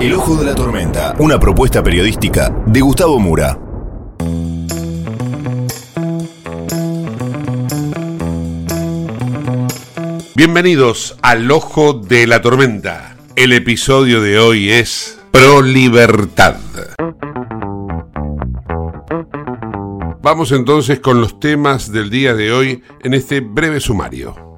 El 0.00 0.14
Ojo 0.14 0.34
de 0.36 0.46
la 0.46 0.54
Tormenta, 0.54 1.14
una 1.18 1.38
propuesta 1.38 1.82
periodística 1.82 2.48
de 2.64 2.80
Gustavo 2.80 3.18
Mura. 3.18 3.58
Bienvenidos 10.34 11.18
al 11.20 11.50
Ojo 11.50 11.92
de 11.92 12.26
la 12.26 12.40
Tormenta. 12.40 13.14
El 13.36 13.52
episodio 13.52 14.22
de 14.22 14.38
hoy 14.38 14.70
es 14.70 15.20
Pro 15.30 15.60
Libertad. 15.60 16.56
Vamos 20.22 20.52
entonces 20.52 20.98
con 21.00 21.20
los 21.20 21.38
temas 21.38 21.92
del 21.92 22.08
día 22.08 22.32
de 22.32 22.52
hoy 22.52 22.82
en 23.02 23.12
este 23.12 23.40
breve 23.40 23.80
sumario. 23.80 24.49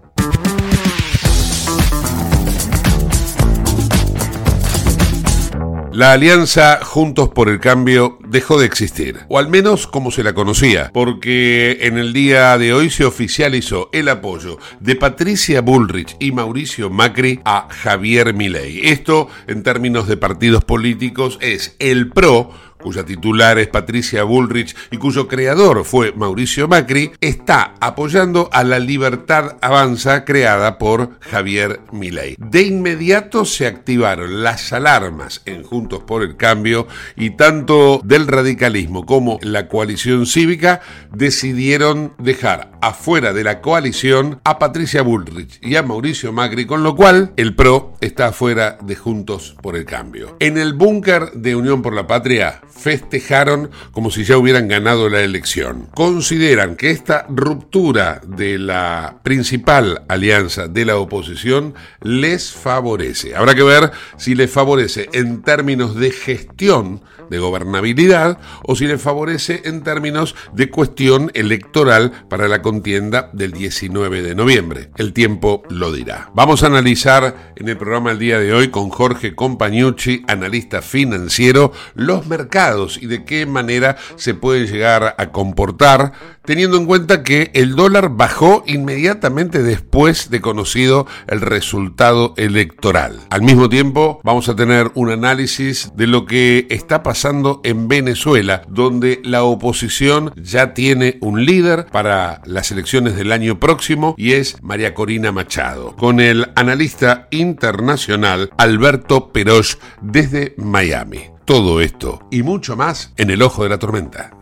La 5.92 6.12
alianza 6.12 6.80
Juntos 6.82 7.28
por 7.28 7.50
el 7.50 7.60
Cambio 7.60 8.18
dejó 8.26 8.58
de 8.58 8.64
existir, 8.64 9.20
o 9.28 9.38
al 9.38 9.48
menos 9.48 9.86
como 9.86 10.10
se 10.10 10.24
la 10.24 10.32
conocía, 10.32 10.90
porque 10.94 11.80
en 11.82 11.98
el 11.98 12.14
día 12.14 12.56
de 12.56 12.72
hoy 12.72 12.88
se 12.88 13.04
oficializó 13.04 13.90
el 13.92 14.08
apoyo 14.08 14.56
de 14.80 14.96
Patricia 14.96 15.60
Bullrich 15.60 16.16
y 16.18 16.32
Mauricio 16.32 16.88
Macri 16.88 17.40
a 17.44 17.68
Javier 17.68 18.32
Milei. 18.32 18.88
Esto, 18.88 19.28
en 19.46 19.62
términos 19.62 20.08
de 20.08 20.16
partidos 20.16 20.64
políticos, 20.64 21.36
es 21.42 21.76
el 21.78 22.08
PRO 22.08 22.52
cuya 22.82 23.04
titular 23.04 23.58
es 23.58 23.68
Patricia 23.68 24.24
Bullrich 24.24 24.76
y 24.90 24.98
cuyo 24.98 25.28
creador 25.28 25.84
fue 25.84 26.12
Mauricio 26.12 26.68
Macri, 26.68 27.12
está 27.20 27.74
apoyando 27.80 28.50
a 28.52 28.64
la 28.64 28.78
Libertad 28.78 29.56
Avanza 29.60 30.24
creada 30.24 30.78
por 30.78 31.18
Javier 31.20 31.80
Milei. 31.92 32.36
De 32.38 32.62
inmediato 32.62 33.44
se 33.44 33.66
activaron 33.66 34.42
las 34.42 34.72
alarmas 34.72 35.42
en 35.46 35.62
Juntos 35.62 36.02
por 36.02 36.22
el 36.22 36.36
Cambio 36.36 36.86
y 37.16 37.30
tanto 37.30 38.00
del 38.04 38.26
radicalismo 38.26 39.06
como 39.06 39.38
la 39.42 39.68
coalición 39.68 40.26
cívica 40.26 40.80
decidieron 41.12 42.12
dejar 42.18 42.71
afuera 42.82 43.32
de 43.32 43.44
la 43.44 43.60
coalición 43.60 44.40
a 44.44 44.58
Patricia 44.58 45.02
Bullrich 45.02 45.58
y 45.62 45.76
a 45.76 45.82
Mauricio 45.82 46.32
Macri, 46.32 46.66
con 46.66 46.82
lo 46.82 46.94
cual 46.94 47.32
el 47.36 47.54
PRO 47.54 47.94
está 48.00 48.26
afuera 48.26 48.76
de 48.82 48.96
Juntos 48.96 49.56
por 49.62 49.76
el 49.76 49.84
Cambio. 49.84 50.36
En 50.40 50.58
el 50.58 50.74
búnker 50.74 51.32
de 51.32 51.56
Unión 51.56 51.80
por 51.80 51.94
la 51.94 52.06
Patria 52.06 52.60
festejaron 52.68 53.70
como 53.92 54.10
si 54.10 54.24
ya 54.24 54.36
hubieran 54.36 54.66
ganado 54.66 55.08
la 55.08 55.20
elección. 55.20 55.86
Consideran 55.94 56.74
que 56.74 56.90
esta 56.90 57.24
ruptura 57.28 58.20
de 58.26 58.58
la 58.58 59.20
principal 59.22 60.02
alianza 60.08 60.66
de 60.66 60.84
la 60.84 60.96
oposición 60.96 61.74
les 62.02 62.50
favorece. 62.50 63.36
Habrá 63.36 63.54
que 63.54 63.62
ver 63.62 63.92
si 64.16 64.34
les 64.34 64.50
favorece 64.50 65.08
en 65.12 65.42
términos 65.42 65.94
de 65.94 66.10
gestión, 66.10 67.02
de 67.32 67.38
gobernabilidad, 67.38 68.38
o 68.62 68.76
si 68.76 68.86
les 68.86 69.00
favorece 69.00 69.62
en 69.64 69.82
términos 69.82 70.36
de 70.52 70.70
cuestión 70.70 71.30
electoral 71.34 72.12
para 72.28 72.46
la 72.46 72.62
contienda 72.62 73.30
del 73.32 73.52
19 73.52 74.22
de 74.22 74.34
noviembre. 74.34 74.90
El 74.96 75.12
tiempo 75.12 75.62
lo 75.70 75.92
dirá. 75.92 76.30
Vamos 76.34 76.62
a 76.62 76.66
analizar 76.66 77.52
en 77.56 77.68
el 77.68 77.78
programa 77.78 78.12
el 78.12 78.18
día 78.18 78.38
de 78.38 78.52
hoy 78.52 78.68
con 78.68 78.90
Jorge 78.90 79.34
Compañucci, 79.34 80.22
analista 80.28 80.82
financiero, 80.82 81.72
los 81.94 82.26
mercados 82.26 82.98
y 83.00 83.06
de 83.06 83.24
qué 83.24 83.46
manera 83.46 83.96
se 84.16 84.34
pueden 84.34 84.66
llegar 84.66 85.14
a 85.16 85.32
comportar, 85.32 86.12
teniendo 86.44 86.76
en 86.76 86.86
cuenta 86.86 87.22
que 87.22 87.50
el 87.54 87.76
dólar 87.76 88.10
bajó 88.10 88.64
inmediatamente 88.66 89.62
después 89.62 90.30
de 90.30 90.40
conocido 90.40 91.06
el 91.26 91.40
resultado 91.40 92.34
electoral. 92.36 93.20
Al 93.30 93.42
mismo 93.42 93.68
tiempo, 93.68 94.20
vamos 94.24 94.48
a 94.48 94.56
tener 94.56 94.90
un 94.94 95.10
análisis 95.10 95.92
de 95.94 96.06
lo 96.06 96.26
que 96.26 96.66
está 96.70 97.02
pasando 97.02 97.60
en 97.64 97.88
Venezuela, 97.88 98.62
donde 98.68 99.20
la 99.24 99.44
oposición 99.44 100.32
ya 100.36 100.74
tiene 100.74 101.18
un 101.20 101.44
líder 101.44 101.86
para 101.86 102.40
las 102.44 102.70
elecciones 102.72 103.16
del 103.16 103.32
año 103.32 103.60
próximo 103.60 104.14
y 104.16 104.32
es 104.32 104.56
María 104.62 104.94
Corina 104.94 105.32
Machado, 105.32 105.96
con 105.96 106.20
el 106.20 106.50
analista 106.56 107.28
internacional 107.30 108.50
Alberto 108.58 109.32
Peroch 109.32 109.78
desde 110.00 110.54
Miami. 110.56 111.20
Todo 111.44 111.80
esto 111.80 112.26
y 112.30 112.42
mucho 112.42 112.76
más 112.76 113.12
en 113.16 113.30
el 113.30 113.42
ojo 113.42 113.64
de 113.64 113.70
la 113.70 113.78
tormenta. 113.78 114.41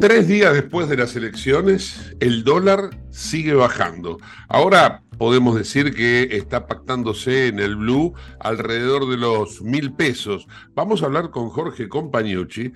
Tres 0.00 0.28
días 0.28 0.54
después 0.54 0.88
de 0.88 0.96
las 0.96 1.16
elecciones, 1.16 2.14
el 2.20 2.44
dólar 2.44 2.90
sigue 3.10 3.54
bajando. 3.54 4.18
Ahora 4.48 5.02
podemos 5.18 5.56
decir 5.56 5.92
que 5.92 6.28
está 6.36 6.68
pactándose 6.68 7.48
en 7.48 7.58
el 7.58 7.74
blue 7.74 8.14
alrededor 8.38 9.10
de 9.10 9.16
los 9.16 9.60
mil 9.60 9.92
pesos. 9.92 10.46
Vamos 10.74 11.02
a 11.02 11.06
hablar 11.06 11.30
con 11.30 11.48
Jorge 11.48 11.88
Compañucci, 11.88 12.72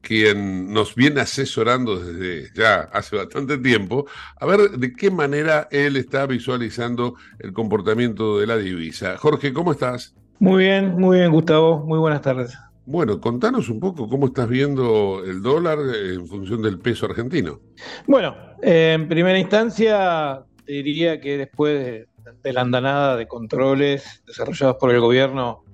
quien 0.00 0.72
nos 0.72 0.96
viene 0.96 1.20
asesorando 1.20 1.96
desde 1.96 2.52
ya 2.54 2.88
hace 2.92 3.18
bastante 3.18 3.56
tiempo, 3.58 4.06
a 4.40 4.44
ver 4.44 4.70
de 4.70 4.92
qué 4.94 5.12
manera 5.12 5.68
él 5.70 5.96
está 5.96 6.26
visualizando 6.26 7.14
el 7.38 7.52
comportamiento 7.52 8.40
de 8.40 8.48
la 8.48 8.56
divisa. 8.56 9.16
Jorge, 9.16 9.52
¿cómo 9.52 9.70
estás? 9.70 10.12
Muy 10.40 10.64
bien, 10.64 10.96
muy 10.96 11.18
bien, 11.18 11.30
Gustavo. 11.30 11.84
Muy 11.86 12.00
buenas 12.00 12.20
tardes. 12.20 12.58
Bueno, 12.86 13.18
contanos 13.18 13.70
un 13.70 13.80
poco 13.80 14.08
cómo 14.08 14.26
estás 14.26 14.46
viendo 14.46 15.22
el 15.24 15.42
dólar 15.42 15.78
en 15.94 16.26
función 16.26 16.60
del 16.60 16.78
peso 16.78 17.06
argentino. 17.06 17.60
Bueno, 18.06 18.36
eh, 18.62 18.92
en 18.92 19.08
primera 19.08 19.38
instancia 19.38 20.42
diría 20.66 21.18
que 21.18 21.38
después 21.38 22.06
de, 22.42 22.52
la 22.52 22.60
andanada 22.60 23.16
de 23.16 23.26
controles 23.26 24.22
desarrollados 24.26 24.76
por 24.76 24.90
el 24.92 25.00
gobierno 25.00 25.64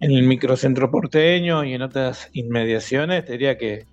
en 0.00 0.10
el 0.10 0.24
microcentro 0.24 0.90
porteño 0.90 1.64
y 1.64 1.74
en 1.74 1.82
otras 1.82 2.28
inmediaciones, 2.32 3.26
diría 3.26 3.56
que 3.56 3.84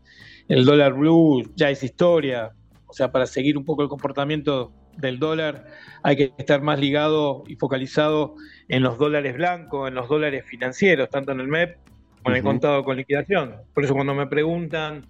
el 0.48 0.66
dólar 0.66 0.94
blue 0.94 1.44
ya 1.56 1.70
es 1.70 1.84
historia. 1.84 2.52
O 2.88 2.94
sea, 2.94 3.12
para 3.12 3.28
seguir 3.28 3.60
un 3.60 3.66
poco 3.66 3.84
el 3.84 3.90
comportamiento 3.90 4.72
del 4.98 5.20
dólar 5.20 5.66
hay 6.02 6.16
que 6.16 6.34
estar 6.38 6.62
más 6.62 6.80
ligado 6.80 7.44
y 7.48 7.58
focalizado 7.58 8.36
en 8.70 8.82
los 8.82 8.98
dólares 8.98 9.36
blancos, 9.36 9.88
en 9.88 9.94
los 9.94 10.08
dólares 10.10 10.46
financieros, 10.48 11.10
tanto 11.10 11.32
en 11.32 11.42
el 11.42 11.48
MEP 11.48 11.78
como 12.26 12.36
en 12.36 12.40
el 12.40 12.44
contado 12.44 12.84
con 12.84 12.98
liquidación. 12.98 13.56
Por 13.72 13.84
eso 13.84 13.94
cuando 13.94 14.16
me 14.16 14.26
preguntan 14.26 15.06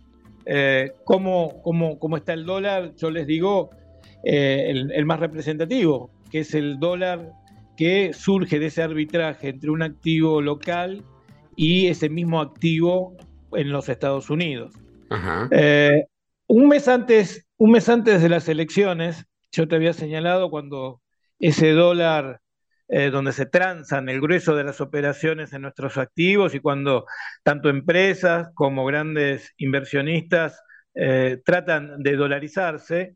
eh, 0.46 0.92
¿cómo, 1.06 1.62
cómo, 1.64 1.98
cómo, 1.98 2.18
está 2.18 2.34
el 2.34 2.46
dólar, 2.46 2.94
yo 2.98 3.10
les 3.10 3.26
digo 3.26 3.70
eh, 4.26 4.66
el, 4.68 4.92
el 4.92 5.06
más 5.06 5.22
representativo, 5.22 6.12
que 6.30 6.40
es 6.40 6.54
el 6.54 6.78
dólar 6.78 7.32
que 7.78 8.12
surge 8.12 8.60
de 8.60 8.66
ese 8.66 8.84
arbitraje 8.84 9.48
entre 9.48 9.70
un 9.70 9.82
activo 9.82 10.42
local 10.42 11.06
y 11.56 11.88
ese 11.88 12.10
mismo 12.10 12.42
activo 12.42 13.16
en 13.54 13.72
los 13.72 13.88
Estados 13.88 14.30
Unidos. 14.30 14.74
Ajá. 15.10 15.48
Eh, 15.52 16.08
un, 16.48 16.68
mes 16.68 16.90
antes, 16.90 17.48
un 17.56 17.72
mes 17.72 17.88
antes 17.88 18.22
de 18.22 18.28
las 18.28 18.50
elecciones, 18.50 19.26
yo 19.54 19.70
te 19.70 19.76
había 19.76 19.94
señalado 19.94 20.50
cuando 20.50 21.00
ese 21.40 21.72
dólar 21.72 22.42
eh, 22.88 23.10
donde 23.10 23.32
se 23.32 23.46
transan 23.46 24.10
el 24.10 24.22
grueso 24.22 24.56
de 24.56 24.64
las 24.64 24.82
operaciones 24.82 25.54
en 25.54 25.64
nuestros 25.64 25.98
activos 25.98 26.54
y 26.54 26.60
cuando 26.60 27.06
tanto 27.44 27.70
empresas 27.70 28.50
como 28.54 28.86
grandes 28.86 29.54
inversionistas 29.58 30.62
eh, 30.94 31.42
tratan 31.44 32.02
de 32.04 32.16
dolarizarse, 32.16 33.16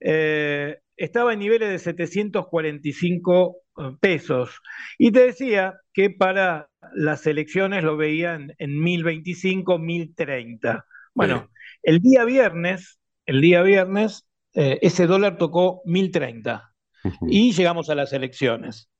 eh, 0.00 0.78
estaba 0.96 1.32
en 1.32 1.40
niveles 1.40 1.70
de 1.70 1.78
745 1.78 3.56
pesos. 4.00 4.60
Y 4.98 5.12
te 5.12 5.26
decía 5.26 5.74
que 5.92 6.10
para 6.10 6.68
las 6.94 7.26
elecciones 7.26 7.84
lo 7.84 7.96
veían 7.96 8.54
en 8.58 8.80
1025, 8.80 9.78
1030. 9.78 10.84
Bueno, 11.14 11.50
el 11.82 12.00
día 12.00 12.24
viernes, 12.24 12.98
el 13.26 13.40
día 13.40 13.62
viernes, 13.62 14.26
eh, 14.54 14.78
ese 14.82 15.06
dólar 15.06 15.36
tocó 15.36 15.82
1030 15.84 16.72
uh 17.04 17.08
-huh. 17.08 17.28
y 17.28 17.52
llegamos 17.52 17.90
a 17.90 17.94
las 17.94 18.12
elecciones. 18.12 18.90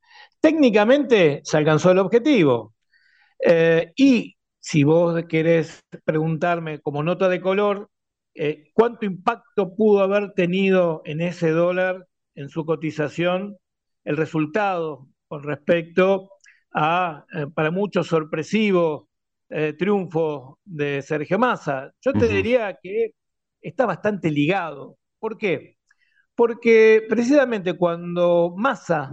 Técnicamente 0.46 1.40
se 1.42 1.56
alcanzó 1.56 1.90
el 1.90 1.98
objetivo. 1.98 2.72
Eh, 3.44 3.92
y 3.96 4.36
si 4.60 4.84
vos 4.84 5.20
querés 5.28 5.80
preguntarme 6.04 6.78
como 6.80 7.02
nota 7.02 7.28
de 7.28 7.40
color, 7.40 7.90
eh, 8.32 8.70
¿cuánto 8.72 9.06
impacto 9.06 9.74
pudo 9.74 10.04
haber 10.04 10.34
tenido 10.34 11.02
en 11.04 11.20
ese 11.20 11.50
dólar, 11.50 12.06
en 12.36 12.48
su 12.48 12.64
cotización, 12.64 13.56
el 14.04 14.16
resultado 14.16 15.08
con 15.26 15.42
respecto 15.42 16.30
a, 16.72 17.24
eh, 17.34 17.46
para 17.52 17.72
muchos, 17.72 18.06
sorpresivo 18.06 19.08
triunfo 19.78 20.60
de 20.64 21.02
Sergio 21.02 21.40
Massa. 21.40 21.92
Yo 22.00 22.12
te 22.12 22.18
uh 22.18 22.22
-huh. 22.22 22.28
diría 22.28 22.78
que 22.80 23.10
está 23.60 23.84
bastante 23.84 24.30
ligado. 24.30 24.96
¿Por 25.18 25.38
qué? 25.38 25.76
Porque 26.36 27.04
precisamente 27.08 27.76
cuando 27.76 28.54
Massa 28.56 29.10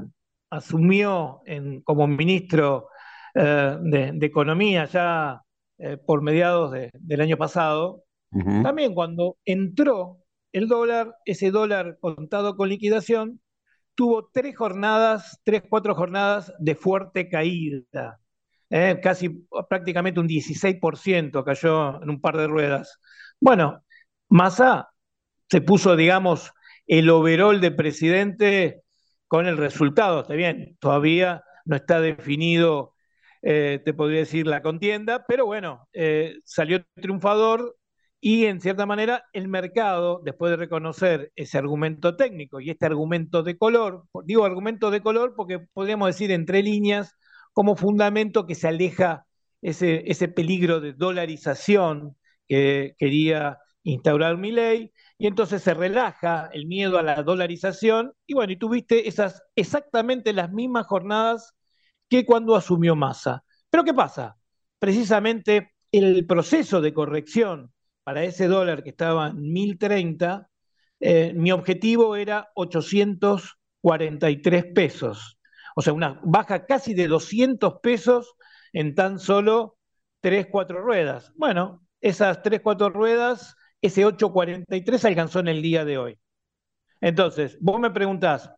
asumió 0.53 1.41
en, 1.45 1.81
como 1.81 2.07
ministro 2.07 2.89
eh, 3.33 3.77
de, 3.81 4.11
de, 4.13 4.25
Economía 4.25 4.85
ya 4.85 5.41
eh, 5.77 5.97
por 5.97 6.21
mediados 6.21 6.71
de, 6.71 6.91
del 6.93 7.21
año 7.21 7.37
pasado, 7.37 8.03
uh 8.31 8.39
-huh. 8.39 8.63
también 8.63 8.93
cuando 8.93 9.37
entró 9.45 10.19
el 10.51 10.67
dólar, 10.67 11.15
ese 11.25 11.49
dólar 11.49 11.97
contado 11.99 12.55
con 12.55 12.69
liquidación, 12.69 13.41
tuvo 13.95 14.29
tres 14.31 14.55
jornadas, 14.55 15.39
tres, 15.43 15.63
cuatro 15.67 15.95
jornadas 15.95 16.53
de 16.59 16.75
fuerte 16.75 17.27
caída. 17.29 18.19
Eh, 18.69 18.99
casi 19.01 19.45
prácticamente 19.69 20.19
un 20.19 20.27
16% 20.27 21.43
cayó 21.43 22.01
en 22.01 22.09
un 22.09 22.21
par 22.21 22.37
de 22.37 22.47
ruedas. 22.47 22.99
Bueno, 23.39 23.83
Massa 24.29 24.89
se 25.49 25.61
puso, 25.61 25.95
digamos, 25.95 26.51
el 26.87 27.09
overall 27.09 27.61
de 27.61 27.71
presidente 27.71 28.82
con 29.33 29.47
el 29.47 29.57
resultado. 29.57 30.21
Está 30.21 30.35
bien, 30.35 30.77
todavía 30.79 31.43
no 31.65 31.75
está 31.75 31.99
definido, 31.99 32.93
eh, 33.41 33.81
te 33.83 33.91
podría 33.91 34.19
decir, 34.19 34.45
la 34.45 34.61
contienda, 34.61 35.25
pero 35.27 35.47
bueno, 35.47 35.87
eh, 35.91 36.35
salió 36.45 36.85
triunfador 36.93 37.75
y 38.21 38.45
en 38.45 38.61
cierta 38.61 38.85
manera 38.85 39.25
el 39.33 39.47
mercado, 39.47 40.21
después 40.23 40.51
de 40.51 40.57
reconocer 40.57 41.31
ese 41.35 41.57
argumento 41.57 42.15
técnico 42.15 42.59
y 42.59 42.69
este 42.69 42.85
argumento 42.85 43.41
de 43.41 43.57
color, 43.57 44.03
digo 44.23 44.45
argumento 44.45 44.91
de 44.91 45.01
color 45.01 45.33
porque 45.35 45.57
podríamos 45.57 46.09
decir 46.09 46.29
entre 46.29 46.61
líneas 46.61 47.17
como 47.53 47.75
fundamento 47.75 48.45
que 48.45 48.53
se 48.53 48.67
aleja 48.67 49.25
ese, 49.63 50.03
ese 50.11 50.27
peligro 50.27 50.79
de 50.79 50.93
dolarización 50.93 52.15
que 52.47 52.93
quería 52.99 53.57
instaurar 53.83 54.37
mi 54.37 54.51
ley, 54.51 54.91
y 55.17 55.27
entonces 55.27 55.61
se 55.61 55.73
relaja 55.73 56.49
el 56.53 56.65
miedo 56.65 56.97
a 56.97 57.03
la 57.03 57.21
dolarización, 57.23 58.13
y 58.25 58.33
bueno, 58.33 58.53
y 58.53 58.57
tuviste 58.57 59.07
esas 59.07 59.43
exactamente 59.55 60.33
las 60.33 60.51
mismas 60.51 60.87
jornadas 60.87 61.53
que 62.09 62.25
cuando 62.25 62.55
asumió 62.55 62.95
Massa. 62.95 63.43
Pero 63.69 63.83
¿qué 63.83 63.93
pasa? 63.93 64.37
Precisamente 64.79 65.73
el 65.91 66.25
proceso 66.25 66.81
de 66.81 66.93
corrección 66.93 67.71
para 68.03 68.23
ese 68.23 68.47
dólar 68.47 68.83
que 68.83 68.89
estaba 68.91 69.27
en 69.27 69.51
1030, 69.53 70.49
eh, 70.99 71.33
mi 71.35 71.51
objetivo 71.51 72.15
era 72.15 72.49
843 72.55 74.65
pesos. 74.73 75.37
O 75.75 75.81
sea, 75.81 75.93
una 75.93 76.19
baja 76.23 76.65
casi 76.65 76.93
de 76.93 77.07
200 77.07 77.79
pesos 77.81 78.35
en 78.73 78.95
tan 78.95 79.19
solo 79.19 79.77
3, 80.21 80.47
4 80.51 80.81
ruedas. 80.81 81.31
Bueno, 81.35 81.85
esas 82.01 82.41
3, 82.41 82.61
4 82.61 82.89
ruedas, 82.89 83.55
ese 83.83 84.05
843 84.05 85.05
alcanzó 85.05 85.39
en 85.39 85.49
el 85.49 85.61
día 85.61 85.85
de 85.85 85.97
hoy. 85.97 86.19
Entonces, 87.01 87.57
vos 87.61 87.79
me 87.79 87.91
preguntás, 87.91 88.49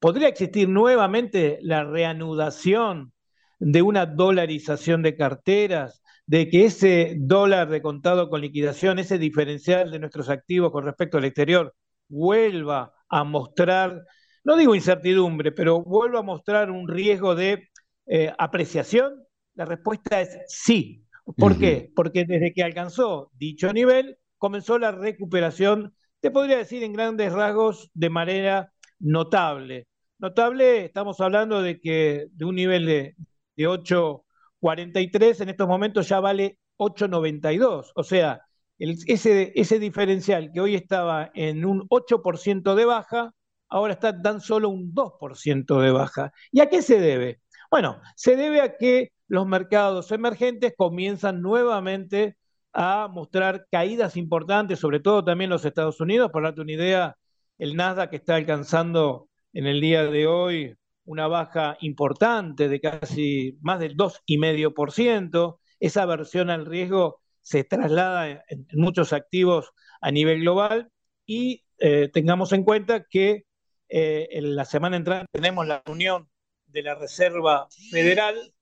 ¿podría 0.00 0.28
existir 0.28 0.68
nuevamente 0.68 1.58
la 1.62 1.84
reanudación 1.84 3.12
de 3.58 3.82
una 3.82 4.06
dolarización 4.06 5.02
de 5.02 5.16
carteras? 5.16 6.02
de 6.28 6.50
que 6.50 6.66
ese 6.66 7.16
dólar 7.18 7.70
de 7.70 7.80
contado 7.80 8.28
con 8.28 8.42
liquidación, 8.42 8.98
ese 8.98 9.16
diferencial 9.18 9.90
de 9.90 9.98
nuestros 9.98 10.28
activos 10.28 10.70
con 10.70 10.84
respecto 10.84 11.16
al 11.16 11.24
exterior, 11.24 11.74
vuelva 12.06 12.92
a 13.08 13.24
mostrar, 13.24 14.04
no 14.44 14.54
digo 14.58 14.74
incertidumbre, 14.74 15.52
pero 15.52 15.82
vuelva 15.82 16.18
a 16.18 16.22
mostrar 16.22 16.70
un 16.70 16.86
riesgo 16.86 17.34
de 17.34 17.70
eh, 18.06 18.30
apreciación? 18.36 19.24
La 19.54 19.64
respuesta 19.64 20.20
es 20.20 20.38
sí. 20.48 21.02
¿Por 21.24 21.52
uh 21.52 21.54
-huh. 21.54 21.58
qué? 21.58 21.92
Porque 21.96 22.26
desde 22.26 22.52
que 22.52 22.62
alcanzó 22.62 23.30
dicho 23.32 23.72
nivel, 23.72 24.18
comenzó 24.38 24.78
la 24.78 24.92
recuperación, 24.92 25.94
te 26.20 26.30
podría 26.30 26.58
decir 26.58 26.82
en 26.82 26.92
grandes 26.92 27.32
rasgos, 27.32 27.90
de 27.94 28.10
manera 28.10 28.72
notable. 28.98 29.86
Notable, 30.18 30.86
estamos 30.86 31.20
hablando 31.20 31.62
de 31.62 31.80
que 31.80 32.26
de 32.32 32.44
un 32.44 32.56
nivel 32.56 32.86
de, 32.86 33.16
de 33.56 33.66
8 33.66 34.24
43 34.60 35.40
en 35.40 35.48
estos 35.50 35.68
momentos 35.68 36.08
ya 36.08 36.20
vale 36.20 36.58
8,92. 36.78 37.92
O 37.94 38.02
sea, 38.02 38.42
ese, 38.78 39.52
ese 39.54 39.78
diferencial 39.78 40.50
que 40.52 40.60
hoy 40.60 40.74
estaba 40.74 41.30
en 41.34 41.64
un 41.64 41.86
8% 41.88 42.74
de 42.74 42.84
baja, 42.84 43.34
ahora 43.68 43.94
está 43.94 44.20
tan 44.20 44.40
solo 44.40 44.68
un 44.68 44.92
2% 44.94 45.80
de 45.80 45.90
baja. 45.90 46.32
¿Y 46.52 46.60
a 46.60 46.68
qué 46.68 46.82
se 46.82 47.00
debe? 47.00 47.40
Bueno, 47.70 48.00
se 48.16 48.36
debe 48.36 48.60
a 48.60 48.76
que 48.76 49.12
los 49.28 49.46
mercados 49.46 50.10
emergentes 50.12 50.74
comienzan 50.76 51.42
nuevamente 51.42 52.36
a 52.80 53.08
mostrar 53.08 53.66
caídas 53.72 54.16
importantes, 54.16 54.78
sobre 54.78 55.00
todo 55.00 55.24
también 55.24 55.50
los 55.50 55.64
Estados 55.64 56.00
Unidos. 56.00 56.30
Por 56.30 56.44
darte 56.44 56.60
una 56.60 56.72
idea, 56.72 57.16
el 57.58 57.74
Nasdaq 57.74 58.14
está 58.14 58.36
alcanzando 58.36 59.28
en 59.52 59.66
el 59.66 59.80
día 59.80 60.04
de 60.04 60.28
hoy 60.28 60.76
una 61.04 61.26
baja 61.26 61.76
importante 61.80 62.68
de 62.68 62.80
casi 62.80 63.58
más 63.62 63.80
del 63.80 63.96
2,5%. 63.96 65.58
Esa 65.80 66.02
aversión 66.02 66.50
al 66.50 66.66
riesgo 66.66 67.20
se 67.40 67.64
traslada 67.64 68.44
en, 68.48 68.68
muchos 68.74 69.12
activos 69.12 69.72
a 70.00 70.12
nivel 70.12 70.42
global 70.42 70.92
y 71.26 71.64
eh, 71.78 72.08
tengamos 72.12 72.52
en 72.52 72.62
cuenta 72.62 73.06
que 73.10 73.44
eh, 73.88 74.28
en 74.30 74.54
la 74.54 74.64
semana 74.64 74.96
entrante 74.96 75.26
tenemos 75.32 75.66
la 75.66 75.82
reunión 75.84 76.30
de 76.66 76.82
la 76.82 76.94
Reserva 76.94 77.66
Federal 77.90 78.54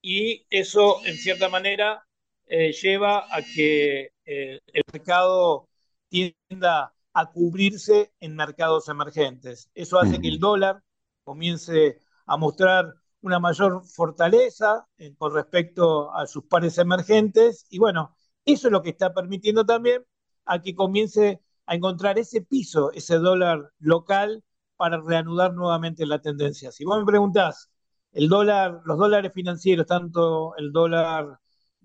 y 0.00 0.46
eso 0.48 1.04
en 1.04 1.16
cierta 1.16 1.50
manera 1.50 2.07
eh, 2.48 2.72
lleva 2.72 3.26
a 3.34 3.42
que 3.42 4.10
el 4.24 4.82
mercado 4.92 5.68
tienda 6.08 6.94
a 7.12 7.26
cubrirse 7.32 8.12
en 8.20 8.36
mercados 8.36 8.88
emergentes. 8.88 9.70
Eso 9.74 9.98
hace 9.98 10.20
que 10.20 10.28
el 10.28 10.38
dólar 10.38 10.82
comience 11.24 12.00
a 12.26 12.36
mostrar 12.36 12.94
una 13.22 13.38
mayor 13.38 13.84
fortaleza 13.84 14.86
eh, 14.98 15.14
con 15.16 15.34
respecto 15.34 16.14
a 16.14 16.26
sus 16.26 16.44
pares 16.44 16.78
emergentes 16.78 17.66
y 17.70 17.78
bueno, 17.78 18.14
eso 18.44 18.68
es 18.68 18.72
lo 18.72 18.82
que 18.82 18.90
está 18.90 19.12
permitiendo 19.12 19.66
también 19.66 20.04
a 20.44 20.62
que 20.62 20.74
comience 20.74 21.40
a 21.66 21.74
encontrar 21.74 22.18
ese 22.18 22.42
piso, 22.42 22.92
ese 22.92 23.16
dólar 23.16 23.72
local 23.78 24.44
para 24.76 25.00
reanudar 25.00 25.54
nuevamente 25.54 26.06
la 26.06 26.20
tendencia. 26.20 26.70
Si 26.72 26.84
vos 26.84 26.98
me 26.98 27.04
preguntás, 27.04 27.70
el 28.12 28.28
dólar, 28.28 28.80
los 28.84 28.96
dólares 28.98 29.32
financieros, 29.34 29.86
tanto 29.86 30.56
el 30.56 30.72
dólar, 30.72 31.38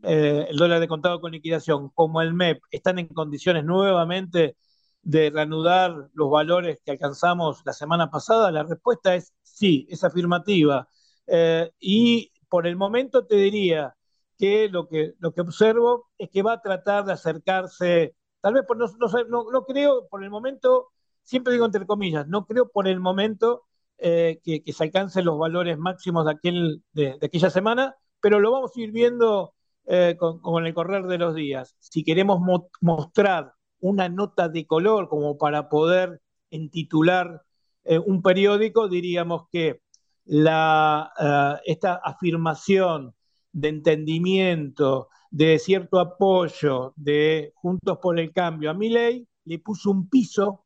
eh, 0.03 0.47
el 0.49 0.57
dólar 0.57 0.79
de 0.79 0.87
contado 0.87 1.21
con 1.21 1.31
liquidación 1.31 1.89
como 1.89 2.21
el 2.21 2.33
MEP, 2.33 2.61
están 2.71 2.99
en 2.99 3.07
condiciones 3.07 3.63
nuevamente 3.65 4.57
de 5.01 5.29
reanudar 5.29 6.09
los 6.13 6.29
valores 6.31 6.79
que 6.85 6.91
alcanzamos 6.91 7.61
la 7.65 7.73
semana 7.73 8.09
pasada? 8.09 8.51
La 8.51 8.63
respuesta 8.63 9.15
es 9.15 9.33
sí, 9.43 9.87
es 9.89 10.03
afirmativa. 10.03 10.87
Eh, 11.27 11.71
y 11.79 12.31
por 12.49 12.67
el 12.67 12.75
momento 12.75 13.25
te 13.25 13.35
diría 13.35 13.95
que 14.37 14.69
lo, 14.69 14.87
que 14.87 15.13
lo 15.19 15.33
que 15.33 15.41
observo 15.41 16.09
es 16.17 16.29
que 16.29 16.43
va 16.43 16.53
a 16.53 16.61
tratar 16.61 17.05
de 17.05 17.13
acercarse, 17.13 18.15
tal 18.41 18.55
vez 18.55 18.63
por, 18.67 18.77
no, 18.77 18.87
no, 19.29 19.51
no, 19.51 19.65
creo 19.65 20.07
por 20.09 20.23
el 20.23 20.29
momento, 20.29 20.89
siempre 21.23 21.53
digo 21.53 21.65
entre 21.65 21.85
comillas, 21.85 22.27
no 22.27 22.45
creo 22.45 22.69
por 22.69 22.87
el 22.87 22.99
momento 22.99 23.63
eh, 23.97 24.41
que, 24.43 24.73
se 24.73 24.83
alcancen 24.83 25.25
los 25.25 25.37
valores 25.37 25.77
máximos 25.77 26.25
de, 26.25 27.17
aquella 27.21 27.49
semana, 27.49 27.95
pero 28.21 28.39
lo 28.39 28.51
vamos 28.51 28.71
a 28.75 28.81
ir 28.81 28.91
viendo 28.91 29.53
eh, 29.85 30.15
con, 30.17 30.65
el 30.65 30.73
correr 30.73 31.05
de 31.07 31.17
los 31.17 31.35
días. 31.35 31.75
Si 31.79 32.03
queremos 32.03 32.39
mo 32.39 32.69
mostrar 32.81 33.53
una 33.79 34.09
nota 34.09 34.49
de 34.49 34.65
color 34.65 35.09
como 35.09 35.37
para 35.37 35.69
poder 35.69 36.21
entitular 36.51 37.43
eh, 37.83 37.99
un 37.99 38.21
periódico, 38.21 38.87
diríamos 38.87 39.43
que 39.51 39.81
uh, 40.25 41.57
esta 41.65 41.95
afirmación 41.95 43.13
de 43.51 43.69
entendimiento, 43.69 45.09
de 45.31 45.59
cierto 45.59 45.99
apoyo 45.99 46.93
de 46.95 47.53
Juntos 47.55 47.97
por 48.01 48.19
el 48.19 48.31
Cambio 48.31 48.71
a 48.71 48.73
mi 48.73 48.89
ley, 48.89 49.27
le 49.45 49.59
puso 49.59 49.91
un 49.91 50.09
piso 50.09 50.65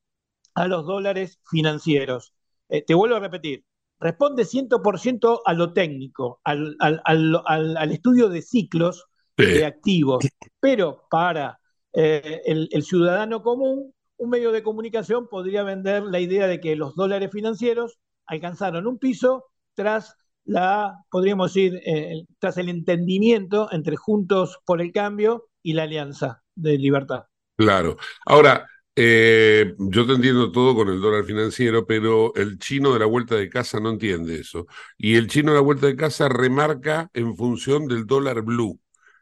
a 0.54 0.68
los 0.68 0.86
dólares 0.86 1.40
financieros. 1.50 2.34
Eh, 2.70 2.84
te 2.84 2.94
vuelvo 2.94 3.16
a 3.16 3.20
repetir, 3.20 3.64
responde 4.00 4.44
100% 4.44 5.42
a 5.46 5.54
lo 5.54 5.74
técnico, 5.74 6.40
al, 6.44 6.76
al, 6.80 7.02
al, 7.04 7.78
al, 7.78 7.92
estudio 7.92 8.30
de 8.30 8.42
ciclos 8.42 9.06
sí. 9.38 9.46
de 9.46 9.66
activos, 9.66 10.26
pero 10.60 11.04
para 11.10 11.60
eh, 11.94 12.42
el, 12.46 12.70
el, 12.72 12.84
ciudadano 12.84 13.42
común, 13.42 13.94
un 14.18 14.30
medio 14.30 14.52
de 14.52 14.64
comunicación 14.64 15.28
podría 15.28 15.64
vender 15.64 16.04
la 16.04 16.20
idea 16.20 16.48
de 16.48 16.60
que 16.60 16.76
los 16.76 16.96
dólares 16.96 17.32
financieros 17.32 18.00
alcanzaron 18.26 18.88
un 18.88 19.00
piso 19.00 19.46
tras 19.74 20.16
la, 20.48 21.04
podríamos 21.12 21.54
decir, 21.54 21.80
eh, 21.86 22.26
tras 22.40 22.58
el 22.58 22.70
entendimiento 22.70 23.68
entre 23.72 23.98
Juntos 23.98 24.60
por 24.66 24.82
el 24.82 24.92
Cambio 24.92 25.50
y 25.62 25.74
la 25.74 25.84
Alianza 25.84 26.42
de 26.56 26.78
Libertad. 26.78 27.26
Claro. 27.58 27.98
Ahora, 28.26 28.68
eh, 29.00 29.76
yo 29.78 30.08
te 30.08 30.14
entiendo 30.14 30.52
todo 30.52 30.74
con 30.74 30.90
el 30.90 31.00
dólar 31.00 31.24
financiero, 31.24 31.86
pero 31.86 32.34
el 32.34 32.58
chino 32.58 32.94
de 32.94 33.00
la 33.00 33.06
vuelta 33.06 33.36
de 33.36 33.48
casa 33.48 33.80
no 33.80 33.92
entiende 33.92 34.40
eso. 34.40 34.66
Y 34.98 35.18
el 35.18 35.28
chino 35.28 35.52
de 35.52 35.58
la 35.58 35.62
vuelta 35.62 35.86
de 35.86 35.96
casa 35.96 36.28
remarca 36.30 37.08
en 37.14 37.36
función 37.36 37.88
del 37.88 38.08
dólar 38.08 38.42
blue. 38.42 38.80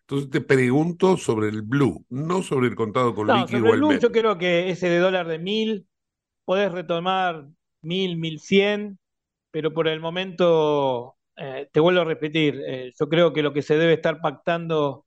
Entonces 0.08 0.29
te 0.29 0.39
pregunto 0.39 1.17
sobre 1.17 1.50
el 1.50 1.62
blue, 1.62 2.05
no 2.10 2.41
sobre 2.41 2.67
el 2.67 2.75
contado 2.75 3.13
con 3.13 3.27
no, 3.27 3.36
líquido 3.36 3.60
sobre 3.60 3.72
el 3.72 3.77
blue, 3.79 3.88
o 3.89 3.91
el 3.91 4.00
Yo 4.00 4.12
creo 4.13 4.38
que 4.38 4.70
ese 4.70 4.88
de 4.88 5.00
dólar 5.00 5.27
de 5.27 5.39
mil, 5.39 5.88
podés 6.46 6.72
retomar 6.72 7.46
mil, 7.82 8.15
mil 8.15 8.39
cien, 8.39 8.98
pero 9.51 9.74
por 9.74 9.89
el 9.89 10.00
momento, 10.00 11.17
eh, 11.36 11.67
te 11.70 11.82
vuelvo 11.82 12.00
a 12.00 12.05
repetir, 12.05 12.62
eh, 12.65 12.94
yo 12.98 13.10
creo 13.10 13.34
que 13.34 13.44
lo 13.44 13.51
que 13.51 13.62
se 13.62 13.77
debe 13.77 13.91
estar 13.91 14.22
pactando 14.22 15.05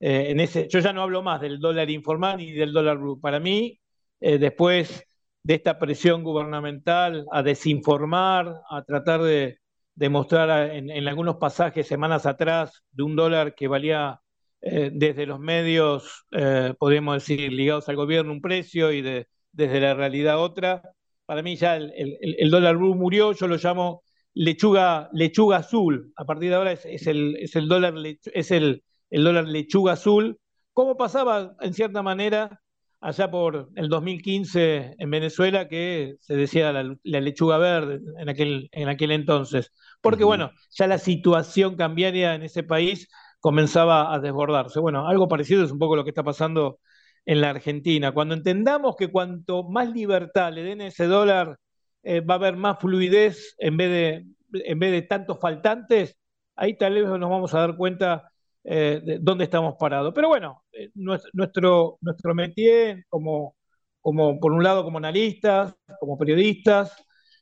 eh, 0.00 0.26
en 0.30 0.40
ese, 0.40 0.68
yo 0.68 0.80
ya 0.80 0.92
no 0.92 1.00
hablo 1.02 1.22
más 1.22 1.40
del 1.40 1.60
dólar 1.60 1.88
informal 1.88 2.36
ni 2.36 2.52
del 2.52 2.72
dólar 2.74 2.98
blue. 2.98 3.18
Para 3.20 3.40
mí, 3.40 3.80
eh, 4.22 4.38
después 4.38 5.04
de 5.42 5.54
esta 5.54 5.78
presión 5.80 6.22
gubernamental 6.22 7.26
a 7.32 7.42
desinformar, 7.42 8.54
a 8.70 8.84
tratar 8.84 9.20
de, 9.22 9.58
de 9.96 10.08
mostrar 10.08 10.70
en, 10.70 11.08
algunos 11.08 11.36
pasajes 11.36 11.88
semanas 11.88 12.24
atrás 12.24 12.84
de 12.92 13.02
un 13.02 13.16
dólar 13.16 13.56
que 13.56 13.66
valía 13.66 14.20
eh, 14.60 14.90
desde 14.94 15.26
los 15.26 15.40
medios, 15.40 16.24
eh, 16.30 16.72
podríamos 16.78 17.16
decir, 17.16 17.52
ligados 17.52 17.88
al 17.88 17.96
gobierno 17.96 18.30
un 18.32 18.40
precio 18.40 18.92
y 18.92 19.02
de, 19.02 19.26
desde 19.50 19.80
la 19.80 19.94
realidad 19.94 20.40
otra. 20.40 20.82
Para 21.26 21.42
mí 21.42 21.56
ya 21.56 21.76
el, 21.76 22.50
dólar 22.50 22.76
blue 22.76 22.94
murió, 22.94 23.32
yo 23.32 23.48
lo 23.48 23.56
llamo 23.56 24.04
lechuga, 24.34 25.10
lechuga 25.12 25.58
azul. 25.58 26.12
A 26.14 26.24
partir 26.24 26.50
de 26.50 26.54
ahora 26.54 26.72
es, 26.72 27.06
el, 27.08 27.36
es 27.40 27.56
el 27.56 27.66
dólar 27.68 27.94
es 28.06 28.50
el 28.52 28.82
dólar 29.10 29.48
lechuga 29.48 29.94
azul. 29.94 30.38
Como 30.72 30.96
pasaba 30.96 31.56
en 31.60 31.74
cierta 31.74 32.02
manera 32.02 32.61
allá 33.02 33.30
por 33.30 33.70
el 33.74 33.88
2015 33.88 34.94
en 34.98 35.10
Venezuela 35.10 35.68
que 35.68 36.14
se 36.20 36.36
decía 36.36 36.72
la, 36.72 36.96
la 37.02 37.20
lechuga 37.20 37.58
verde 37.58 38.00
en 38.18 38.28
aquel, 38.28 38.68
en 38.72 38.88
aquel 38.88 39.10
entonces. 39.12 39.72
Porque 40.00 40.24
uh 40.24 40.26
-huh. 40.26 40.28
bueno, 40.28 40.50
ya 40.70 40.86
la 40.86 40.98
situación 40.98 41.76
cambiaria 41.76 42.34
en 42.34 42.42
ese 42.44 42.62
país 42.62 43.08
comenzaba 43.40 44.14
a 44.14 44.20
desbordarse. 44.20 44.80
Bueno, 44.80 45.08
algo 45.08 45.28
parecido 45.28 45.64
es 45.64 45.72
un 45.72 45.78
poco 45.78 45.96
lo 45.96 46.04
que 46.04 46.10
está 46.10 46.22
pasando 46.22 46.78
en 47.26 47.40
la 47.40 47.50
Argentina. 47.50 48.12
Cuando 48.12 48.34
entendamos 48.34 48.96
que 48.96 49.10
cuanto 49.10 49.64
más 49.64 49.90
libertad 49.92 50.52
le 50.52 50.62
den 50.62 50.80
a 50.80 50.86
ese 50.86 51.06
dólar, 51.06 51.58
eh, 52.02 52.20
va 52.20 52.34
a 52.34 52.36
haber 52.38 52.56
más 52.56 52.78
fluidez 52.80 53.54
en 53.58 53.76
vez, 53.76 53.90
de, 53.90 54.26
en 54.64 54.78
vez 54.78 54.92
de 54.92 55.02
tantos 55.02 55.38
faltantes, 55.40 56.16
ahí 56.56 56.76
tal 56.76 56.94
vez 56.94 57.04
nos 57.04 57.30
vamos 57.30 57.54
a 57.54 57.60
dar 57.60 57.76
cuenta 57.76 58.31
eh, 58.64 59.00
de 59.02 59.18
dónde 59.20 59.44
estamos 59.44 59.74
parados. 59.78 60.12
Pero 60.14 60.28
bueno, 60.28 60.64
eh, 60.72 60.90
nuestro, 60.94 61.98
nuestro 62.00 62.34
métier 62.34 63.04
como, 63.08 63.56
como, 64.00 64.38
por 64.38 64.52
un 64.52 64.62
lado, 64.62 64.84
como 64.84 64.98
analistas, 64.98 65.74
como 66.00 66.16
periodistas, 66.18 66.94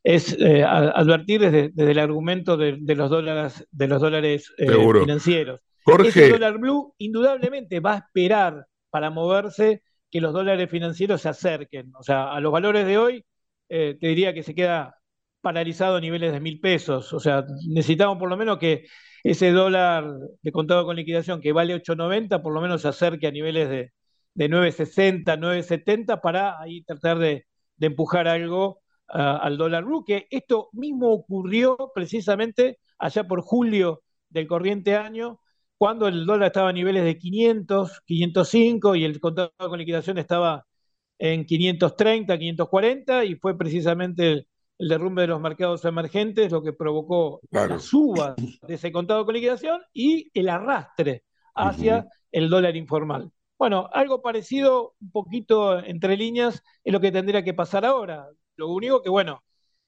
es 0.02 0.34
eh, 0.40 0.64
advertir 0.64 1.40
desde, 1.40 1.70
desde, 1.74 1.90
el 1.90 1.98
argumento 1.98 2.56
de, 2.56 2.78
de, 2.80 2.94
los 2.94 3.10
dólares, 3.10 3.66
de 3.70 3.86
los 3.86 4.00
dólares 4.00 4.52
eh, 4.56 4.66
financieros. 4.66 5.60
Jorge. 5.84 6.08
Ese 6.08 6.30
dólar 6.30 6.58
blue 6.58 6.94
indudablemente 6.98 7.80
va 7.80 7.94
a 7.94 7.98
esperar 7.98 8.66
para 8.88 9.10
moverse 9.10 9.82
que 10.10 10.20
los 10.20 10.32
dólares 10.32 10.70
financieros 10.70 11.20
se 11.20 11.28
acerquen. 11.28 11.92
O 11.98 12.02
sea, 12.02 12.32
a 12.32 12.40
los 12.40 12.52
valores 12.52 12.86
de 12.86 12.98
hoy, 12.98 13.24
te 13.68 13.96
diría 14.00 14.34
que 14.34 14.42
se 14.42 14.54
queda 14.54 14.96
paralizado 15.40 15.96
a 15.96 16.00
niveles 16.00 16.32
de 16.32 16.40
mil 16.40 16.60
pesos. 16.60 17.12
O 17.12 17.20
sea, 17.20 17.44
necesitamos 17.68 18.18
por 18.18 18.28
lo 18.28 18.36
menos 18.36 18.58
que 18.58 18.84
ese 19.24 19.50
dólar 19.52 20.06
de 20.42 20.52
contado 20.52 20.84
con 20.84 20.96
liquidación 20.96 21.40
que 21.40 21.52
vale 21.52 21.74
8.90 21.74 22.42
por 22.42 22.52
lo 22.52 22.60
menos 22.60 22.82
se 22.82 22.88
acerque 22.88 23.26
a 23.26 23.30
niveles 23.30 23.68
de, 23.68 23.92
de 24.34 24.48
9.60, 24.50 25.38
9.70 25.38 26.20
para 26.20 26.60
ahí 26.60 26.82
tratar 26.82 27.18
de, 27.18 27.46
empujar 27.80 28.28
algo 28.28 28.82
uh, 29.08 29.40
al 29.40 29.56
dólar 29.56 29.84
blue, 29.84 30.04
que 30.04 30.26
esto 30.30 30.68
mismo 30.72 31.10
ocurrió 31.12 31.76
precisamente 31.94 32.78
allá 32.98 33.26
por 33.26 33.40
julio 33.40 34.02
del 34.28 34.46
corriente 34.46 34.96
año, 34.96 35.40
cuando 35.78 36.06
el 36.08 36.26
dólar 36.26 36.48
estaba 36.48 36.68
a 36.70 36.72
niveles 36.74 37.04
de 37.04 37.16
500, 37.16 38.02
505 38.04 38.96
y 38.96 39.04
el 39.04 39.18
contado 39.20 39.52
con 39.56 39.78
liquidación 39.78 40.18
estaba 40.18 40.66
en 41.18 41.46
530, 41.46 42.38
540 42.38 43.24
y 43.24 43.34
fue 43.36 43.56
precisamente 43.56 44.46
el, 44.80 44.88
derrumbe 44.88 45.22
de 45.22 45.28
los 45.28 45.40
mercados 45.40 45.84
emergentes 45.84 46.50
lo 46.50 46.62
que 46.62 46.72
provocó 46.72 47.40
claro. 47.50 47.74
la 47.74 47.78
suba 47.80 48.34
de 48.36 48.74
ese 48.74 48.90
contado 48.90 49.24
con 49.24 49.34
liquidación 49.34 49.80
y 49.92 50.30
el 50.34 50.48
arrastre 50.48 51.24
hacia 51.54 51.98
uh 51.98 52.00
-huh. 52.00 52.08
el 52.32 52.50
dólar 52.50 52.76
informal. 52.76 53.30
Bueno, 53.58 53.88
algo 53.92 54.22
parecido, 54.22 54.94
un 55.00 55.10
poquito 55.10 55.78
entre 55.84 56.16
líneas, 56.16 56.62
es 56.82 56.92
lo 56.92 57.00
que 57.00 57.12
tendría 57.12 57.44
que 57.44 57.52
pasar 57.52 57.84
ahora. 57.84 58.26
Lo 58.56 58.68
único 58.68 59.02
que, 59.02 59.10
bueno, 59.10 59.42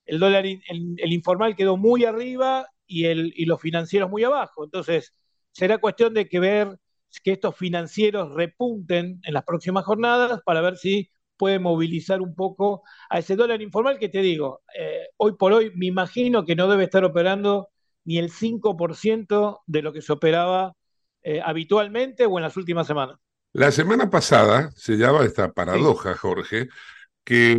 el 0.05 0.19
dólar, 0.19 0.45
el, 0.45 0.61
el 0.99 1.13
informal 1.13 1.57
quedó 1.57 1.77
muy 1.77 2.05
arriba 2.05 2.67
y, 2.87 3.07
el, 3.07 3.33
y 3.35 3.47
los 3.47 3.61
financieros 3.61 4.11
muy 4.11 4.25
abajo. 4.25 4.65
Entonces, 4.65 5.15
será 5.53 5.79
cuestión 5.79 6.13
de 6.15 6.29
que 6.29 6.41
ver 6.41 6.79
que 7.23 7.33
estos 7.33 7.57
financieros 7.57 8.35
repunten 8.35 9.21
en 9.25 9.35
las 9.35 9.45
próximas 9.45 9.85
jornadas 9.85 10.41
para 10.45 10.61
ver 10.61 10.77
si 10.77 11.11
puede 11.43 11.59
movilizar 11.59 12.21
un 12.21 12.37
poco 12.37 12.85
a 13.11 13.19
ese 13.19 13.35
dólar 13.35 13.61
informal 13.63 13.99
que 13.99 14.09
te 14.09 14.21
digo, 14.21 14.63
eh, 14.79 15.09
hoy 15.17 15.33
por 15.33 15.53
hoy 15.53 15.73
me 15.75 15.87
imagino 15.87 16.45
que 16.45 16.55
no 16.55 16.69
debe 16.69 16.85
estar 16.85 17.05
operando 17.05 17.71
ni 18.05 18.19
el 18.19 18.31
5% 18.31 19.63
de 19.67 19.83
lo 19.83 19.93
que 19.93 20.03
se 20.03 20.13
operaba 20.13 20.75
eh, 21.21 21.41
habitualmente 21.45 22.27
o 22.27 22.39
en 22.39 22.45
las 22.45 22.57
últimas 22.57 22.87
semanas. 22.87 23.17
La 23.55 23.73
semana 23.73 24.09
pasada 24.09 24.71
se 24.77 24.93
llama 24.93 25.25
esta 25.25 25.51
paradoja, 25.51 26.13
sí. 26.13 26.19
Jorge, 26.21 26.69
que 27.25 27.59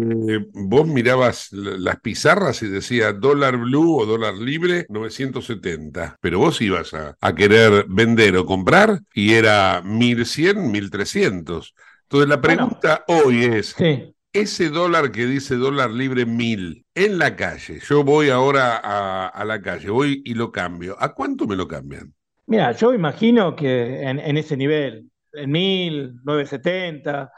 vos 0.53 0.87
mirabas 0.87 1.49
las 1.51 1.99
pizarras 1.99 2.63
y 2.63 2.69
decía 2.69 3.11
dólar 3.11 3.57
blue 3.57 3.99
o 3.99 4.05
dólar 4.05 4.35
libre 4.35 4.85
970, 4.87 6.19
pero 6.21 6.39
vos 6.39 6.61
ibas 6.61 6.93
a, 6.93 7.17
a 7.19 7.35
querer 7.35 7.85
vender 7.89 8.37
o 8.37 8.45
comprar 8.45 9.01
y 9.13 9.33
era 9.33 9.81
1100, 9.83 10.71
1300. 10.71 11.75
Entonces 12.13 12.29
la 12.29 12.41
pregunta 12.41 13.03
bueno, 13.07 13.23
hoy 13.27 13.43
es, 13.45 13.75
sí. 13.77 14.13
ese 14.33 14.69
dólar 14.69 15.11
que 15.11 15.25
dice 15.25 15.55
dólar 15.55 15.89
libre 15.91 16.25
mil 16.25 16.85
en 16.95 17.17
la 17.17 17.35
calle, 17.35 17.79
yo 17.87 18.03
voy 18.03 18.29
ahora 18.29 18.77
a, 18.83 19.27
a 19.27 19.45
la 19.45 19.61
calle, 19.61 19.89
voy 19.89 20.21
y 20.23 20.33
lo 20.35 20.51
cambio, 20.51 20.95
¿a 20.99 21.13
cuánto 21.13 21.47
me 21.47 21.55
lo 21.55 21.67
cambian? 21.67 22.13
Mira, 22.45 22.71
yo 22.73 22.93
imagino 22.93 23.55
que 23.55 24.01
en, 24.03 24.19
en 24.19 24.37
ese 24.37 24.57
nivel, 24.57 25.09
en 25.33 25.51
1000, 25.51 26.15
970. 26.23 27.31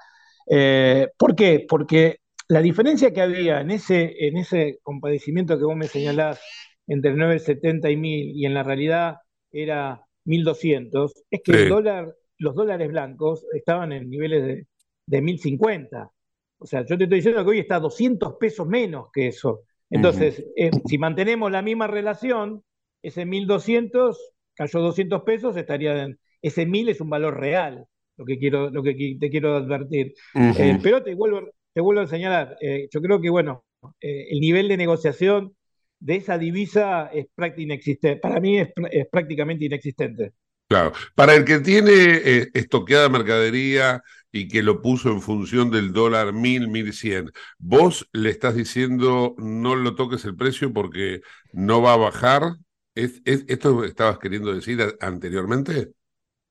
Eh, 0.49 1.07
¿por 1.17 1.35
qué? 1.35 1.65
Porque 1.67 2.19
la 2.47 2.61
diferencia 2.61 3.11
que 3.13 3.21
había 3.21 3.61
en 3.61 3.71
ese, 3.71 4.13
en 4.27 4.37
ese 4.37 4.79
compadecimiento 4.83 5.57
que 5.57 5.63
vos 5.65 5.75
me 5.75 5.87
señalás 5.87 6.39
entre 6.87 7.13
970 7.15 7.89
y 7.91 7.97
1000 7.97 8.31
y 8.35 8.45
en 8.45 8.53
la 8.53 8.63
realidad 8.63 9.17
era 9.51 10.01
1200, 10.25 11.13
es 11.31 11.41
que 11.43 11.53
Sí. 11.53 11.57
el 11.57 11.69
dólar, 11.69 12.13
los 12.37 12.55
dólares 12.55 12.89
blancos 12.89 13.45
estaban 13.53 13.91
en 13.91 14.09
niveles 14.09 14.45
de, 14.45 14.67
de 15.05 15.21
1050. 15.21 16.11
O 16.57 16.65
sea, 16.65 16.85
yo 16.85 16.97
te 16.97 17.03
estoy 17.03 17.19
diciendo 17.19 17.43
que 17.43 17.49
hoy 17.51 17.59
está 17.59 17.79
200 17.79 18.35
pesos 18.39 18.67
menos 18.67 19.09
que 19.13 19.27
eso. 19.27 19.61
Entonces, 19.89 20.43
eh, 20.55 20.71
si 20.85 20.97
mantenemos 20.97 21.51
la 21.51 21.61
misma 21.61 21.87
relación, 21.87 22.63
ese 23.01 23.25
1200 23.25 24.33
cayó 24.55 24.79
200 24.79 25.21
pesos, 25.23 25.57
estaría 25.57 26.03
en, 26.03 26.19
ese 26.41 26.65
1000 26.65 26.89
es 26.89 27.01
un 27.01 27.09
valor 27.09 27.39
real, 27.39 27.85
lo 28.17 28.25
que 28.25 28.37
quiero, 28.37 28.69
lo 28.69 28.81
que 28.83 29.17
te 29.19 29.29
quiero 29.29 29.55
advertir. 29.55 30.13
Eh, 30.33 30.79
pero 30.81 31.03
te 31.03 31.13
vuelvo, 31.13 31.49
te 31.73 31.81
vuelvo 31.81 32.01
a 32.01 32.07
señalar, 32.07 32.57
eh, 32.61 32.87
yo 32.91 33.01
creo 33.01 33.21
que, 33.21 33.29
bueno, 33.29 33.63
el 33.99 34.39
nivel 34.39 34.67
de 34.67 34.77
negociación 34.77 35.55
de 35.99 36.15
esa 36.15 36.37
divisa 36.37 37.07
es 37.13 37.27
prácticamente 37.35 37.63
inexistente. 37.63 38.19
Para 38.19 38.39
mí 38.39 38.57
es 38.57 39.07
prácticamente 39.11 39.65
inexistente. 39.65 40.33
Claro, 40.67 40.93
para 41.13 41.35
el 41.35 41.45
que 41.45 41.59
tiene 41.59 41.91
eh, 41.93 42.49
estoqueada 42.55 43.07
mercadería 43.07 44.01
y 44.31 44.47
que 44.47 44.63
lo 44.63 44.81
puso 44.81 45.11
en 45.11 45.21
función 45.21 45.69
del 45.69 45.93
dólar 45.93 46.33
mil, 46.33 46.67
mil 46.69 46.91
cien, 46.91 47.31
vos 47.59 48.09
le 48.13 48.31
estás 48.31 48.55
diciendo 48.55 49.35
no 49.37 49.75
lo 49.75 49.93
toques 49.95 50.25
el 50.25 50.35
precio 50.35 50.73
porque 50.73 51.21
no 51.51 51.81
va 51.83 51.93
a 51.93 51.97
bajar. 51.97 52.55
¿Es, 52.95 53.21
es- 53.25 53.45
esto 53.47 53.83
estabas 53.83 54.17
queriendo 54.17 54.53
decir 54.53 54.79
anteriormente? 55.01 55.91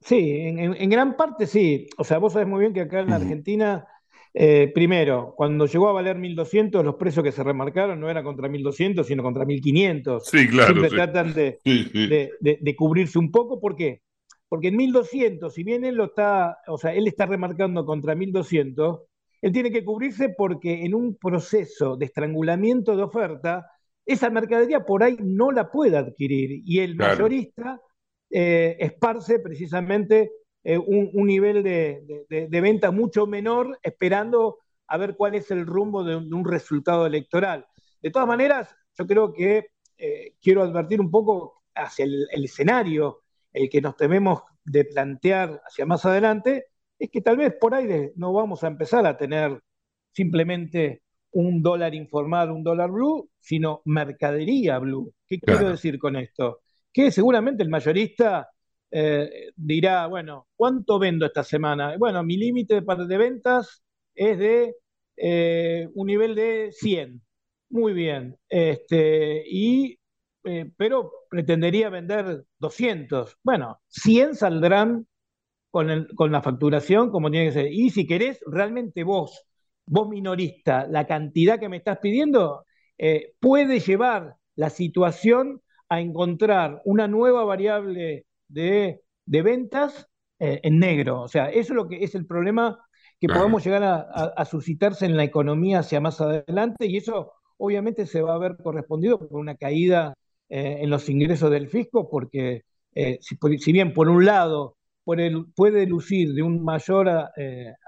Sí, 0.00 0.16
en, 0.40 0.90
gran 0.90 1.16
parte 1.16 1.47
sí. 1.47 1.88
O 1.97 2.04
sea, 2.04 2.18
vos 2.18 2.35
sabés 2.35 2.47
muy 2.49 2.61
bien 2.61 2.75
que 2.75 2.83
acá 2.83 3.00
en 3.00 3.11
la. 3.11 3.16
Argentina, 3.16 3.87
eh, 4.34 4.70
primero, 4.74 5.32
cuando 5.36 5.66
llegó 5.66 5.88
a 5.88 5.92
valer 5.92 6.16
1.200, 6.18 6.84
los 6.84 6.96
precios 6.96 7.22
que 7.24 7.32
se 7.32 7.44
remarcaron 7.44 8.00
no 8.00 8.10
eran 8.10 8.24
contra 8.24 8.48
1.200, 8.48 9.06
sino 9.06 9.22
contra 9.22 9.44
1.500. 9.44 10.24
Sí, 10.24 10.48
claro, 10.48 10.66
Siempre 10.72 10.90
sí. 10.90 10.96
tratan 10.96 11.32
de, 11.34 11.58
Sí, 11.64 11.84
sí. 11.92 12.06
de, 12.08 12.32
de- 12.40 12.58
de 12.60 12.76
cubrirse 12.76 13.18
un 13.18 13.30
poco. 13.30 13.60
¿Por 13.60 13.76
qué? 13.76 14.02
Porque 14.48 14.68
en 14.68 14.76
1200, 14.76 15.54
si 15.54 15.62
bien 15.64 15.84
él 15.84 15.94
lo 15.94 16.04
está, 16.06 16.58
o 16.66 16.76
sea, 16.78 16.92
él 16.94 17.06
está 17.06 17.26
remarcando 17.26 17.84
contra 17.86 18.14
1200, 18.14 19.02
él 19.40 19.52
tiene 19.52 19.70
que 19.70 19.84
cubrirse 19.84 20.30
porque 20.30 20.84
en 20.84 20.94
un 20.94 21.16
proceso 21.16 21.96
de 21.96 22.06
estrangulamiento 22.06 22.96
de 22.96 23.02
oferta, 23.04 23.66
esa 24.06 24.30
mercadería 24.30 24.84
por 24.84 25.02
ahí 25.02 25.16
no 25.20 25.50
la 25.52 25.70
puede 25.70 25.96
adquirir 25.96 26.62
y 26.64 26.80
el 26.80 26.96
Claro. 26.96 27.12
mayorista 27.14 27.80
eh, 28.30 28.76
esparce 28.80 29.38
precisamente 29.38 30.30
eh, 30.64 30.78
un, 30.78 31.11
un 31.12 31.26
nivel 31.26 31.62
de, 31.62 32.02
de- 32.06 32.26
de- 32.28 32.49
de 32.49 32.61
venta 32.61 32.90
mucho 32.90 33.26
menor, 33.26 33.78
esperando 33.83 34.59
a 34.87 34.97
ver 34.99 35.16
cuál 35.16 35.35
es 35.35 35.50
el 35.50 35.66
rumbo 35.66 36.04
de 36.04 36.16
un, 36.16 36.28
de 36.28 36.35
un 36.35 36.44
resultado 36.44 37.06
electoral. 37.06 37.66
De 38.02 38.11
todas 38.11 38.28
maneras, 38.28 38.75
yo 38.99 39.06
creo 39.06 39.33
que 39.33 39.68
eh, 39.99 40.35
quiero 40.42 40.62
advertir 40.62 41.00
un 41.00 41.11
poco 41.11 41.62
hacia 41.75 42.04
el, 42.04 42.26
el 42.33 42.44
escenario, 42.44 43.23
el 43.52 43.68
que 43.71 43.80
nos 43.80 43.97
tememos 43.97 44.42
de 44.64 44.85
plantear 44.85 45.61
hacia 45.66 45.87
más 45.87 46.04
adelante, 46.04 46.66
es 46.99 47.11
que 47.11 47.21
tal 47.21 47.37
vez 47.37 47.54
por 47.61 47.75
ahí 47.75 48.11
no 48.16 48.33
vamos 48.33 48.64
a 48.64 48.68
empezar 48.68 49.06
a 49.06 49.16
tener 49.16 49.61
simplemente 50.12 51.02
un 51.33 51.62
dólar 51.62 51.94
informal, 51.94 52.50
un 52.52 52.62
dólar 52.62 52.90
blue, 52.90 53.28
sino 53.40 53.83
mercadería 53.85 54.78
blue. 54.78 55.12
¿Qué 55.26 55.40
quiero 55.40 55.68
decir 55.68 55.99
con 55.99 56.16
esto? 56.16 56.61
Que 56.92 57.11
seguramente 57.11 57.62
el 57.62 57.68
mayorista 57.68 58.49
eh, 58.96 59.50
dirá, 59.56 60.06
bueno, 60.06 60.46
¿cuánto 60.54 61.00
vendo 61.00 61.26
esta 61.26 61.42
semana? 61.42 61.96
Bueno, 61.98 62.22
mi 62.22 62.36
límite 62.36 62.80
de 62.80 63.18
ventas 63.18 63.82
es 64.14 64.38
de 64.38 64.76
eh, 65.16 65.88
un 65.95 66.06
nivel 66.06 66.36
de 66.36 66.71
100. 66.71 67.21
Muy 67.71 67.92
bien. 67.92 68.36
Este, 68.49 69.42
y, 69.50 69.99
eh, 70.45 70.71
pero 70.76 71.10
pretendería 71.28 71.90
vender 71.90 72.45
200. 72.60 73.36
Bueno, 73.42 73.80
100 73.88 74.36
saldrán 74.36 75.08
con, 75.71 76.06
con 76.14 76.30
la 76.30 76.42
facturación 76.42 77.10
como 77.10 77.32
tiene 77.32 77.47
que 77.47 77.52
ser. 77.52 77.73
Y 77.73 77.90
si 77.90 78.06
querés, 78.06 78.38
realmente 78.47 79.02
vos, 79.02 79.45
vos 79.86 80.08
minorista, 80.08 80.86
la 80.86 81.04
cantidad 81.08 81.58
que 81.58 81.69
me 81.69 81.78
estás 81.78 81.99
pidiendo 81.99 82.64
puede 83.40 83.80
llevar 83.80 84.36
la 84.54 84.71
situación 84.71 85.62
a 85.88 86.00
encontrar 86.00 86.80
una 86.84 87.08
nueva 87.08 87.45
variable 87.45 88.26
de, 88.54 89.02
de 89.26 89.43
ventas 89.43 90.08
eh, 90.38 90.60
en 90.62 90.78
negro. 90.78 91.23
O 91.23 91.28
sea, 91.28 91.49
eso 91.50 91.73
es 91.73 91.76
lo 91.76 91.88
que 91.88 92.04
es 92.04 92.14
el 92.14 92.26
problema 92.26 92.78
que 93.21 93.28
Claro. 93.28 93.30
podemos 93.30 93.64
llegar 93.64 93.82
a, 93.82 93.97
a- 93.97 94.32
a 94.36 94.45
suscitarse 94.45 95.06
en 95.06 95.17
la 95.17 95.25
economía 95.25 95.80
hacia 95.80 96.00
más 96.00 96.21
adelante 96.21 96.86
y 96.86 96.97
eso 96.97 97.32
obviamente 97.58 98.06
se 98.06 98.23
va 98.23 98.34
a 98.34 98.38
ver 98.38 98.56
correspondido 98.62 99.19
por 99.19 99.38
una 99.40 99.56
caída 99.56 100.14
eh, 100.49 100.78
en 100.80 100.90
los 100.90 101.08
ingresos 101.08 101.50
del 101.50 101.69
fisco 101.69 102.08
porque 102.10 102.62
eh, 102.95 103.19
si, 103.21 103.73
bien 103.73 103.93
por 103.95 104.08
un 104.08 104.25
lado 104.25 104.76
puede, 105.04 105.30
puede 105.56 105.86
lucir 105.86 106.34
de 106.34 106.43
un 106.43 106.62
mayor 106.64 107.08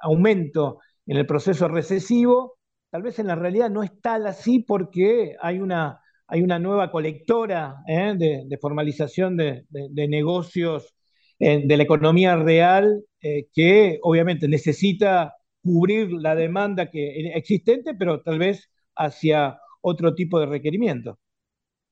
aumento 0.03 0.81
en 1.07 1.17
el 1.19 1.27
proceso 1.27 1.69
recesivo, 1.69 2.59
tal 2.91 3.03
vez 3.03 3.19
en 3.19 3.27
la 3.29 3.35
realidad 3.37 3.71
no 3.71 3.83
es 3.83 3.93
tal 4.01 4.27
así 4.27 4.61
porque 4.61 5.37
hay 5.41 5.61
una, 5.61 6.01
hay 6.29 6.43
una 6.43 6.59
nueva 6.59 6.91
colectora 6.91 7.83
eh, 7.87 8.15
de, 8.17 8.59
formalización 8.59 9.37
de, 9.37 9.65
negocios 10.09 10.95
eh, 11.39 11.63
de 11.65 11.77
la 11.77 11.83
economía 11.83 12.37
real 12.37 13.05
eh, 13.21 13.49
que 13.53 13.99
obviamente 14.03 14.49
necesita 14.49 15.35
cubrir 15.63 16.11
la 16.13 16.35
demanda 16.35 16.91
que, 16.91 17.33
existente, 17.35 17.95
pero 17.95 18.23
tal 18.23 18.39
vez 18.39 18.71
hacia 18.97 19.59
otro 19.81 20.15
tipo 20.15 20.41
de 20.41 20.47
requerimiento. 20.47 21.19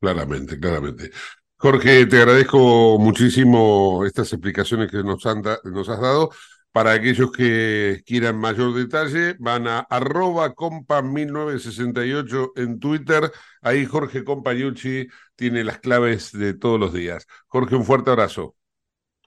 Claramente, 0.00 0.58
claramente. 0.58 1.10
Jorge, 1.56 2.06
te 2.06 2.18
agradezco 2.18 2.98
muchísimo 2.98 4.04
estas 4.04 4.32
explicaciones 4.32 4.90
que 4.90 5.02
nos 5.02 5.24
has 5.26 6.00
dado. 6.00 6.30
Para 6.74 6.90
aquellos 6.90 7.30
que 7.30 8.02
quieran 8.04 8.36
mayor 8.36 8.74
detalle, 8.74 9.36
van 9.38 9.68
a 9.68 9.78
arroba 9.78 10.56
compa1968 10.56 12.50
en 12.56 12.80
Twitter. 12.80 13.30
Ahí 13.62 13.86
Jorge 13.86 14.24
Compañucci 14.24 15.06
tiene 15.36 15.62
las 15.62 15.78
claves 15.78 16.32
de 16.32 16.52
todos 16.52 16.80
los 16.80 16.92
días. 16.92 17.28
Jorge, 17.46 17.76
un 17.76 17.84
fuerte 17.84 18.10
abrazo. 18.10 18.56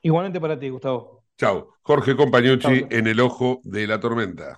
Igualmente 0.01 0.41
para 0.41 0.59
ti, 0.59 0.67
Gustavo. 0.67 1.23
Chao. 1.37 1.73
Jorge 1.83 2.17
Compañucci 2.17 2.85
en 2.89 3.07
el 3.07 3.21
ojo 3.21 3.61
de 3.63 3.87
la 3.87 4.01
tormenta. 4.01 4.57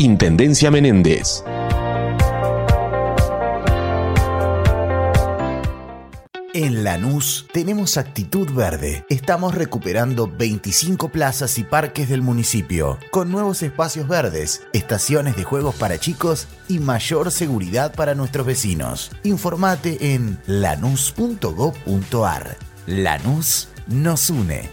Intendencia 0.00 0.70
Menéndez. 0.70 1.44
En 6.54 6.84
Lanús 6.84 7.46
tenemos 7.52 7.98
actitud 7.98 8.50
verde. 8.50 9.04
Estamos 9.10 9.54
recuperando 9.54 10.26
25 10.26 11.10
plazas 11.10 11.58
y 11.58 11.64
parques 11.64 12.08
del 12.08 12.22
municipio, 12.22 12.96
con 13.10 13.30
nuevos 13.30 13.62
espacios 13.62 14.08
verdes, 14.08 14.62
estaciones 14.72 15.36
de 15.36 15.44
juegos 15.44 15.74
para 15.74 15.98
chicos 15.98 16.48
y 16.66 16.78
mayor 16.78 17.30
seguridad 17.30 17.92
para 17.94 18.14
nuestros 18.14 18.46
vecinos. 18.46 19.10
Informate 19.22 20.14
en 20.14 20.38
lanús.gov.ar. 20.46 21.76
Lanús 22.86 23.68
nos 23.86 24.30
une. 24.30 24.70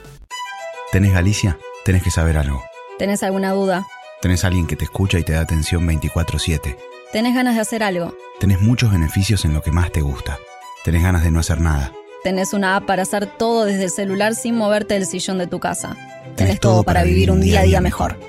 ¿Tenés 0.93 1.11
Galicia? 1.11 1.57
Tenés 1.83 2.01
que 2.01 2.11
saber 2.11 2.37
algo. 2.37 2.63
¿Tenés 2.97 3.23
alguna 3.23 3.51
duda? 3.51 3.85
Tenés 4.21 4.43
alguien 4.43 4.65
que 4.65 4.75
te 4.75 4.85
escucha 4.85 5.19
y 5.19 5.23
te 5.23 5.33
da 5.33 5.41
atención 5.41 5.85
24/7. 5.85 6.75
¿Tenés 7.11 7.35
ganas 7.35 7.53
de 7.53 7.61
hacer 7.61 7.83
algo? 7.83 8.15
Tenés 8.39 8.59
muchos 8.61 8.91
beneficios 8.91 9.45
en 9.45 9.53
lo 9.53 9.61
que 9.61 9.71
más 9.71 9.91
te 9.91 10.01
gusta. 10.01 10.39
Tenés 10.83 11.03
ganas 11.03 11.23
de 11.23 11.29
no 11.29 11.39
hacer 11.39 11.61
nada. 11.61 11.93
Tenés 12.23 12.53
una 12.53 12.75
app 12.75 12.85
para 12.85 13.03
hacer 13.03 13.27
todo 13.27 13.65
desde 13.65 13.83
el 13.83 13.91
celular 13.91 14.33
sin 14.33 14.55
moverte 14.55 14.95
del 14.95 15.05
sillón 15.05 15.37
de 15.37 15.45
tu 15.45 15.59
casa. 15.59 15.95
Tenés, 16.35 16.59
todo, 16.59 16.83
para, 16.83 17.03
vivir 17.03 17.29
un 17.29 17.41
día 17.41 17.59
a 17.59 17.63
día 17.63 17.79
mejor. 17.79 18.19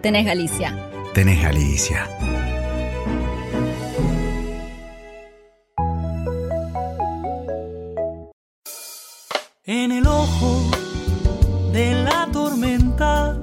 Tenés 0.00 0.26
Galicia. 0.26 0.78
Tenés 1.12 1.42
Galicia. 1.42 2.08
En 9.64 9.90
el 9.90 10.06
ojo 10.06 10.70
de 11.72 11.94
la 12.04 12.28
tormenta 12.32 13.42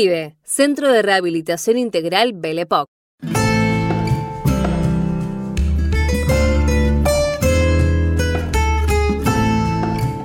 Centro 0.43 0.91
de 0.91 1.03
Rehabilitación 1.03 1.77
Integral 1.77 2.33
Belepoc. 2.33 2.87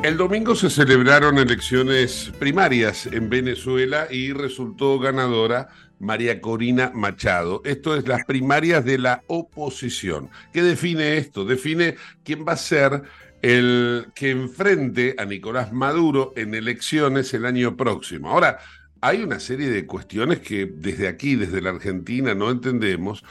El 0.03 0.17
domingo 0.17 0.55
se 0.55 0.71
celebraron 0.71 1.37
elecciones 1.37 2.33
primarias 2.39 3.07
en 3.07 3.29
Venezuela 3.29 4.07
y 4.11 4.33
resultó 4.33 4.99
ganadora 4.99 5.69
María 5.99 6.41
Corina 6.41 6.91
Machado. 6.95 7.61
Esto 7.65 7.97
es 7.97 8.09
las 8.09 8.25
primarias 8.25 8.83
de 8.83 8.97
la 8.97 9.25
oposición. 9.27 10.31
¿Qué 10.55 10.63
define 10.63 11.19
esto? 11.19 11.45
Define 11.45 11.97
quién 12.25 12.47
va 12.49 12.53
a 12.53 12.57
ser 12.57 13.03
el 13.43 14.07
que 14.15 14.31
enfrente 14.31 15.15
a 15.19 15.27
Nicolás 15.27 15.73
Maduro 15.73 16.33
en 16.37 16.55
elecciones 16.55 17.35
el 17.35 17.45
año 17.45 17.77
próximo. 17.77 18.31
Ahora, 18.31 18.59
hay 19.01 19.23
una 19.23 19.41
serie 19.41 19.69
de 19.69 19.87
cuestiones 19.87 20.41
que 20.41 20.67
desde 20.67 21.09
aquí, 21.09 21.37
desde 21.37 21.61
la 21.61 21.71
Argentina, 21.71 22.35
no 22.35 22.51
entendemos, 22.51 23.25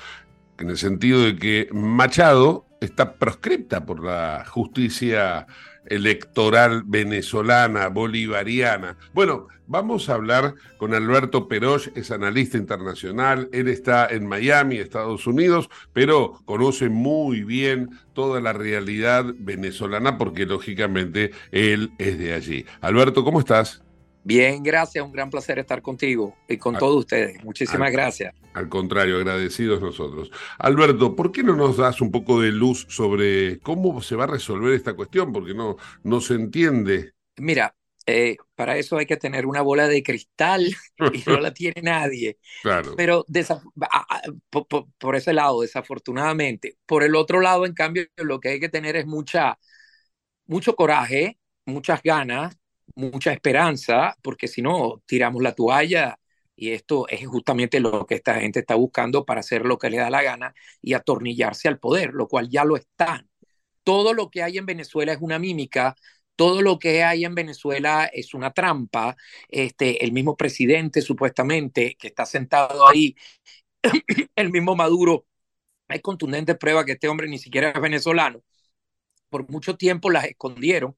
en 0.60 0.70
el 0.70 0.78
sentido 0.78 1.24
de 1.24 1.36
que 1.36 1.68
Machado 1.72 2.66
está 2.82 3.14
proscripta 3.16 3.86
por 3.86 4.04
la 4.04 4.46
justicia 4.48 5.48
electoral 5.86 6.84
venezolana, 6.86 7.90
bolivariana. 7.90 8.98
Bueno, 9.14 9.48
vamos 9.68 10.10
a 10.10 10.16
hablar 10.16 10.56
con 10.78 10.94
Alberto 10.94 11.48
Peroch, 11.48 11.90
es 11.96 12.12
analista 12.12 12.58
internacional, 12.58 13.50
él 13.52 13.68
está 13.68 14.08
en 14.08 14.28
Miami, 14.28 14.78
Estados 14.78 15.28
Unidos, 15.28 15.70
pero 15.94 16.42
conoce 16.46 16.90
muy 16.90 17.44
bien 17.44 17.90
toda 18.14 18.42
la 18.42 18.54
realidad 18.54 19.26
venezolana 19.38 20.18
porque 20.18 20.46
lógicamente 20.46 21.32
él 21.52 21.92
es 21.98 22.18
de 22.18 22.34
allí. 22.34 22.66
Alberto, 22.82 23.24
¿cómo 23.24 23.40
estás? 23.40 23.85
Bien, 24.26 24.64
gracias, 24.64 25.06
un 25.06 25.12
gran 25.12 25.30
placer 25.30 25.60
estar 25.60 25.84
contigo 25.84 26.36
y 26.50 26.58
con 26.58 26.76
todos 26.80 26.96
ustedes. 26.98 27.44
Muchísimas 27.44 27.90
al, 27.90 27.94
gracias. 27.94 28.34
Al 28.56 28.68
contrario, 28.70 29.18
agradecidos 29.18 29.80
nosotros. 29.80 30.32
Alberto, 30.58 31.16
¿por 31.16 31.32
qué 31.32 31.44
no 31.44 31.56
nos 31.56 31.78
das 31.78 32.02
un 32.02 32.10
poco 32.10 32.42
de 32.42 32.52
luz 32.52 32.88
sobre 32.90 33.60
cómo 33.60 34.02
se 34.02 34.16
va 34.16 34.24
a 34.24 34.28
resolver 34.28 34.74
esta 34.74 34.96
cuestión? 34.96 35.32
Porque 35.32 35.54
no, 35.54 35.78
no 36.02 36.22
se 36.22 36.34
entiende. 36.34 37.14
Mira, 37.38 37.76
eh, 38.08 38.38
para 38.56 38.78
eso 38.78 38.98
hay 38.98 39.06
que 39.06 39.18
tener 39.18 39.46
una 39.46 39.62
bola 39.62 39.88
de 39.88 40.02
cristal 40.02 40.66
y 41.14 41.24
no 41.30 41.40
la 41.40 41.54
tiene 41.54 41.84
nadie. 41.84 42.40
Claro. 42.64 42.96
Pero 42.98 43.26
por, 44.50 44.68
por, 44.68 44.88
por 44.98 45.16
ese 45.16 45.34
lado, 45.34 45.62
desafortunadamente. 45.62 46.80
Por 46.88 47.04
el 47.04 47.16
otro 47.16 47.42
lado, 47.42 47.68
en 47.68 47.76
cambio, 47.76 48.08
lo 48.18 48.40
que 48.40 48.50
hay 48.50 48.60
que 48.60 48.70
tener 48.70 48.96
es 48.96 49.06
mucha, 49.06 49.60
mucho 50.48 50.76
coraje, 50.76 51.38
muchas 51.68 52.02
ganas 52.02 52.58
mucha 52.96 53.34
esperanza, 53.34 54.18
porque 54.22 54.48
si 54.48 54.62
no, 54.62 55.02
tiramos 55.06 55.44
la 55.44 55.54
toalla 55.54 56.20
y 56.56 56.72
esto 56.72 57.08
es 57.10 57.28
justamente 57.28 57.80
lo 57.80 58.06
que 58.06 58.16
esta 58.16 58.36
gente 58.40 58.60
está 58.60 58.76
buscando 58.76 59.26
para 59.26 59.42
hacer 59.42 59.66
lo 59.66 59.78
que 59.78 59.90
le 59.90 59.98
da 59.98 60.10
la 60.10 60.24
gana 60.24 60.54
y 60.82 60.94
atornillarse 60.94 61.68
al 61.68 61.80
poder, 61.80 62.14
lo 62.14 62.28
cual 62.28 62.50
ya 62.50 62.64
lo 62.66 62.78
están. 62.78 63.30
Todo 63.84 64.14
lo 64.14 64.30
que 64.32 64.44
hay 64.44 64.58
en 64.58 64.66
Venezuela 64.66 65.14
es 65.14 65.20
una 65.22 65.40
mímica, 65.40 65.96
todo 66.36 66.62
lo 66.62 66.80
que 66.80 67.04
hay 67.04 67.26
en 67.26 67.36
Venezuela 67.36 68.06
es 68.12 68.34
una 68.34 68.52
trampa. 68.54 69.16
Este, 69.50 70.04
el 70.04 70.12
mismo 70.12 70.36
presidente 70.38 71.02
supuestamente 71.02 71.96
que 72.00 72.08
está 72.08 72.26
sentado 72.26 72.88
ahí, 72.88 73.16
el 74.36 74.52
mismo 74.52 74.76
Maduro, 74.76 75.28
hay 75.88 76.00
contundentes 76.02 76.58
pruebas 76.58 76.86
que 76.86 76.94
este 76.94 77.08
hombre 77.08 77.28
ni 77.28 77.40
siquiera 77.40 77.72
es 77.72 77.82
venezolano. 77.82 78.44
Por 79.30 79.50
mucho 79.52 79.78
tiempo 79.78 80.10
las 80.12 80.26
escondieron 80.26 80.98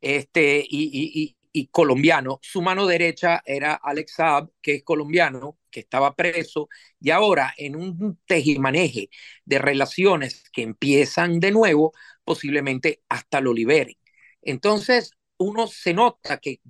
este, 0.00 0.64
y, 0.68 0.90
y, 1.22 1.36
y, 1.52 1.66
colombiano. 1.68 2.38
Su 2.42 2.62
mano 2.62 2.86
derecha 2.86 3.42
era 3.44 3.74
Alex 3.74 4.14
Saab, 4.14 4.50
que 4.62 4.76
es 4.76 4.82
colombiano, 4.84 5.58
que 5.70 5.80
estaba 5.80 6.14
preso, 6.16 6.68
y 7.00 7.10
ahora 7.10 7.54
en 7.56 7.76
un 7.76 8.18
tejimaneje 8.26 9.10
de 9.44 9.58
relaciones 9.58 10.44
que 10.52 10.62
empiezan 10.62 11.40
de 11.40 11.50
nuevo, 11.52 11.92
posiblemente 12.24 13.02
hasta 13.08 13.40
lo 13.40 13.52
liberen. 13.52 13.96
Entonces, 14.42 15.12
uno 15.38 15.66
se 15.66 15.94
nota 15.94 16.38
que 16.38 16.60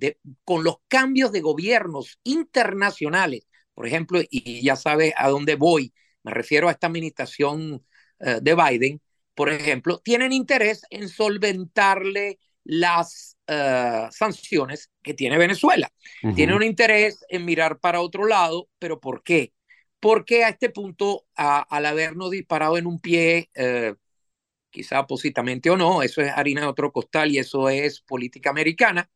con 0.43 0.63
los 0.63 0.77
cambios 0.87 1.31
de 1.31 1.41
gobiernos 1.41 2.19
internacionales, 2.23 3.47
por 3.73 3.87
ejemplo, 3.87 4.21
y 4.29 4.61
ya 4.63 4.75
sabe 4.75 5.13
a 5.17 5.29
dónde 5.29 5.55
voy, 5.55 5.93
me 6.23 6.33
refiero 6.33 6.69
a 6.69 6.71
esta 6.71 6.87
administración 6.87 7.85
uh, 8.19 8.39
de 8.41 8.55
Biden, 8.55 9.01
por 9.35 9.49
ejemplo, 9.49 9.99
tienen 9.99 10.33
interés 10.33 10.83
en 10.89 11.09
solventarle 11.09 12.39
las 12.63 13.37
eh, 13.47 14.07
sanciones 14.11 14.91
que 15.01 15.13
tiene 15.13 15.37
Venezuela. 15.37 15.91
Tiene 16.35 16.55
un 16.55 16.63
interés 16.63 17.25
en 17.29 17.45
mirar 17.45 17.79
para 17.79 18.01
otro 18.01 18.25
lado, 18.25 18.69
pero 18.79 18.99
¿por 18.99 19.23
qué? 19.23 19.53
Porque 19.99 20.43
a 20.43 20.49
este 20.49 20.69
punto, 20.69 21.25
al 21.35 21.85
habernos 21.85 22.31
disparado 22.31 22.77
en 22.77 22.87
un 22.87 22.99
pie, 22.99 23.49
eh, 23.53 23.95
quizá 24.69 25.01
opositamente 25.01 25.69
o 25.69 25.77
no, 25.77 26.01
eso 26.01 26.21
es 26.21 26.31
harina 26.31 26.61
de 26.61 26.67
otro 26.67 26.91
costal 26.91 27.31
y 27.31 27.39
eso 27.39 27.69
es 27.69 28.01
política 28.01 28.49
americana, 28.49 29.09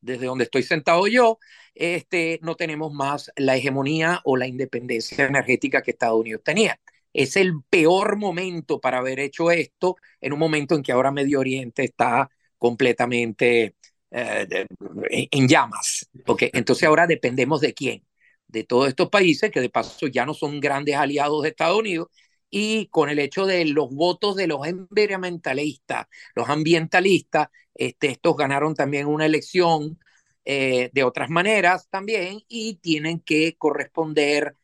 desde 0.00 0.26
donde 0.26 0.44
estoy 0.44 0.62
sentado 0.62 1.06
yo, 1.08 1.38
este, 1.74 2.38
no 2.42 2.56
tenemos 2.56 2.92
más 2.92 3.32
la 3.36 3.56
hegemonía 3.56 4.20
o 4.24 4.36
la 4.36 4.46
independencia 4.46 5.26
energética 5.26 5.82
que 5.82 5.92
Estados 5.92 6.20
Unidos 6.20 6.42
tenía. 6.44 6.80
Es 7.12 7.36
el 7.36 7.54
peor 7.68 8.16
momento 8.16 8.80
para 8.80 8.98
haber 8.98 9.18
hecho 9.18 9.50
esto 9.50 9.96
en 10.20 10.32
un 10.32 10.38
momento 10.38 10.74
en 10.74 10.82
que 10.82 10.92
ahora 10.92 11.10
Medio 11.10 11.40
Oriente 11.40 11.84
está 11.84 12.30
completamente 12.58 13.76
eh, 14.10 14.66
en 15.10 15.48
llamas. 15.48 16.08
Porque 16.26 16.50
entonces 16.54 16.86
ahora 16.88 17.06
dependemos 17.06 17.60
de 17.60 17.74
quién? 17.74 18.04
De 18.46 18.64
todos 18.64 18.88
estos 18.88 19.10
países 19.10 19.50
que 19.50 19.60
de 19.60 19.70
paso 19.70 20.06
ya 20.06 20.26
no 20.26 20.34
son 20.34 20.60
grandes 20.60 20.96
aliados 20.96 21.42
de 21.42 21.50
Estados 21.50 21.78
Unidos 21.78 22.08
y 22.50 22.86
con 22.88 23.10
el 23.10 23.18
hecho 23.18 23.46
de 23.46 23.64
los 23.66 23.90
votos 23.90 24.36
de 24.36 24.46
los 24.46 24.66
environmentalistas, 24.66 26.06
los 26.34 26.48
ambientalistas, 26.48 27.48
este, 27.74 28.08
estos 28.08 28.36
ganaron 28.36 28.74
también 28.74 29.06
una 29.06 29.26
elección 29.26 29.98
eh, 30.44 30.90
de 30.92 31.04
otras 31.04 31.30
maneras 31.30 31.88
también 31.90 32.40
y 32.48 32.76
tienen 32.76 33.20
que 33.20 33.56
corresponder 33.58 34.56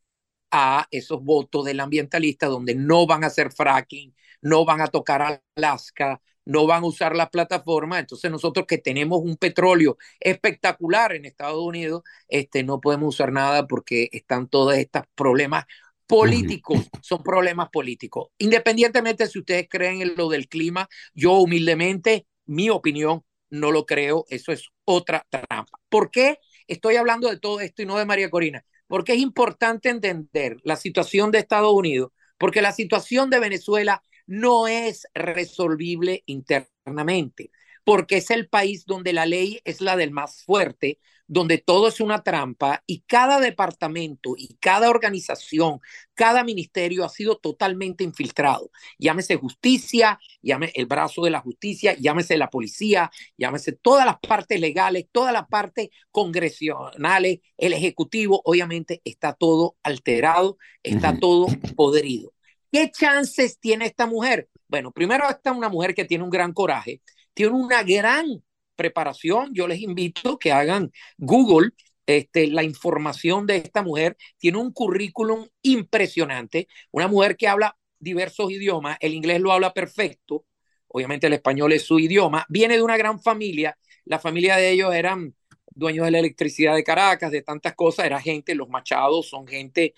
a 0.51 0.87
esos 0.91 1.23
votos 1.23 1.65
del 1.65 1.81
ambientalista 1.81 2.47
donde 2.47 2.75
no 2.75 3.07
van 3.07 3.25
a 3.25 3.27
hacer 3.29 3.53
fracking, 3.53 4.15
no 4.41 4.65
van 4.65 4.81
a 4.81 4.87
tocar 4.89 5.43
Alaska, 5.57 6.21
no 6.45 6.67
van 6.67 6.85
a 6.85 6.87
usar 6.87 7.17
las 7.17 7.31
plataformas. 7.31 8.01
Entonces 8.01 8.31
nosotros 8.31 8.67
que 8.67 8.79
tenemos 8.79 9.21
un 9.23 9.37
petróleo 9.37 9.97
espectacular 10.21 11.15
en 11.15 11.25
Estados 11.25 11.63
Unidos, 11.63 12.03
este, 12.29 12.63
no 12.63 12.81
podemos 12.81 13.15
usar 13.15 13.33
nada 13.33 13.67
porque 13.67 14.09
están 14.13 14.49
todos 14.49 14.75
estos 14.77 15.03
problemas 15.15 15.65
políticos, 16.07 16.89
son 17.03 17.23
problemas 17.23 17.69
políticos. 17.71 18.29
Independientemente 18.39 19.27
si 19.27 19.39
ustedes 19.39 19.67
creen 19.69 20.03
en 20.03 20.15
lo 20.17 20.29
del 20.29 20.49
clima, 20.49 20.89
yo 21.15 21.33
humildemente, 21.33 22.27
mi 22.47 22.71
opinión, 22.71 23.25
no 23.51 23.71
lo 23.71 23.87
creo, 23.87 24.25
eso 24.29 24.53
es 24.53 24.69
otra 24.85 25.27
trampa. 25.31 25.79
¿Por 25.89 26.11
qué 26.11 26.39
estoy 26.67 26.97
hablando 26.97 27.31
de 27.31 27.39
todo 27.39 27.61
esto 27.61 27.83
y 27.83 27.87
no 27.87 27.99
de 27.99 28.05
María 28.05 28.31
Corina? 28.31 28.65
Porque 28.87 29.13
es 29.13 29.19
importante 29.19 29.89
entender 29.89 30.59
la 30.63 30.77
situación 30.77 31.31
de 31.31 31.39
Estados 31.39 31.73
Unidos, 31.73 32.11
porque 32.37 32.63
la 32.63 32.73
situación 32.73 33.31
de 33.31 33.39
Venezuela 33.39 34.03
no 34.27 34.69
es 34.69 35.07
resolvible 35.15 36.23
internamente, 36.27 37.51
porque 37.85 38.17
es 38.19 38.31
el 38.31 38.49
país 38.49 38.87
donde 38.87 39.13
la 39.13 39.27
ley 39.27 39.61
es 39.65 39.81
la 39.81 39.97
del 39.97 40.11
más 40.11 40.43
fuerte, 40.43 40.99
donde 41.27 41.59
todo 41.59 41.89
es 41.89 42.01
una 42.01 42.23
trampa 42.23 42.83
y 42.87 43.01
cada 43.03 43.41
departamento 43.41 44.35
y 44.37 44.57
cada 44.61 44.91
organización, 44.91 45.81
cada 46.15 46.45
ministerio 46.45 47.05
ha 47.05 47.09
sido 47.09 47.37
totalmente 47.39 48.05
infiltrado. 48.05 48.71
Llámese 48.99 49.37
justicia, 49.37 50.19
llámese 50.43 50.75
el 50.77 50.87
brazo 50.87 51.23
de 51.23 51.31
la 51.31 51.41
justicia, 51.41 51.95
llámese 51.99 52.37
la 52.37 52.51
policía, 52.51 53.11
llámese 53.39 53.73
todas 53.73 54.05
las 54.07 54.19
partes 54.21 54.61
legales, 54.61 55.07
todas 55.13 55.33
las 55.33 55.49
partes 55.49 55.89
congresionales, 56.11 57.41
el 57.57 57.73
ejecutivo, 57.73 58.43
obviamente 58.45 59.01
está 59.05 59.33
todo 59.33 59.77
alterado, 59.83 60.59
está 60.83 61.19
todo 61.19 61.47
podrido. 61.77 62.34
¿Qué 62.75 62.91
chances 62.91 63.61
tiene 63.61 63.87
esta 63.87 64.05
mujer? 64.05 64.49
Bueno, 64.67 64.91
primero 64.91 65.31
esta 65.31 65.53
es 65.53 65.57
una 65.57 65.69
mujer 65.69 65.95
que 65.95 66.05
tiene 66.05 66.25
un 66.25 66.31
gran 66.31 66.53
coraje, 66.53 67.03
tiene 67.33 67.53
una 67.53 67.85
gran 67.85 68.43
preparación, 68.75 69.55
yo 69.55 69.69
les 69.69 69.79
invito 69.79 70.41
que 70.41 70.51
hagan 70.51 70.91
Google 71.17 71.71
este, 72.05 72.49
la 72.49 72.65
información 72.65 73.47
de 73.47 73.59
esta 73.59 73.85
mujer. 73.85 74.17
Tiene 74.39 74.59
un 74.59 74.73
currículum 74.73 75.47
impresionante, 75.63 76.67
una 76.91 77.07
mujer 77.07 77.37
que 77.37 77.47
habla 77.47 77.77
diversos 78.01 78.51
idiomas, 78.51 78.97
el 78.99 79.15
inglés 79.15 79.41
lo 79.41 79.53
habla 79.53 79.73
perfecto, 79.73 80.45
obviamente 80.89 81.29
el 81.29 81.35
español 81.35 81.73
es 81.75 81.85
su 81.85 82.01
idioma, 82.01 82.45
viene 82.49 82.75
de 82.75 82.83
una 82.83 82.97
gran 82.97 83.21
familia, 83.21 83.79
la 84.05 84.19
familia 84.19 84.57
de 84.57 84.71
ellos 84.71 84.93
eran 84.93 85.37
dueños 85.67 86.07
de 86.07 86.11
la 86.11 86.19
electricidad 86.19 86.75
de 86.75 86.83
Caracas, 86.83 87.31
de 87.31 87.43
tantas 87.43 87.77
cosas, 87.77 88.07
era 88.07 88.21
gente, 88.21 88.57
los 88.57 88.69
machados 88.69 89.29
son 89.29 89.47
gente 89.47 89.95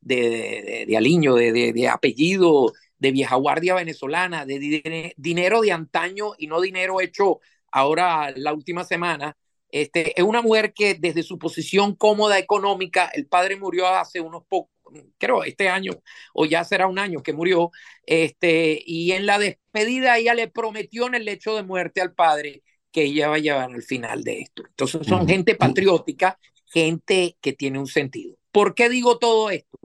de, 0.00 0.84
de, 0.88 0.96
aliño, 0.96 1.34
de, 1.34 1.72
de, 1.72 1.88
apellido, 1.88 2.72
de 2.98 3.12
vieja 3.12 3.36
guardia 3.36 3.74
venezolana, 3.74 4.46
de 4.46 5.12
dinero 5.16 5.60
de 5.60 5.72
antaño 5.72 6.32
y 6.38 6.46
no 6.46 6.60
dinero 6.60 7.00
hecho 7.00 7.40
ahora 7.70 8.32
la 8.36 8.52
última 8.52 8.84
semana, 8.84 9.36
este, 9.72 10.18
es 10.18 10.24
una 10.24 10.42
mujer 10.42 10.72
que 10.72 10.94
desde 10.94 11.22
su 11.22 11.38
posición 11.38 11.94
cómoda 11.94 12.38
económica, 12.38 13.10
el 13.14 13.26
padre 13.26 13.56
murió 13.56 13.86
hace 13.86 14.20
unos 14.20 14.44
pocos, 14.48 14.70
creo 15.18 15.44
este 15.44 15.68
año 15.68 15.92
o 16.34 16.46
ya 16.46 16.64
será 16.64 16.88
un 16.88 16.98
año 16.98 17.22
que 17.22 17.32
murió, 17.32 17.70
este, 18.04 18.82
y 18.84 19.12
en 19.12 19.26
la 19.26 19.38
despedida 19.38 20.18
ella 20.18 20.34
le 20.34 20.48
prometió 20.48 21.06
en 21.06 21.14
el 21.14 21.24
lecho 21.24 21.54
de 21.54 21.62
muerte 21.62 22.00
al 22.00 22.12
padre 22.14 22.62
que 22.90 23.04
ella 23.04 23.28
va 23.28 23.36
a 23.36 23.38
llevar 23.38 23.70
al 23.70 23.82
final 23.82 24.24
de 24.24 24.40
esto. 24.40 24.64
Entonces 24.66 25.06
son 25.06 25.28
gente 25.28 25.54
patriótica, 25.54 26.38
gente 26.66 27.36
que 27.40 27.52
tiene 27.52 27.78
un 27.78 27.86
sentido. 27.86 28.39
¿Por 28.52 28.74
qué 28.74 28.88
digo 28.88 29.18
todo 29.18 29.50
esto? 29.50 29.78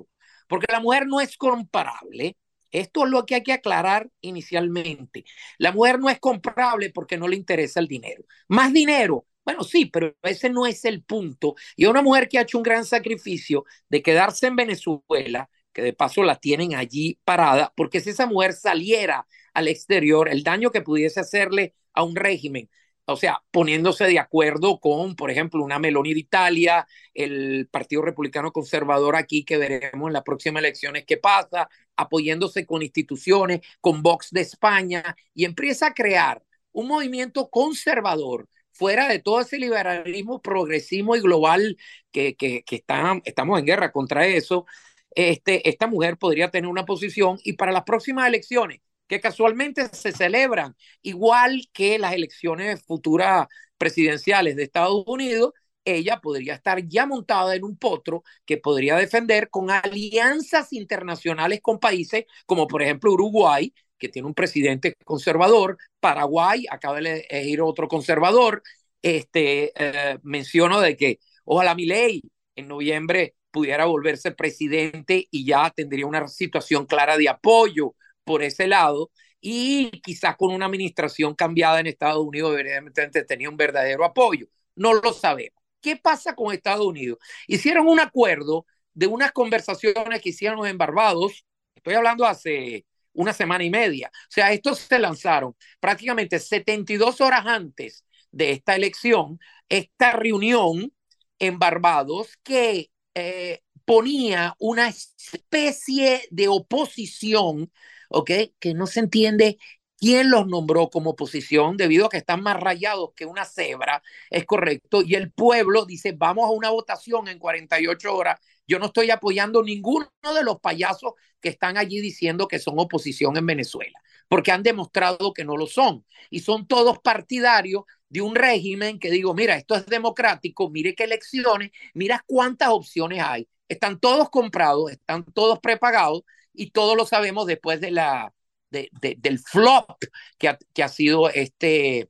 Porque 0.47 0.67
la 0.71 0.80
mujer 0.80 1.08
no 1.08 1.21
es 1.21 1.38
comparable 1.38 2.38
esto 2.75 3.06
es 3.06 3.12
lo 3.12 3.25
que 3.25 3.36
hay 3.36 3.43
que 3.43 3.54
aclarar 3.54 4.10
inicialmente. 4.21 5.23
La 5.58 5.71
mujer 5.71 5.99
no 5.99 6.10
es 6.10 6.19
comprable 6.19 6.89
porque 6.89 7.17
no 7.17 7.28
le 7.28 7.38
interesa 7.38 7.80
el 7.80 7.88
dinero. 7.88 8.23
Más 8.49 8.73
dinero, 8.73 9.25
bueno, 9.45 9.63
sí, 9.63 9.86
pero 9.86 10.15
ese 10.23 10.49
no 10.49 10.65
es 10.65 10.84
el 10.86 11.04
punto. 11.04 11.56
Y 11.78 11.86
una 11.86 12.01
mujer 12.01 12.28
que 12.28 12.38
ha 12.38 12.41
hecho 12.41 12.58
un 12.58 12.63
gran 12.63 12.84
sacrificio 12.86 13.63
de 13.89 14.01
quedarse 14.01 14.47
en 14.47 14.58
Venezuela, 14.58 15.49
que 15.71 15.82
de 15.84 15.93
paso 15.93 16.23
la 16.23 16.36
tienen 16.36 16.75
allí 16.75 17.19
parada, 17.23 17.71
porque 17.78 18.01
si 18.01 18.10
esa 18.10 18.25
mujer 18.28 18.54
saliera 18.54 19.25
al 19.54 19.67
exterior, 19.69 20.28
el 20.28 20.43
daño 20.43 20.71
que 20.71 20.82
pudiese 20.82 21.19
hacerle 21.21 21.75
a 21.93 22.04
un 22.04 22.15
régimen 22.15 22.69
o 23.06 23.15
sea, 23.15 23.41
poniéndose 23.52 24.06
de 24.06 24.20
acuerdo 24.20 24.80
con, 24.80 25.15
por 25.15 25.30
ejemplo, 25.32 25.63
una 25.63 25.80
Meloni 25.80 26.13
de 26.13 26.20
Italia, 26.20 26.88
el 27.13 27.68
Partido 27.72 28.02
Republicano 28.02 28.52
Conservador 28.52 29.15
aquí, 29.15 29.46
que 29.46 29.58
veremos 29.58 30.08
en 30.08 30.13
las 30.13 30.24
próximas 30.24 30.62
elecciones 30.62 31.06
qué 31.06 31.18
pasa, 31.18 31.70
apoyándose 31.96 32.65
con 32.65 32.82
instituciones, 32.82 33.62
con 33.82 34.02
Vox 34.02 34.32
de 34.32 34.41
España, 34.41 35.15
y 35.34 35.46
empieza 35.46 35.88
a 35.88 35.94
crear 35.94 36.44
un 36.72 36.88
movimiento 36.88 37.50
conservador 37.50 38.50
fuera 38.72 39.08
de 39.08 39.20
todo 39.20 39.39
ese 39.41 39.58
liberalismo, 39.58 40.41
progresismo 40.41 41.15
y 41.15 41.22
global 41.22 41.78
que, 42.12 42.36
que, 42.36 42.63
que 42.63 42.76
estamos 42.76 43.60
en 43.60 43.65
guerra 43.65 43.91
contra 43.91 44.28
eso, 44.28 44.65
este, 45.12 45.70
esta 45.70 45.88
mujer 45.88 46.18
podría 46.18 46.52
tener 46.52 46.70
una 46.70 46.86
posición 46.86 47.38
y 47.44 47.54
para 47.54 47.72
las 47.72 47.84
próximas 47.84 48.28
elecciones 48.28 48.82
que 49.08 49.20
casualmente 49.20 49.88
se 49.89 50.12
celebran 50.12 50.76
igual 51.02 51.68
que 51.74 52.00
las 52.00 52.13
elecciones 52.13 52.84
futuras 52.84 53.48
presidenciales 53.78 54.56
de 54.56 54.63
Estados 54.63 55.04
Unidos, 55.08 55.54
ella 55.84 56.20
podría 56.20 56.56
estar 56.56 56.86
ya 56.88 57.06
montada 57.06 57.56
en 57.56 57.63
un 57.63 57.78
potro 57.78 58.24
que 58.46 58.58
podría 58.58 58.96
defender 58.96 59.50
con 59.50 59.70
alianzas 59.70 60.74
internacionales 60.74 61.60
con 61.62 61.80
países 61.80 62.26
como 62.46 62.68
por 62.68 62.82
ejemplo 62.82 63.12
Uruguay, 63.13 63.74
que 63.98 64.10
tiene 64.10 64.28
un 64.28 64.34
presidente 64.34 64.96
conservador, 65.06 65.78
Paraguay, 66.00 66.65
acaba 66.70 67.00
de 67.00 67.26
elegir 67.30 67.62
otro 67.62 67.88
conservador, 67.88 68.63
este, 69.02 69.72
eh, 69.76 70.18
menciono 70.24 70.82
de 70.82 70.98
que 70.98 71.20
ojalá 71.44 71.76
mi 71.76 71.86
ley 71.86 72.24
en 72.56 72.68
noviembre 72.68 73.36
pudiera 73.52 73.86
volverse 73.86 74.32
presidente 74.32 75.28
y 75.32 75.46
ya 75.46 75.70
tendría 75.70 76.08
una 76.08 76.28
situación 76.28 76.86
clara 76.86 77.18
de 77.18 77.30
apoyo 77.30 77.96
por 78.26 78.44
ese 78.44 78.68
lado 78.68 79.12
y 79.40 79.92
quizás 80.02 80.36
con 80.38 80.54
una 80.54 80.66
administración 80.66 81.36
cambiada 81.36 81.80
en 81.80 81.88
Estados 81.88 82.26
Unidos 82.26 82.58
evidentemente 82.60 83.24
tenía 83.24 83.50
un 83.50 83.58
verdadero 83.58 84.04
apoyo. 84.06 84.48
No 84.76 84.94
lo 84.94 85.14
sabemos. 85.14 85.64
¿Qué 85.82 85.96
pasa 85.98 86.36
con 86.36 86.54
Estados 86.54 86.86
Unidos? 86.86 87.20
Hicieron 87.48 87.88
un 87.88 88.00
acuerdo 88.00 88.66
de 88.94 89.08
unas 89.08 89.32
conversaciones 89.32 90.22
que 90.22 90.30
hicieron 90.30 90.66
en 90.66 90.78
Barbados, 90.78 91.46
estoy 91.76 91.94
hablando 91.94 92.26
hace 92.26 92.86
una 93.14 93.34
semana 93.34 93.64
y 93.64 93.70
media. 93.70 94.10
O 94.14 94.32
sea, 94.32 94.52
estos 94.52 94.80
se 94.80 95.00
lanzaron 95.00 95.56
prácticamente 95.80 96.40
72 96.40 97.22
horas 97.22 97.46
antes 97.46 98.06
de 98.32 98.52
esta 98.52 98.76
elección, 98.76 99.40
esta 99.70 100.12
reunión 100.14 100.92
en 101.40 101.60
Barbados 101.60 102.38
que 102.44 102.90
eh, 103.14 103.62
ponía 103.86 104.56
una 104.60 104.88
especie 104.90 106.28
de 106.32 106.48
oposición 106.48 107.72
¿ok? 108.10 108.32
Que 108.60 108.74
no 108.74 108.88
se 108.88 109.00
entiende 109.02 109.58
quién 109.98 110.30
los 110.30 110.48
nombró 110.48 110.89
como 110.89 111.12
oposición 111.12 111.78
debido 111.78 112.06
a 112.06 112.10
que 112.10 112.18
están 112.18 112.44
más 112.44 112.60
rayados 112.60 113.12
que 113.15 113.26
una 113.26 113.46
cebra, 113.46 114.04
es 114.30 114.46
correcto, 114.46 115.02
y 115.02 115.15
el 115.15 115.32
pueblo 115.32 115.86
dice, 115.86 116.13
vamos 116.13 116.46
a 116.46 116.52
una 116.52 116.70
votación 116.70 117.28
en 117.28 117.39
48 117.39 118.13
horas. 118.15 118.39
Yo 118.68 118.80
no 118.80 118.88
estoy 118.88 119.12
apoyando 119.12 119.63
ninguno 119.63 120.10
de 120.34 120.44
los 120.44 120.60
payasos 120.60 121.13
que 121.39 121.50
están 121.50 121.78
allí 121.78 122.02
diciendo 122.02 122.48
que 122.48 122.60
son 122.60 122.76
oposición 122.80 123.38
en 123.38 123.46
Venezuela. 123.46 124.00
porque 124.28 124.52
han 124.52 124.63
demostrado 124.63 125.34
que 125.34 125.46
no 125.46 125.56
lo 125.58 125.68
son. 125.68 126.04
Y 126.30 126.39
son 126.39 126.68
todos 126.68 127.00
partidarios 127.00 127.84
de 128.10 128.22
un 128.22 128.36
régimen 128.36 129.00
que 129.00 129.12
digo, 129.12 129.34
mira, 129.36 129.56
esto 129.56 129.76
es 129.76 129.86
democrático, 129.86 130.70
mire 130.70 130.96
qué 130.96 131.04
elecciones, 131.04 131.72
mira 131.94 132.24
cuántas 132.28 132.70
opciones 132.70 133.22
hay. 133.22 133.48
Están 133.68 134.00
todos 134.00 134.30
comprados, 134.30 134.91
están 134.91 135.24
todos 135.26 135.60
prepagados 135.60 136.24
y 136.58 136.72
todos 136.72 136.96
lo 136.98 137.06
sabemos 137.06 137.46
después 137.46 137.82
de 137.82 137.91
la, 137.91 138.34
de, 138.70 138.89
del 139.18 139.39
flop 139.39 139.98
que 140.38 140.50
ha, 140.50 140.58
que 140.74 140.84
ha 140.84 140.89
sido 140.89 141.30
este 141.30 142.10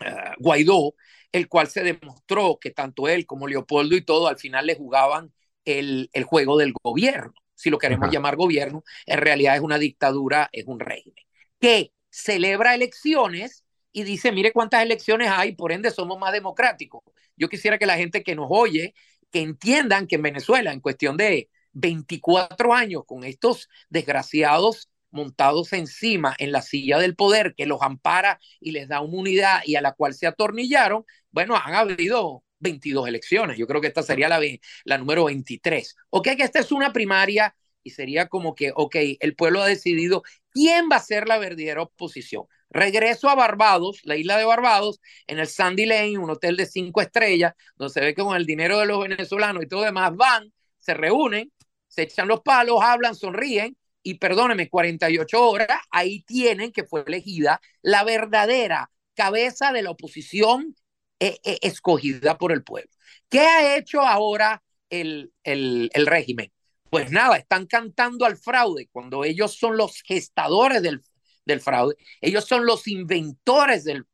uh, 0.00 0.34
Guaidó, 0.38 0.94
el 1.32 1.48
cual 1.48 1.68
se 1.68 1.82
demostró 1.82 2.58
que 2.60 2.70
tanto 2.70 3.08
él 3.08 3.26
como 3.26 3.48
Leopoldo 3.48 3.96
y 3.96 4.02
todo 4.02 4.28
al 4.28 4.38
final 4.38 4.66
le 4.66 4.74
jugaban 4.74 5.32
el, 5.64 6.10
el 6.12 6.24
juego 6.24 6.58
del 6.58 6.72
gobierno. 6.82 7.34
Si 7.54 7.70
lo 7.70 7.78
queremos 7.78 8.04
Ajá. 8.04 8.12
llamar 8.12 8.36
gobierno, 8.36 8.82
en 9.06 9.18
realidad 9.18 9.54
es 9.54 9.62
una 9.62 9.78
dictadura, 9.78 10.48
es 10.52 10.66
un 10.66 10.80
régimen 10.80 11.24
que 11.60 11.92
celebra 12.10 12.74
elecciones 12.74 13.64
y 13.92 14.02
dice, 14.02 14.32
mire 14.32 14.52
cuántas 14.52 14.82
elecciones 14.82 15.28
hay, 15.30 15.54
por 15.54 15.70
ende 15.70 15.90
somos 15.90 16.18
más 16.18 16.32
democráticos. 16.32 17.02
Yo 17.36 17.48
quisiera 17.48 17.78
que 17.78 17.86
la 17.86 17.96
gente 17.96 18.22
que 18.24 18.34
nos 18.34 18.48
oye, 18.50 18.94
que 19.30 19.40
entiendan 19.40 20.06
que 20.06 20.16
en 20.16 20.22
Venezuela, 20.22 20.72
en 20.72 20.80
cuestión 20.80 21.16
de 21.16 21.48
24 21.72 22.74
años, 22.74 23.04
con 23.06 23.24
estos 23.24 23.68
desgraciados 23.88 24.88
montados 25.10 25.72
encima 25.72 26.34
en 26.38 26.52
la 26.52 26.62
silla 26.62 26.98
del 26.98 27.14
poder 27.14 27.54
que 27.54 27.66
los 27.66 27.82
ampara 27.82 28.40
y 28.60 28.72
les 28.72 28.88
da 28.88 29.02
inmunidad 29.02 29.60
y 29.64 29.76
a 29.76 29.82
la 29.82 29.92
cual 29.92 30.14
se 30.14 30.26
atornillaron, 30.26 31.04
bueno, 31.30 31.54
han 31.56 31.74
habido 31.74 32.42
22 32.60 33.08
elecciones. 33.08 33.58
Yo 33.58 33.66
creo 33.66 33.80
que 33.80 33.88
esta 33.88 34.02
sería 34.02 34.28
la, 34.28 34.40
la 34.84 34.98
número 34.98 35.24
23. 35.24 35.96
Ok, 36.10 36.28
que 36.36 36.42
esta 36.42 36.60
es 36.60 36.72
una 36.72 36.92
primaria 36.92 37.54
y 37.82 37.90
sería 37.90 38.28
como 38.28 38.54
que, 38.54 38.72
ok, 38.74 38.96
el 39.20 39.34
pueblo 39.34 39.62
ha 39.62 39.66
decidido 39.66 40.22
quién 40.50 40.88
va 40.90 40.96
a 40.96 41.00
ser 41.00 41.28
la 41.28 41.38
verdadera 41.38 41.82
oposición. 41.82 42.44
Regreso 42.70 43.28
a 43.28 43.34
Barbados, 43.34 44.00
la 44.04 44.16
isla 44.16 44.38
de 44.38 44.44
Barbados, 44.44 45.00
en 45.26 45.38
el 45.38 45.46
Sandy 45.46 45.84
Lane, 45.84 46.16
un 46.16 46.30
hotel 46.30 46.56
de 46.56 46.66
cinco 46.66 47.02
estrellas, 47.02 47.52
donde 47.76 47.92
se 47.92 48.00
ve 48.00 48.14
que 48.14 48.22
con 48.22 48.36
el 48.36 48.46
dinero 48.46 48.78
de 48.78 48.86
los 48.86 49.02
venezolanos 49.02 49.62
y 49.62 49.68
todo 49.68 49.82
demás 49.82 50.14
van, 50.16 50.52
se 50.78 50.94
reúnen, 50.94 51.52
se 51.92 52.02
echan 52.02 52.28
los 52.28 52.40
palos, 52.40 52.80
hablan, 52.82 53.14
sonríen, 53.14 53.76
y 54.02 54.14
perdóneme, 54.14 54.68
48 54.68 55.48
horas, 55.48 55.80
ahí 55.90 56.22
tienen 56.22 56.72
que 56.72 56.84
fue 56.84 57.04
elegida 57.06 57.60
la 57.82 58.02
verdadera 58.02 58.90
cabeza 59.14 59.72
de 59.72 59.82
la 59.82 59.90
oposición 59.90 60.74
eh, 61.20 61.38
eh, 61.44 61.58
escogida 61.62 62.38
por 62.38 62.50
el 62.52 62.64
pueblo. 62.64 62.90
¿Qué 63.28 63.40
ha 63.40 63.76
hecho 63.76 64.00
ahora 64.00 64.62
el, 64.90 65.32
el, 65.44 65.90
el 65.92 66.06
régimen? 66.06 66.50
Pues 66.90 67.10
nada, 67.10 67.36
están 67.36 67.66
cantando 67.66 68.24
al 68.24 68.36
fraude 68.36 68.88
cuando 68.90 69.24
ellos 69.24 69.56
son 69.56 69.76
los 69.76 70.02
gestadores 70.02 70.82
del, 70.82 71.02
del 71.44 71.60
fraude, 71.60 71.96
ellos 72.20 72.44
son 72.44 72.66
los 72.66 72.88
inventores 72.88 73.84
del 73.84 74.04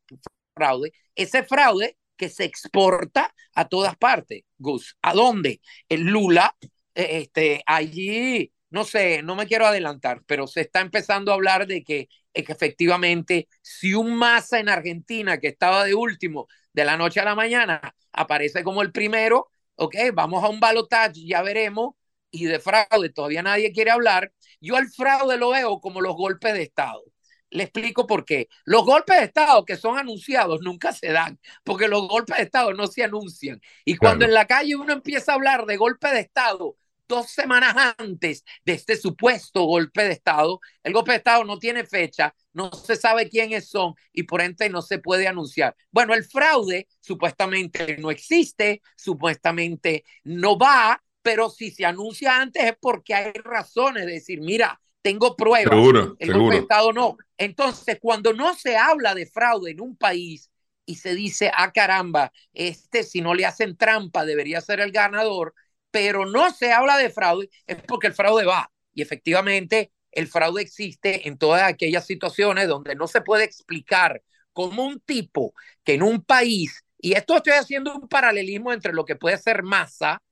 fraude, 0.55 0.93
ese 1.15 1.43
fraude 1.45 1.97
que 2.17 2.29
se 2.29 2.45
exporta 2.45 3.33
a 3.55 3.69
todas 3.69 3.97
partes. 3.97 4.43
Gus, 4.59 4.97
¿a 5.03 5.15
dónde? 5.15 5.61
El 5.89 6.03
Lula, 6.03 6.55
este, 6.99 7.63
allí, 7.67 8.53
no 8.71 8.85
sé, 8.85 9.23
no 9.23 9.37
me 9.37 9.47
quiero 9.47 9.67
adelantar, 9.67 10.23
pero 10.27 10.47
se 10.47 10.63
está 10.63 10.81
empezando 10.81 11.31
a 11.31 11.35
hablar 11.35 11.67
de 11.67 11.85
que, 11.85 12.09
que 12.33 12.53
efectivamente, 12.53 13.49
si 13.63 13.95
un 13.95 14.17
masa 14.17 14.59
en 14.59 14.69
Argentina 14.69 15.39
que 15.39 15.49
estaba 15.49 15.85
de 15.85 15.95
último 15.95 16.49
de 16.73 16.85
la 16.85 16.97
noche 16.97 17.21
a 17.21 17.25
la 17.25 17.35
mañana 17.35 17.95
aparece 18.13 18.65
como 18.65 18.83
el 18.83 18.93
primero, 18.93 19.51
ok, 19.77 19.95
vamos 20.13 20.43
a 20.45 20.49
un 20.49 20.61
balotaje, 20.61 21.25
ya 21.27 21.43
veremos, 21.43 21.95
y 22.31 22.47
de 22.47 22.59
fraude 22.59 23.11
todavía 23.11 23.43
nadie 23.43 23.73
quiere 23.73 23.91
hablar, 23.91 24.33
yo 24.61 24.77
al 24.77 24.89
fraude 24.89 25.37
lo 25.37 25.51
veo 25.51 25.81
como 25.81 26.01
los 26.01 26.17
golpes 26.17 26.53
de 26.55 26.63
Estado. 26.63 27.05
Le 27.51 27.63
explico 27.63 28.07
por 28.07 28.25
qué. 28.27 28.49
Los 28.65 28.85
golpes 28.85 29.19
de 29.19 29.25
Estado 29.25 29.65
que 29.65 29.77
son 29.77 29.99
anunciados 29.99 30.61
nunca 30.61 30.93
se 30.93 31.13
dan, 31.13 31.41
porque 31.65 31.89
los 31.89 32.07
golpes 32.09 32.37
de 32.37 32.43
Estado 32.43 32.75
no 32.75 32.87
se 32.87 33.05
anuncian. 33.05 33.61
Y 33.85 33.97
cuando 33.97 34.19
claro. 34.27 34.31
en 34.31 34.35
la 34.35 34.47
calle 34.47 34.77
uno 34.77 34.93
empieza 34.93 35.33
a 35.33 35.35
hablar 35.37 35.65
de 35.65 35.77
golpe 35.77 36.09
de 36.09 36.21
Estado 36.21 36.77
dos 37.09 37.31
semanas 37.31 37.95
antes 37.99 38.45
de 38.65 38.75
este 38.75 38.97
supuesto 38.97 39.65
golpe 39.65 40.05
de 40.05 40.13
Estado, 40.13 40.61
el 40.83 40.93
golpe 40.93 41.13
de 41.13 41.19
Estado 41.19 41.45
no 41.45 41.59
tiene 41.59 41.85
fecha, 41.85 42.35
no 42.53 42.71
se 42.71 42.97
sabe 42.97 43.29
quiénes 43.29 43.69
son 43.69 43.95
y 44.13 44.25
por 44.25 44.41
ente 44.41 44.69
no 44.69 44.83
se 44.83 44.99
puede 44.99 45.27
anunciar. 45.27 45.75
Bueno, 45.91 46.15
el 46.15 46.25
fraude 46.25 46.87
supuestamente 47.01 47.97
no 47.99 48.11
existe, 48.11 48.83
supuestamente 48.97 50.05
no 50.25 50.59
va, 50.59 51.03
pero 51.23 51.51
si 51.51 51.71
se 51.71 51.85
anuncia 51.85 52.41
antes 52.41 52.65
es 52.65 52.77
porque 52.81 53.15
hay 53.15 53.33
razones 53.33 54.07
de 54.07 54.13
decir, 54.13 54.41
mira, 54.41 54.81
tengo 55.03 55.37
pruebas. 55.37 55.75
Seguro, 55.75 56.17
el 56.19 56.27
seguro. 56.29 56.41
golpe 56.45 56.57
de 56.57 56.63
Estado 56.63 56.93
no. 56.93 57.17
Entonces, 57.37 57.99
cuando 58.01 58.33
no 58.35 58.55
se 58.55 58.77
habla 58.77 59.15
de 59.15 59.27
fraude 59.27 59.71
en 59.71 59.81
un 59.81 59.97
país 59.97 60.51
y 60.85 60.97
se 60.97 61.15
dice, 61.15 61.51
ah, 61.55 61.71
caramba, 61.73 62.33
este 62.53 63.03
si 63.03 63.21
no 63.21 63.35
le 63.35 63.47
hacen 63.47 63.77
trampa 63.77 64.25
debería 64.25 64.61
ser 64.61 64.81
el 64.81 64.91
ganador, 64.91 65.55
pero 65.91 66.27
no 66.27 66.53
se 66.53 66.73
habla 66.73 66.97
de 66.99 67.11
fraude, 67.11 67.49
es 67.67 67.83
porque 67.83 68.09
el 68.09 68.15
fraude 68.15 68.45
va. 68.45 68.71
Y 68.95 69.03
efectivamente, 69.03 69.93
el 70.13 70.27
fraude 70.29 70.63
existe 70.63 71.29
en 71.29 71.39
todas 71.39 71.63
aquellas 71.63 72.07
situaciones 72.07 72.69
donde 72.69 72.95
no 72.95 73.07
se 73.07 73.21
puede 73.21 73.45
explicar 73.45 74.23
cómo 74.53 74.85
un 74.85 75.01
tipo 75.01 75.55
que 75.85 75.95
en 75.95 76.03
un 76.03 76.23
país, 76.25 76.85
y 76.99 77.13
esto 77.13 77.37
estoy 77.37 77.55
haciendo 77.55 77.95
un 77.95 78.09
paralelismo 78.09 78.73
entre 78.73 78.93
lo 78.93 79.05
que 79.05 79.17
puede 79.17 79.39
ser 79.39 79.63
masa, 79.63 80.23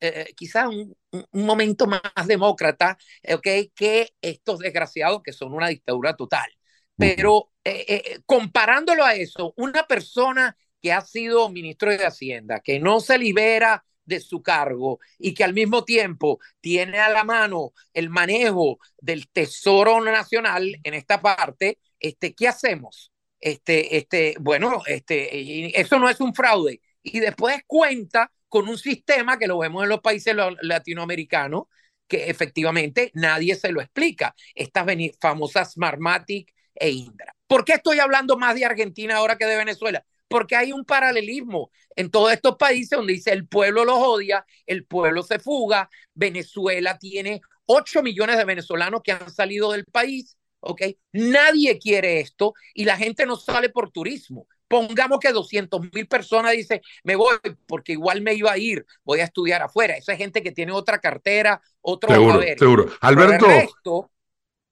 eh, 0.00 0.34
quizás 0.36 0.66
un, 0.66 0.94
un, 1.10 1.46
momento 1.46 1.86
más 1.86 2.02
demócrata, 2.26 2.98
okay, 3.34 3.70
que 3.74 4.12
estos 4.20 4.58
desgraciados 4.58 5.22
que 5.22 5.32
son 5.32 5.54
una 5.54 5.68
dictadura 5.68 6.16
total. 6.16 6.50
Pero 6.96 7.50
eh, 7.64 7.84
eh, 7.88 8.20
comparándolo 8.26 9.04
a 9.04 9.14
eso, 9.14 9.52
una 9.56 9.86
persona 9.86 10.56
que 10.80 10.92
ha 10.92 11.00
sido 11.00 11.48
ministro 11.50 11.90
de 11.90 12.04
Hacienda, 12.06 12.60
que 12.60 12.80
no 12.80 13.00
se 13.00 13.18
libera 13.18 13.84
de 14.06 14.20
su 14.20 14.42
cargo 14.42 15.00
y 15.18 15.34
que 15.34 15.44
al 15.44 15.52
mismo 15.52 15.84
tiempo 15.84 16.38
tiene 16.60 16.98
a 16.98 17.10
la 17.10 17.24
mano 17.24 17.72
el 17.92 18.08
manejo 18.08 18.78
del 18.98 19.28
Tesoro 19.28 20.00
Nacional 20.00 20.78
en 20.82 20.94
esta 20.94 21.20
parte, 21.20 21.78
este, 22.00 22.34
¿qué 22.34 22.48
hacemos? 22.48 23.12
Este, 23.40 23.96
este, 23.96 24.36
bueno, 24.40 24.82
este, 24.86 25.78
eso 25.78 25.98
no 25.98 26.08
es 26.08 26.20
un 26.20 26.34
fraude. 26.34 26.80
Y 27.02 27.20
después 27.20 27.62
cuenta 27.66 28.32
con 28.48 28.68
un 28.68 28.78
sistema 28.78 29.38
que 29.38 29.46
lo 29.46 29.58
vemos 29.58 29.82
en 29.82 29.90
los 29.90 30.00
países 30.00 30.34
latinoamericanos, 30.62 31.64
que 32.08 32.30
efectivamente 32.30 33.10
nadie 33.14 33.54
se 33.56 33.72
lo 33.72 33.80
explica. 33.80 34.34
Estas 34.54 34.86
famosas 35.20 35.72
Smartmatic 35.72 36.52
e 36.74 36.90
Indra. 36.90 37.34
¿Por 37.46 37.64
qué 37.64 37.74
estoy 37.74 37.98
hablando 37.98 38.36
más 38.36 38.54
de 38.54 38.64
Argentina 38.64 39.16
ahora 39.16 39.36
que 39.36 39.46
de 39.46 39.56
Venezuela? 39.56 40.04
Porque 40.28 40.56
hay 40.56 40.72
un 40.72 40.84
paralelismo 40.84 41.70
en 41.94 42.10
todos 42.10 42.32
estos 42.32 42.56
países 42.56 42.90
donde 42.90 43.14
dice 43.14 43.32
el 43.32 43.46
pueblo 43.46 43.84
los 43.84 43.98
odia, 43.98 44.44
el 44.66 44.84
pueblo 44.84 45.22
se 45.22 45.38
fuga, 45.38 45.88
Venezuela 46.14 46.98
tiene 46.98 47.40
8 47.66 48.02
millones 48.02 48.36
de 48.36 48.44
venezolanos 48.44 49.02
que 49.02 49.12
han 49.12 49.30
salido 49.30 49.72
del 49.72 49.84
país, 49.84 50.36
¿ok? 50.60 50.82
Nadie 51.12 51.78
quiere 51.78 52.20
esto 52.20 52.54
y 52.74 52.84
la 52.84 52.96
gente 52.96 53.26
no 53.26 53.36
sale 53.36 53.68
por 53.68 53.90
turismo. 53.90 54.46
Pongamos 54.68 55.20
que 55.20 55.30
200 55.30 55.80
mil 55.92 56.08
personas 56.08 56.52
dicen, 56.52 56.80
me 57.04 57.14
voy 57.14 57.36
porque 57.66 57.92
igual 57.92 58.20
me 58.20 58.34
iba 58.34 58.50
a 58.50 58.58
ir, 58.58 58.84
voy 59.04 59.20
a 59.20 59.24
estudiar 59.24 59.62
afuera. 59.62 59.96
Esa 59.96 60.12
es 60.12 60.18
gente 60.18 60.42
que 60.42 60.50
tiene 60.52 60.72
otra 60.72 60.98
cartera, 60.98 61.60
otro 61.80 62.10
seguro, 62.12 62.40
seguro. 62.58 62.86
Alberto, 63.00 63.46
resto, 63.46 64.10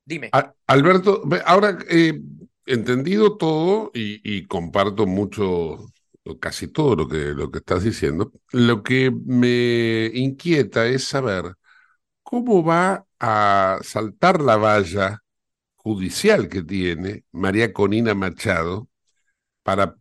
dime. 0.04 0.30
A, 0.32 0.52
Alberto, 0.66 1.22
ahora 1.44 1.78
eh, 1.88 2.20
entendido 2.66 3.36
todo 3.36 3.90
y, 3.94 4.20
y, 4.24 4.46
comparto 4.46 5.06
mucho, 5.06 5.78
casi 6.40 6.68
todo 6.68 6.96
lo 6.96 7.08
que, 7.08 7.16
lo 7.34 7.50
que 7.50 7.58
estás 7.58 7.84
diciendo, 7.84 8.32
lo 8.52 8.82
que 8.82 9.10
me 9.10 10.06
inquieta 10.14 10.86
es 10.86 11.04
saber 11.04 11.54
cómo 12.22 12.64
va 12.64 13.06
a 13.20 13.78
saltar 13.82 14.40
la 14.42 14.56
valla 14.56 15.20
judicial 15.76 16.48
que 16.48 16.62
tiene 16.62 17.24
María 17.32 17.72
Conina 17.72 18.14
Machado 18.14 18.88
para, 19.62 19.96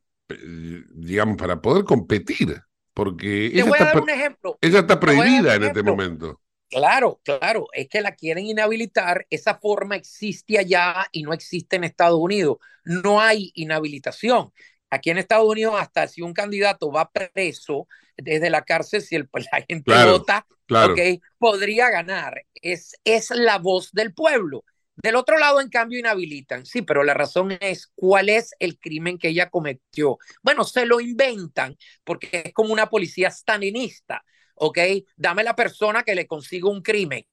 digamos, 0.95 1.37
para 1.37 1.61
poder 1.61 1.85
competir, 1.85 2.61
porque 2.93 3.49
Te 3.55 3.61
ella 3.61 3.65
voy 3.65 3.79
a 3.79 3.83
está, 3.83 3.85
dar 3.85 3.99
un 3.99 4.09
ejemplo. 4.09 4.59
ella 4.61 4.79
está 4.81 4.99
Te 5.05 5.13
voy 5.13 5.27
a 5.27 5.31
dar 5.33 5.45
prohibida 5.45 5.55
en 5.55 5.63
este 5.65 5.83
momento. 5.83 6.41
Claro, 6.73 7.19
claro, 7.23 7.67
es 7.73 7.87
que 7.89 8.01
la 8.01 8.15
quieren 8.15 8.45
inhabilitar, 8.45 9.25
esa 9.29 9.55
forma 9.55 9.95
existe 9.95 10.57
allá 10.57 11.07
y 11.11 11.23
no 11.23 11.33
existe 11.33 11.75
en 11.75 11.83
Estados 11.83 12.19
Unidos. 12.19 12.57
No 12.83 13.21
hay 13.21 13.51
inhabilitación. 13.55 14.51
Aquí 14.89 15.09
en 15.09 15.17
Estados 15.17 15.47
Unidos, 15.47 15.75
hasta 15.77 16.07
si 16.07 16.21
un 16.21 16.33
candidato 16.33 16.91
va 16.91 17.11
preso 17.11 17.87
desde 18.17 18.49
la 18.49 18.63
cárcel, 18.63 19.01
si 19.01 19.15
el, 19.15 19.29
la 19.51 19.65
gente 19.67 19.83
Claro, 19.85 20.11
vota, 20.19 20.45
claro. 20.65 20.95
podría 21.37 21.89
ganar. 21.89 22.43
Es, 22.53 22.95
es 23.03 23.29
la 23.31 23.57
voz 23.57 23.91
del 23.91 24.13
pueblo. 24.13 24.63
Del 24.95 25.15
otro 25.15 25.37
lado, 25.39 25.59
en 25.59 25.69
cambio, 25.69 25.99
inhabilitan. 25.99 26.65
Sí, 26.65 26.83
pero 26.83 27.03
la 27.03 27.15
razón 27.15 27.57
es 27.59 27.87
cuál 27.95 28.29
es 28.29 28.53
el 28.59 28.77
crimen 28.77 29.17
que 29.17 29.29
ella 29.29 29.49
cometió. 29.49 30.19
Bueno, 30.43 30.63
se 30.63 30.85
lo 30.85 30.99
inventan 30.99 31.75
porque 32.03 32.43
es 32.45 32.53
como 32.53 32.71
una 32.71 32.89
policía 32.89 33.31
stalinista. 33.31 34.23
¿Ok? 34.55 34.79
Dame 35.15 35.43
la 35.43 35.55
persona 35.55 36.03
que 36.03 36.15
le 36.15 36.27
consiga 36.27 36.69
un 36.69 36.81
crimen. 36.81 37.25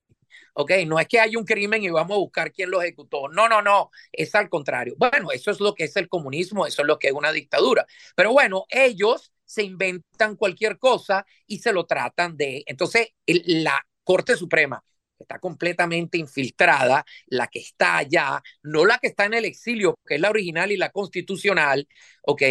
¿ok? 0.54 0.72
No 0.86 0.98
es 0.98 1.08
que 1.08 1.20
haya 1.20 1.38
un 1.38 1.44
crimen 1.44 1.82
y 1.82 1.90
vamos 1.90 2.16
a 2.16 2.18
buscar 2.18 2.52
quién 2.52 2.70
lo 2.70 2.82
ejecutó. 2.82 3.28
No, 3.28 3.48
no, 3.48 3.62
no, 3.62 3.90
es 4.12 4.34
al 4.34 4.48
contrario. 4.48 4.94
Bueno, 4.98 5.30
eso 5.32 5.50
es 5.50 5.60
lo 5.60 5.74
que 5.74 5.84
es 5.84 5.96
el 5.96 6.08
comunismo, 6.08 6.66
eso 6.66 6.82
es 6.82 6.88
lo 6.88 6.98
que 6.98 7.08
es 7.08 7.12
una 7.14 7.32
dictadura. 7.32 7.86
Pero 8.14 8.32
bueno, 8.32 8.66
ellos 8.68 9.32
se 9.44 9.62
inventan 9.62 10.36
cualquier 10.36 10.78
cosa 10.78 11.26
y 11.46 11.58
se 11.58 11.72
lo 11.72 11.86
tratan 11.86 12.36
de... 12.36 12.62
Entonces, 12.66 13.08
la 13.26 13.84
Corte 14.04 14.36
Suprema 14.36 14.82
está 15.18 15.38
completamente 15.38 16.18
infiltrada, 16.18 17.04
la 17.26 17.46
que 17.48 17.58
está 17.58 17.98
allá, 17.98 18.42
no 18.62 18.86
la 18.86 18.98
que 18.98 19.08
está 19.08 19.26
en 19.26 19.34
el 19.34 19.44
exilio, 19.44 19.98
que 20.06 20.14
es 20.14 20.20
la 20.20 20.30
original 20.30 20.72
y 20.72 20.76
la 20.76 20.90
constitucional, 20.90 21.86
¿ok? 22.22 22.42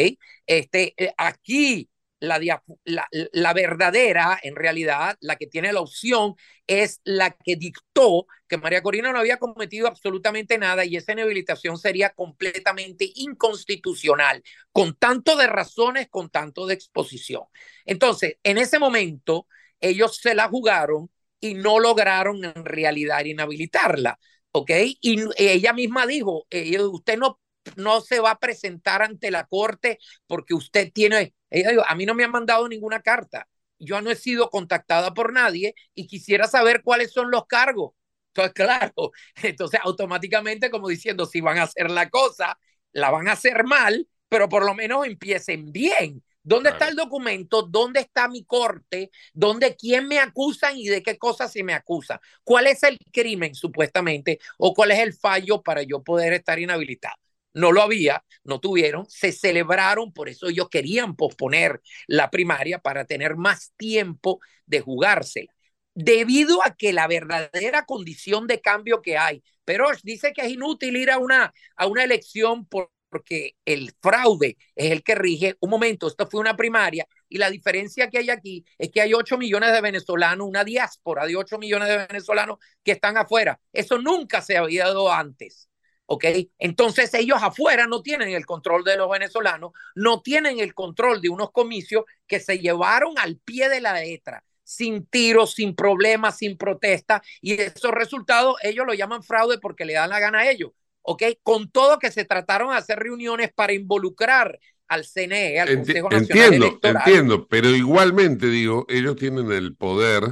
Este, 0.45 0.93
eh, 0.97 1.13
aquí 1.17 1.89
la, 2.19 3.53
verdadera, 3.53 4.39
en 4.41 4.55
realidad, 4.55 5.17
la 5.21 5.35
que 5.37 5.47
tiene 5.47 5.73
la 5.73 5.81
opción, 5.81 6.35
es 6.67 7.01
la 7.03 7.31
que 7.31 7.55
dictó 7.55 8.27
que 8.47 8.57
María 8.57 8.83
Corina 8.83 9.11
no 9.11 9.19
había 9.19 9.37
cometido 9.37 9.87
absolutamente 9.87 10.57
nada 10.57 10.85
y 10.85 10.95
esa 10.95 11.13
inhabilitación 11.13 11.77
sería 11.77 12.09
completamente 12.11 13.09
inconstitucional, 13.15 14.43
con 14.71 14.95
tanto 14.95 15.35
de 15.35 15.47
razones, 15.47 16.07
con 16.09 16.29
tanto 16.29 16.67
de 16.67 16.73
exposición. 16.73 17.43
Entonces, 17.85 18.37
en 18.43 18.57
ese 18.57 18.79
momento, 18.79 19.47
ellos 19.79 20.17
se 20.17 20.35
la 20.35 20.47
jugaron 20.49 21.09
y 21.39 21.53
no 21.53 21.79
lograron 21.79 22.43
en 22.43 22.65
realidad 22.65 23.23
inhabilitarla, 23.25 24.19
¿ok? 24.51 24.71
Y 25.01 25.23
ella 25.37 25.73
misma 25.73 26.05
dijo, 26.05 26.45
eh, 26.49 26.79
usted 26.81 27.17
no 27.17 27.39
no 27.75 28.01
se 28.01 28.19
va 28.19 28.31
a 28.31 28.39
presentar 28.39 29.01
ante 29.01 29.31
la 29.31 29.45
corte 29.45 29.99
porque 30.27 30.53
usted 30.53 30.91
tiene, 30.93 31.33
ella 31.49 31.71
dijo, 31.71 31.83
a 31.87 31.95
mí 31.95 32.05
no 32.05 32.13
me 32.15 32.23
han 32.23 32.31
mandado 32.31 32.67
ninguna 32.67 33.01
carta, 33.01 33.47
yo 33.79 34.01
no 34.01 34.11
he 34.11 34.15
sido 34.15 34.49
contactada 34.49 35.13
por 35.13 35.33
nadie 35.33 35.73
y 35.93 36.07
quisiera 36.07 36.47
saber 36.47 36.83
cuáles 36.83 37.11
son 37.11 37.31
los 37.31 37.45
cargos. 37.47 37.93
Entonces, 38.33 38.53
claro, 38.55 39.11
entonces 39.41 39.79
automáticamente 39.83 40.69
como 40.69 40.87
diciendo, 40.89 41.25
si 41.25 41.41
van 41.41 41.57
a 41.57 41.63
hacer 41.63 41.89
la 41.89 42.09
cosa, 42.09 42.57
la 42.91 43.09
van 43.11 43.27
a 43.27 43.33
hacer 43.33 43.63
mal, 43.63 44.07
pero 44.27 44.49
por 44.49 44.65
lo 44.65 44.73
menos 44.75 45.05
empiecen 45.05 45.71
bien. 45.71 46.23
¿Dónde 46.41 46.69
está 46.69 46.87
el 46.87 46.95
documento? 46.95 47.63
¿Dónde 47.63 47.99
está 47.99 48.27
mi 48.27 48.43
corte? 48.43 49.11
¿Dónde 49.33 49.75
quién 49.75 50.07
me 50.07 50.19
acusan 50.19 50.77
y 50.77 50.87
de 50.87 51.03
qué 51.03 51.17
cosas 51.17 51.51
se 51.51 51.63
me 51.63 51.73
acusa? 51.73 52.19
¿Cuál 52.43 52.67
es 52.67 52.81
el 52.83 52.97
crimen 53.11 53.53
supuestamente 53.53 54.39
o 54.57 54.73
cuál 54.73 54.91
es 54.91 54.99
el 54.99 55.13
fallo 55.13 55.61
para 55.61 55.83
yo 55.83 56.01
poder 56.01 56.33
estar 56.33 56.57
inhabilitado? 56.57 57.15
No 57.53 57.71
lo 57.71 57.81
había, 57.81 58.23
no 58.43 58.59
tuvieron, 58.59 59.05
se 59.09 59.31
celebraron, 59.31 60.13
por 60.13 60.29
eso 60.29 60.47
ellos 60.49 60.69
querían 60.69 61.15
posponer 61.15 61.81
la 62.07 62.29
primaria 62.31 62.79
para 62.79 63.05
tener 63.05 63.35
más 63.35 63.73
tiempo 63.77 64.39
de 64.65 64.81
jugársela. 64.81 65.53
Debido 65.93 66.63
a 66.65 66.75
que 66.75 66.93
la 66.93 67.07
verdadera 67.07 67.85
condición 67.85 68.47
de 68.47 68.61
cambio 68.61 69.01
que 69.01 69.17
hay, 69.17 69.43
pero 69.65 69.87
dice 70.03 70.31
que 70.33 70.41
es 70.41 70.49
inútil 70.51 70.95
ir 70.95 71.11
a 71.11 71.17
una, 71.17 71.53
a 71.75 71.87
una 71.87 72.03
elección 72.03 72.65
porque 72.65 73.55
el 73.65 73.91
fraude 74.01 74.57
es 74.75 74.91
el 74.91 75.03
que 75.03 75.15
rige. 75.15 75.57
Un 75.59 75.69
momento, 75.69 76.07
esto 76.07 76.27
fue 76.29 76.39
una 76.39 76.55
primaria 76.55 77.07
y 77.27 77.37
la 77.37 77.49
diferencia 77.49 78.09
que 78.09 78.19
hay 78.19 78.29
aquí 78.29 78.65
es 78.77 78.91
que 78.91 79.01
hay 79.01 79.13
8 79.13 79.37
millones 79.37 79.71
de 79.73 79.81
venezolanos, 79.81 80.47
una 80.47 80.63
diáspora 80.63 81.25
de 81.25 81.35
8 81.35 81.57
millones 81.57 81.89
de 81.89 81.97
venezolanos 82.07 82.59
que 82.83 82.91
están 82.93 83.17
afuera. 83.17 83.59
Eso 83.73 83.97
nunca 83.99 84.41
se 84.41 84.57
había 84.57 84.85
dado 84.85 85.11
antes. 85.11 85.68
¿Ok? 86.11 86.25
Entonces 86.57 87.13
ellos 87.13 87.37
afuera 87.39 87.85
no 87.85 88.01
tienen 88.01 88.29
el 88.29 88.43
control 88.47 88.83
de 88.83 88.97
los 88.97 89.09
venezolanos, 89.11 89.73
no 89.93 90.21
tienen 90.21 90.59
el 90.59 90.73
control 90.73 91.21
de 91.21 91.29
unos 91.29 91.51
comicios 91.51 92.03
que 92.25 92.39
se 92.39 92.57
llevaron 92.57 93.13
al 93.19 93.37
pie 93.37 93.69
de 93.69 93.79
la 93.79 93.93
letra, 93.93 94.43
sin 94.63 95.05
tiros, 95.05 95.53
sin 95.53 95.75
problemas, 95.75 96.37
sin 96.37 96.57
protesta, 96.57 97.21
y 97.41 97.61
esos 97.61 97.91
resultados 97.91 98.55
ellos 98.63 98.87
lo 98.87 98.95
llaman 98.95 99.21
fraude 99.21 99.59
porque 99.59 99.85
le 99.85 99.93
dan 99.93 100.09
la 100.09 100.19
gana 100.19 100.39
a 100.39 100.49
ellos, 100.49 100.71
¿ok? 101.03 101.23
Con 101.43 101.69
todo 101.69 101.99
que 101.99 102.09
se 102.09 102.25
trataron 102.25 102.71
de 102.71 102.77
hacer 102.77 102.97
reuniones 102.97 103.53
para 103.53 103.73
involucrar 103.73 104.59
al 104.87 105.05
CNE, 105.05 105.59
al 105.59 105.75
Consejo 105.75 106.09
Nacional 106.09 106.45
entiendo, 106.45 106.65
Electoral. 106.65 107.03
Entiendo, 107.05 107.47
pero 107.47 107.69
igualmente 107.69 108.47
digo, 108.47 108.87
ellos 108.89 109.15
tienen 109.15 109.51
el 109.51 109.75
poder 109.75 110.23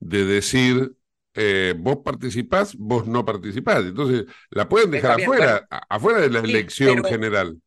de 0.00 0.24
decir 0.24 0.94
eh, 1.40 1.74
vos 1.78 1.98
participás, 2.04 2.74
vos 2.76 3.06
no 3.06 3.24
participás. 3.24 3.84
Entonces, 3.84 4.24
la 4.50 4.68
pueden 4.68 4.90
dejar 4.90 5.20
afuera, 5.20 5.68
afuera 5.88 6.20
de 6.20 6.30
la 6.30 6.40
elección 6.40 7.04
general. 7.04 7.62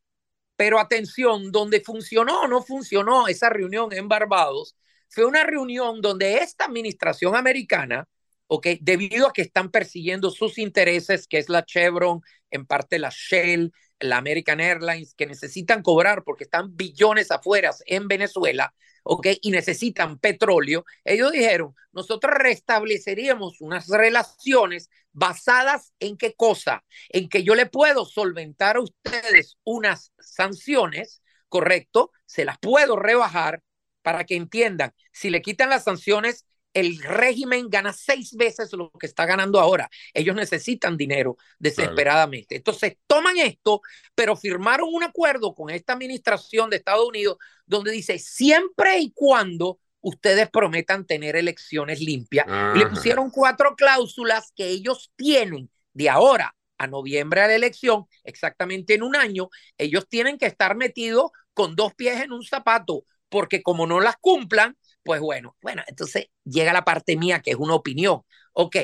Pero 0.56 0.78
atención, 0.78 1.50
donde 1.50 1.80
funcionó 1.80 2.42
o 2.42 2.48
no 2.48 2.62
funcionó 2.62 3.28
esa 3.28 3.48
reunión 3.48 3.90
en 3.94 4.08
Barbados, 4.08 4.76
fue 5.08 5.24
una 5.24 5.44
reunión 5.44 6.02
donde 6.02 6.36
esta 6.36 6.66
administración 6.66 7.34
americana, 7.34 8.06
okay, 8.46 8.78
debido 8.82 9.26
a 9.26 9.32
que 9.32 9.40
están 9.40 9.70
persiguiendo 9.70 10.30
sus 10.30 10.58
intereses, 10.58 11.26
que 11.26 11.38
es 11.38 11.48
la 11.48 11.64
Chevron, 11.64 12.20
en 12.50 12.66
parte 12.66 12.98
la 12.98 13.10
Shell, 13.10 13.72
la 14.00 14.18
American 14.18 14.60
Airlines, 14.60 15.14
que 15.14 15.24
necesitan 15.26 15.80
cobrar 15.80 16.24
porque 16.24 16.44
están 16.44 16.76
billones 16.76 17.30
afuera 17.30 17.70
en 17.86 18.06
Venezuela, 18.06 18.74
¿ok? 19.02 19.28
Y 19.42 19.50
necesitan 19.50 20.18
petróleo, 20.18 20.84
ellos 21.04 21.32
dijeron, 21.32 21.74
nosotros 21.92 22.34
restableceríamos 22.36 23.60
unas 23.60 23.88
relaciones 23.88 24.90
basadas 25.12 25.92
en 26.00 26.16
qué 26.16 26.34
cosa? 26.34 26.84
En 27.08 27.28
que 27.28 27.42
yo 27.42 27.54
le 27.54 27.66
puedo 27.66 28.04
solventar 28.04 28.76
a 28.76 28.80
ustedes 28.80 29.58
unas 29.64 30.12
sanciones, 30.18 31.22
¿correcto? 31.48 32.10
Se 32.26 32.44
las 32.44 32.58
puedo 32.58 32.96
rebajar 32.96 33.62
para 34.02 34.24
que 34.24 34.36
entiendan, 34.36 34.92
si 35.12 35.30
le 35.30 35.42
quitan 35.42 35.70
las 35.70 35.84
sanciones, 35.84 36.46
el 36.74 37.02
régimen 37.02 37.68
gana 37.68 37.92
seis 37.92 38.34
veces 38.34 38.72
lo 38.72 38.90
que 38.98 39.06
está 39.06 39.26
ganando 39.26 39.60
ahora. 39.60 39.90
Ellos 40.14 40.34
necesitan 40.34 40.96
dinero 40.96 41.36
desesperadamente. 41.58 42.56
Entonces, 42.56 42.96
toman 43.06 43.38
esto, 43.38 43.82
pero 44.14 44.36
firmaron 44.36 44.88
un 44.92 45.02
acuerdo 45.02 45.54
con 45.54 45.70
esta 45.70 45.92
administración 45.92 46.70
de 46.70 46.76
Estados 46.76 47.06
Unidos 47.06 47.36
donde 47.66 47.92
dice, 47.92 48.18
siempre 48.18 48.98
y 48.98 49.12
cuando 49.12 49.78
ustedes 50.00 50.50
prometan 50.50 51.06
tener 51.06 51.36
elecciones 51.36 52.00
limpias. 52.00 52.46
le 52.76 52.86
pusieron 52.86 53.30
cuatro 53.30 53.74
cláusulas 53.76 54.52
que 54.54 54.66
ellos 54.68 55.12
tienen 55.16 55.70
de 55.92 56.10
ahora 56.10 56.54
a 56.78 56.88
noviembre 56.88 57.40
a 57.40 57.46
la 57.46 57.54
elección, 57.54 58.06
exactamente 58.24 58.94
en 58.94 59.04
un 59.04 59.14
año, 59.14 59.48
ellos 59.78 60.08
tienen 60.08 60.36
que 60.36 60.46
estar 60.46 60.74
metidos 60.74 61.30
con 61.54 61.76
dos 61.76 61.94
pies 61.94 62.20
en 62.20 62.32
un 62.32 62.42
zapato, 62.42 63.04
porque 63.28 63.62
como 63.62 63.86
no 63.86 64.00
las 64.00 64.16
cumplan, 64.16 64.76
pues 65.02 65.20
bueno, 65.20 65.56
bueno, 65.62 65.82
entonces 65.86 66.28
llega 66.44 66.72
la 66.72 66.84
parte 66.84 67.16
mía 67.16 67.40
que 67.40 67.50
es 67.52 67.56
una 67.56 67.74
opinión. 67.74 68.22
Ok, 68.52 68.76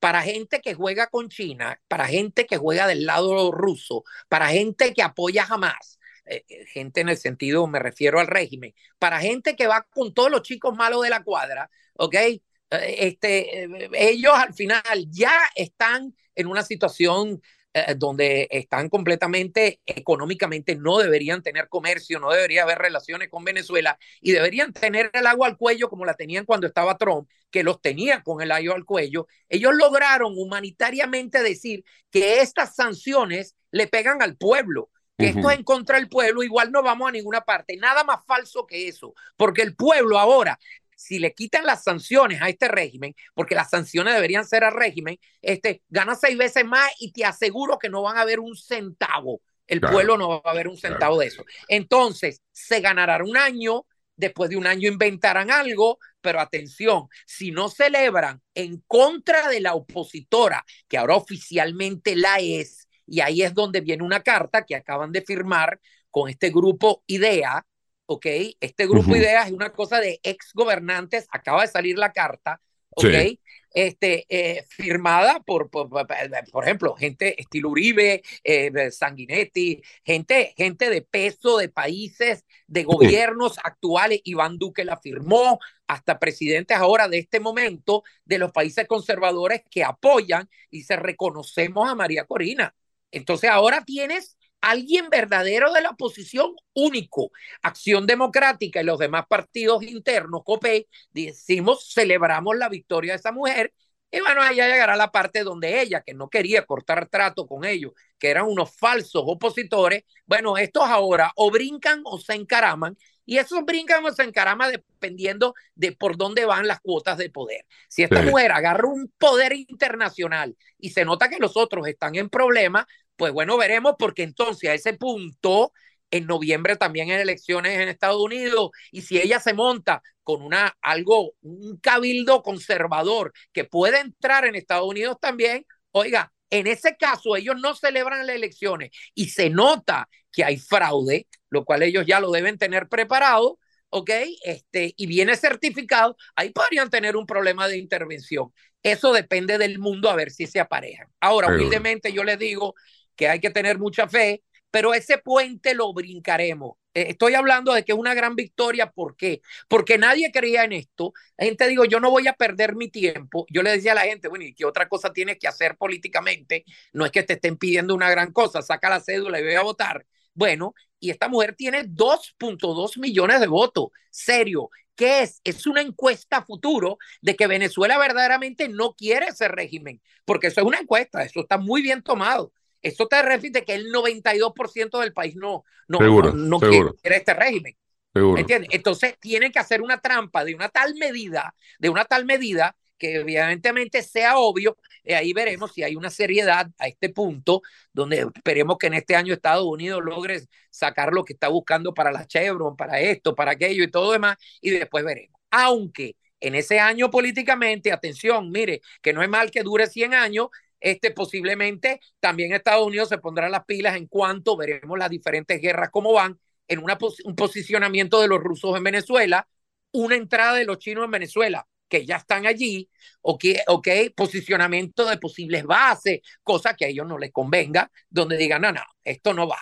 para 0.00 0.22
gente 0.22 0.60
que 0.60 0.74
juega 0.74 1.08
con 1.08 1.28
China, 1.28 1.80
para 1.88 2.06
gente 2.06 2.46
que 2.46 2.56
juega 2.56 2.86
del 2.86 3.06
lado 3.06 3.50
ruso, 3.50 4.04
para 4.28 4.48
gente 4.48 4.94
que 4.94 5.02
apoya 5.02 5.44
jamás, 5.44 5.98
eh, 6.26 6.44
eh, 6.48 6.66
gente 6.66 7.00
en 7.00 7.08
el 7.08 7.16
sentido, 7.16 7.66
me 7.66 7.78
refiero 7.78 8.20
al 8.20 8.26
régimen, 8.26 8.74
para 8.98 9.20
gente 9.20 9.56
que 9.56 9.66
va 9.66 9.82
con 9.90 10.12
todos 10.14 10.30
los 10.30 10.42
chicos 10.42 10.76
malos 10.76 11.02
de 11.02 11.10
la 11.10 11.22
cuadra, 11.24 11.70
¿ok? 11.94 12.14
Eh, 12.14 12.40
este, 12.70 13.68
ellos 13.92 14.32
al 14.34 14.54
final 14.54 15.06
ya 15.10 15.38
están 15.54 16.14
en 16.34 16.46
una 16.48 16.62
situación 16.62 17.40
eh, 17.78 17.94
donde 17.94 18.48
están 18.50 18.88
completamente 18.88 19.82
económicamente, 19.84 20.76
no 20.76 20.96
deberían 20.96 21.42
tener 21.42 21.68
comercio, 21.68 22.18
no 22.18 22.32
debería 22.32 22.62
haber 22.62 22.78
relaciones 22.78 23.28
con 23.28 23.44
Venezuela 23.44 23.98
y 24.22 24.32
deberían 24.32 24.72
tener 24.72 25.10
el 25.12 25.26
agua 25.26 25.46
al 25.46 25.58
cuello 25.58 25.90
como 25.90 26.06
la 26.06 26.14
tenían 26.14 26.46
cuando 26.46 26.66
estaba 26.66 26.96
Trump, 26.96 27.28
que 27.50 27.62
los 27.62 27.82
tenía 27.82 28.22
con 28.22 28.40
el 28.40 28.50
agua 28.50 28.76
al 28.76 28.86
cuello. 28.86 29.26
Ellos 29.50 29.74
lograron 29.74 30.32
humanitariamente 30.38 31.42
decir 31.42 31.84
que 32.10 32.40
estas 32.40 32.74
sanciones 32.74 33.56
le 33.70 33.86
pegan 33.86 34.22
al 34.22 34.38
pueblo, 34.38 34.88
que 35.18 35.28
esto 35.28 35.50
es 35.50 35.58
en 35.58 35.64
contra 35.64 35.98
del 35.98 36.08
pueblo, 36.08 36.42
igual 36.42 36.72
no 36.72 36.82
vamos 36.82 37.10
a 37.10 37.12
ninguna 37.12 37.42
parte. 37.42 37.76
Nada 37.76 38.04
más 38.04 38.24
falso 38.24 38.66
que 38.66 38.88
eso, 38.88 39.12
porque 39.36 39.60
el 39.60 39.76
pueblo 39.76 40.18
ahora 40.18 40.58
si 40.96 41.18
le 41.18 41.34
quitan 41.34 41.64
las 41.64 41.84
sanciones 41.84 42.42
a 42.42 42.48
este 42.48 42.68
régimen, 42.68 43.14
porque 43.34 43.54
las 43.54 43.70
sanciones 43.70 44.14
deberían 44.14 44.46
ser 44.46 44.64
al 44.64 44.74
régimen, 44.74 45.18
este, 45.42 45.82
gana 45.88 46.16
seis 46.16 46.36
veces 46.36 46.64
más 46.64 46.90
y 46.98 47.12
te 47.12 47.24
aseguro 47.24 47.78
que 47.78 47.88
no 47.88 48.02
van 48.02 48.16
a 48.16 48.22
haber 48.22 48.40
un 48.40 48.56
centavo. 48.56 49.40
El 49.66 49.80
pueblo 49.80 50.16
no 50.16 50.28
va 50.28 50.40
a 50.44 50.50
haber 50.50 50.68
un 50.68 50.76
centavo 50.76 51.18
de 51.18 51.26
eso. 51.26 51.44
Entonces, 51.68 52.40
se 52.52 52.80
ganará 52.80 53.22
un 53.22 53.36
año, 53.36 53.84
después 54.16 54.48
de 54.48 54.56
un 54.56 54.66
año 54.66 54.88
inventarán 54.88 55.50
algo, 55.50 55.98
pero 56.20 56.40
atención, 56.40 57.08
si 57.26 57.50
no 57.50 57.68
celebran 57.68 58.40
en 58.54 58.82
contra 58.86 59.48
de 59.48 59.60
la 59.60 59.74
opositora, 59.74 60.64
que 60.88 60.98
ahora 60.98 61.16
oficialmente 61.16 62.16
la 62.16 62.38
es, 62.38 62.88
y 63.06 63.20
ahí 63.20 63.42
es 63.42 63.54
donde 63.54 63.80
viene 63.80 64.02
una 64.02 64.22
carta 64.22 64.64
que 64.64 64.74
acaban 64.74 65.12
de 65.12 65.22
firmar 65.22 65.80
con 66.10 66.30
este 66.30 66.50
grupo 66.50 67.02
IDEA, 67.06 67.66
¿ok? 68.06 68.26
Este 68.60 68.86
grupo 68.86 69.12
de 69.12 69.18
ideas 69.18 69.46
es 69.46 69.52
una 69.52 69.72
cosa 69.72 70.00
de 70.00 70.20
ex 70.22 70.52
gobernantes, 70.54 71.26
acaba 71.30 71.62
de 71.62 71.68
salir 71.68 71.98
la 71.98 72.12
carta, 72.12 72.60
¿ok? 72.90 73.38
Este, 73.74 74.24
eh, 74.30 74.64
firmada 74.70 75.40
por, 75.40 75.68
por, 75.68 75.90
por, 75.90 76.64
ejemplo, 76.64 76.94
gente 76.94 77.38
estilo 77.38 77.68
Uribe, 77.68 78.22
eh, 78.42 78.90
Sanguinetti, 78.90 79.82
gente, 80.02 80.54
gente 80.56 80.88
de 80.88 81.02
peso 81.02 81.58
de 81.58 81.68
países, 81.68 82.46
de 82.66 82.84
gobiernos 82.84 83.58
actuales. 83.62 84.22
Iván 84.24 84.56
Duque 84.56 84.86
la 84.86 84.96
firmó, 84.96 85.58
hasta 85.86 86.18
presidentes 86.18 86.76
ahora 86.78 87.06
de 87.08 87.18
este 87.18 87.38
momento 87.38 88.02
de 88.24 88.38
los 88.38 88.50
países 88.50 88.88
conservadores 88.88 89.62
que 89.70 89.84
apoyan 89.84 90.48
y 90.70 90.84
se 90.84 90.96
reconocemos 90.96 91.86
a 91.86 91.94
María 91.94 92.24
Corina. 92.24 92.74
Entonces 93.10 93.50
ahora 93.50 93.84
tienes 93.84 94.35
alguien 94.60 95.08
verdadero 95.10 95.72
de 95.72 95.80
la 95.82 95.90
oposición 95.90 96.54
único. 96.74 97.30
Acción 97.62 98.06
Democrática 98.06 98.80
y 98.80 98.84
los 98.84 98.98
demás 98.98 99.26
partidos 99.28 99.82
internos, 99.82 100.42
COPE, 100.44 100.88
decimos, 101.12 101.92
celebramos 101.92 102.56
la 102.56 102.68
victoria 102.68 103.12
de 103.12 103.18
esa 103.18 103.32
mujer. 103.32 103.72
Y 104.10 104.20
bueno, 104.20 104.40
allá 104.40 104.68
llegará 104.68 104.96
la 104.96 105.10
parte 105.10 105.42
donde 105.42 105.80
ella, 105.80 106.00
que 106.00 106.14
no 106.14 106.28
quería 106.28 106.64
cortar 106.64 107.08
trato 107.08 107.46
con 107.46 107.64
ellos, 107.64 107.92
que 108.18 108.30
eran 108.30 108.46
unos 108.46 108.74
falsos 108.76 109.22
opositores, 109.26 110.04
bueno, 110.26 110.56
estos 110.56 110.84
ahora 110.84 111.32
o 111.36 111.50
brincan 111.50 112.02
o 112.04 112.18
se 112.18 112.34
encaraman 112.34 112.96
y 113.26 113.38
esos 113.38 113.64
brincan 113.64 114.04
o 114.04 114.12
se 114.12 114.22
encaraman 114.22 114.72
dependiendo 114.72 115.54
de 115.74 115.92
por 115.92 116.16
dónde 116.16 116.44
van 116.44 116.68
las 116.68 116.80
cuotas 116.80 117.18
de 117.18 117.28
poder. 117.28 117.66
Si 117.88 118.04
esta 118.04 118.22
mujer 118.22 118.52
agarra 118.52 118.88
un 118.88 119.12
poder 119.18 119.52
internacional 119.52 120.56
y 120.78 120.90
se 120.90 121.04
nota 121.04 121.28
que 121.28 121.38
los 121.38 121.56
otros 121.56 121.88
están 121.88 122.14
en 122.14 122.30
problemas, 122.30 122.86
pues 123.16 123.32
bueno, 123.32 123.56
veremos 123.56 123.94
porque 123.98 124.22
entonces 124.22 124.70
a 124.70 124.74
ese 124.74 124.94
punto, 124.94 125.72
en 126.10 126.26
noviembre 126.26 126.76
también 126.76 127.10
hay 127.10 127.20
elecciones 127.20 127.78
en 127.78 127.88
Estados 127.88 128.20
Unidos 128.22 128.70
y 128.92 129.02
si 129.02 129.18
ella 129.18 129.40
se 129.40 129.54
monta 129.54 130.02
con 130.22 130.42
una 130.42 130.76
algo, 130.82 131.32
un 131.42 131.78
cabildo 131.78 132.42
conservador 132.42 133.32
que 133.52 133.64
puede 133.64 134.00
entrar 134.00 134.44
en 134.44 134.54
Estados 134.54 134.86
Unidos 134.86 135.18
también, 135.20 135.64
oiga, 135.92 136.32
en 136.50 136.66
ese 136.66 136.96
caso 136.96 137.36
ellos 137.36 137.56
no 137.60 137.74
celebran 137.74 138.26
las 138.26 138.36
elecciones 138.36 138.90
y 139.14 139.30
se 139.30 139.50
nota 139.50 140.08
que 140.32 140.44
hay 140.44 140.58
fraude, 140.58 141.26
lo 141.50 141.64
cual 141.64 141.82
ellos 141.82 142.04
ya 142.06 142.20
lo 142.20 142.30
deben 142.30 142.58
tener 142.58 142.88
preparado, 142.88 143.58
¿ok? 143.88 144.10
Este, 144.44 144.94
y 144.96 145.06
viene 145.06 145.36
certificado, 145.36 146.16
ahí 146.34 146.50
podrían 146.50 146.90
tener 146.90 147.16
un 147.16 147.26
problema 147.26 147.68
de 147.68 147.78
intervención. 147.78 148.52
Eso 148.82 149.12
depende 149.12 149.58
del 149.58 149.78
mundo 149.78 150.10
a 150.10 150.16
ver 150.16 150.30
si 150.30 150.46
se 150.46 150.60
aparejan. 150.60 151.08
Ahora, 151.20 151.48
humildemente 151.48 152.12
yo 152.12 152.22
les 152.22 152.38
digo 152.38 152.74
que 153.16 153.28
hay 153.28 153.40
que 153.40 153.50
tener 153.50 153.78
mucha 153.78 154.08
fe, 154.08 154.42
pero 154.70 154.94
ese 154.94 155.18
puente 155.18 155.74
lo 155.74 155.92
brincaremos. 155.92 156.76
Eh, 156.94 157.06
estoy 157.10 157.34
hablando 157.34 157.72
de 157.72 157.84
que 157.84 157.92
es 157.92 157.98
una 157.98 158.14
gran 158.14 158.36
victoria. 158.36 158.90
¿Por 158.90 159.16
qué? 159.16 159.40
Porque 159.68 159.98
nadie 159.98 160.30
creía 160.32 160.64
en 160.64 160.72
esto. 160.72 161.12
La 161.36 161.46
gente 161.46 161.68
digo, 161.68 161.84
yo 161.84 162.00
no 162.00 162.10
voy 162.10 162.26
a 162.28 162.34
perder 162.34 162.74
mi 162.74 162.88
tiempo. 162.88 163.46
Yo 163.50 163.62
le 163.62 163.70
decía 163.72 163.92
a 163.92 163.94
la 163.94 164.02
gente, 164.02 164.28
bueno, 164.28 164.44
¿y 164.44 164.54
qué 164.54 164.64
otra 164.64 164.88
cosa 164.88 165.12
tienes 165.12 165.38
que 165.38 165.48
hacer 165.48 165.76
políticamente? 165.76 166.64
No 166.92 167.04
es 167.04 167.12
que 167.12 167.22
te 167.22 167.34
estén 167.34 167.56
pidiendo 167.56 167.94
una 167.94 168.10
gran 168.10 168.32
cosa, 168.32 168.62
saca 168.62 168.88
la 168.90 169.00
cédula 169.00 169.40
y 169.40 169.44
voy 169.44 169.54
a 169.54 169.62
votar. 169.62 170.06
Bueno, 170.34 170.74
y 171.00 171.10
esta 171.10 171.28
mujer 171.28 171.54
tiene 171.54 171.84
2.2 171.84 172.98
millones 172.98 173.40
de 173.40 173.46
votos. 173.46 173.88
Serio. 174.10 174.70
¿Qué 174.94 175.22
es? 175.22 175.40
Es 175.44 175.66
una 175.66 175.82
encuesta 175.82 176.42
futuro 176.42 176.96
de 177.20 177.36
que 177.36 177.46
Venezuela 177.46 177.98
verdaderamente 177.98 178.68
no 178.68 178.94
quiere 178.94 179.26
ese 179.26 179.46
régimen, 179.48 180.00
porque 180.24 180.46
eso 180.46 180.62
es 180.62 180.66
una 180.66 180.78
encuesta, 180.78 181.22
eso 181.22 181.40
está 181.40 181.58
muy 181.58 181.82
bien 181.82 182.02
tomado. 182.02 182.52
Eso 182.86 183.06
te 183.08 183.20
refiere 183.20 183.64
que 183.64 183.74
el 183.74 183.92
92% 183.92 185.00
del 185.00 185.12
país 185.12 185.34
no, 185.34 185.64
no, 185.88 185.98
no, 186.32 186.60
quiere 186.60 187.16
este 187.16 187.34
régimen. 187.34 187.76
¿Entiendes? 188.14 188.70
Entonces 188.72 189.16
tienen 189.20 189.52
que 189.52 189.58
hacer 189.58 189.82
una 189.82 190.00
trampa 190.00 190.44
de 190.44 190.54
una 190.54 190.68
tal 190.68 190.94
medida, 190.94 191.54
de 191.78 191.90
una 191.90 192.04
tal 192.04 192.24
medida 192.24 192.76
que 192.96 193.16
evidentemente 193.16 194.02
sea 194.02 194.38
obvio, 194.38 194.78
y 195.04 195.12
ahí 195.12 195.32
veremos 195.32 195.72
si 195.72 195.82
hay 195.82 195.96
una 195.96 196.08
seriedad 196.10 196.70
a 196.78 196.86
este 196.86 197.10
punto, 197.10 197.60
donde 197.92 198.26
esperemos 198.34 198.78
que 198.78 198.86
en 198.86 198.94
este 198.94 199.16
año 199.16 199.34
Estados 199.34 199.66
Unidos 199.66 200.02
logre 200.02 200.42
sacar 200.70 201.12
lo 201.12 201.24
que 201.24 201.34
está 201.34 201.48
buscando 201.48 201.92
para 201.92 202.12
la 202.12 202.26
Chevron, 202.26 202.76
para 202.76 203.00
esto, 203.00 203.34
para 203.34 203.50
aquello 203.50 203.84
y 203.84 203.90
todo 203.90 204.12
demás, 204.12 204.36
y 204.62 204.70
después 204.70 205.04
veremos. 205.04 205.38
Aunque 205.50 206.16
en 206.40 206.54
ese 206.54 206.78
año 206.78 207.10
políticamente, 207.10 207.92
atención, 207.92 208.50
mire, 208.50 208.80
que 209.02 209.12
no 209.12 209.22
es 209.22 209.28
mal 209.28 209.50
que 209.50 209.62
dure 209.62 209.86
100 209.88 210.14
años, 210.14 210.48
este, 210.80 211.10
posiblemente 211.10 212.00
también 212.20 212.52
Estados 212.52 212.86
Unidos 212.86 213.08
se 213.08 213.18
pondrá 213.18 213.48
las 213.48 213.64
pilas 213.64 213.96
en 213.96 214.06
cuanto 214.06 214.56
veremos 214.56 214.98
las 214.98 215.10
diferentes 215.10 215.60
guerras 215.60 215.90
cómo 215.90 216.12
van, 216.12 216.38
en 216.68 216.82
una 216.82 216.98
un 217.24 217.36
posicionamiento 217.36 218.20
de 218.20 218.28
los 218.28 218.40
rusos 218.40 218.76
en 218.76 218.84
Venezuela, 218.84 219.46
una 219.92 220.16
entrada 220.16 220.54
de 220.54 220.64
los 220.64 220.78
chinos 220.78 221.04
en 221.04 221.10
Venezuela, 221.10 221.66
que 221.88 222.04
ya 222.04 222.16
están 222.16 222.46
allí, 222.46 222.90
o 223.22 223.38
que, 223.38 223.62
okay, 223.68 224.10
posicionamiento 224.10 225.08
de 225.08 225.18
posibles 225.18 225.64
bases, 225.64 226.20
cosa 226.42 226.74
que 226.74 226.84
a 226.84 226.88
ellos 226.88 227.06
no 227.06 227.18
les 227.18 227.32
convenga, 227.32 227.90
donde 228.10 228.36
digan, 228.36 228.62
no, 228.62 228.72
no, 228.72 228.82
esto 229.04 229.32
no 229.32 229.46
va. 229.48 229.60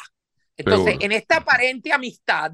Entonces, 0.57 0.97
en 1.01 1.13
esta 1.13 1.39
aparente 1.39 1.93
amistad, 1.93 2.53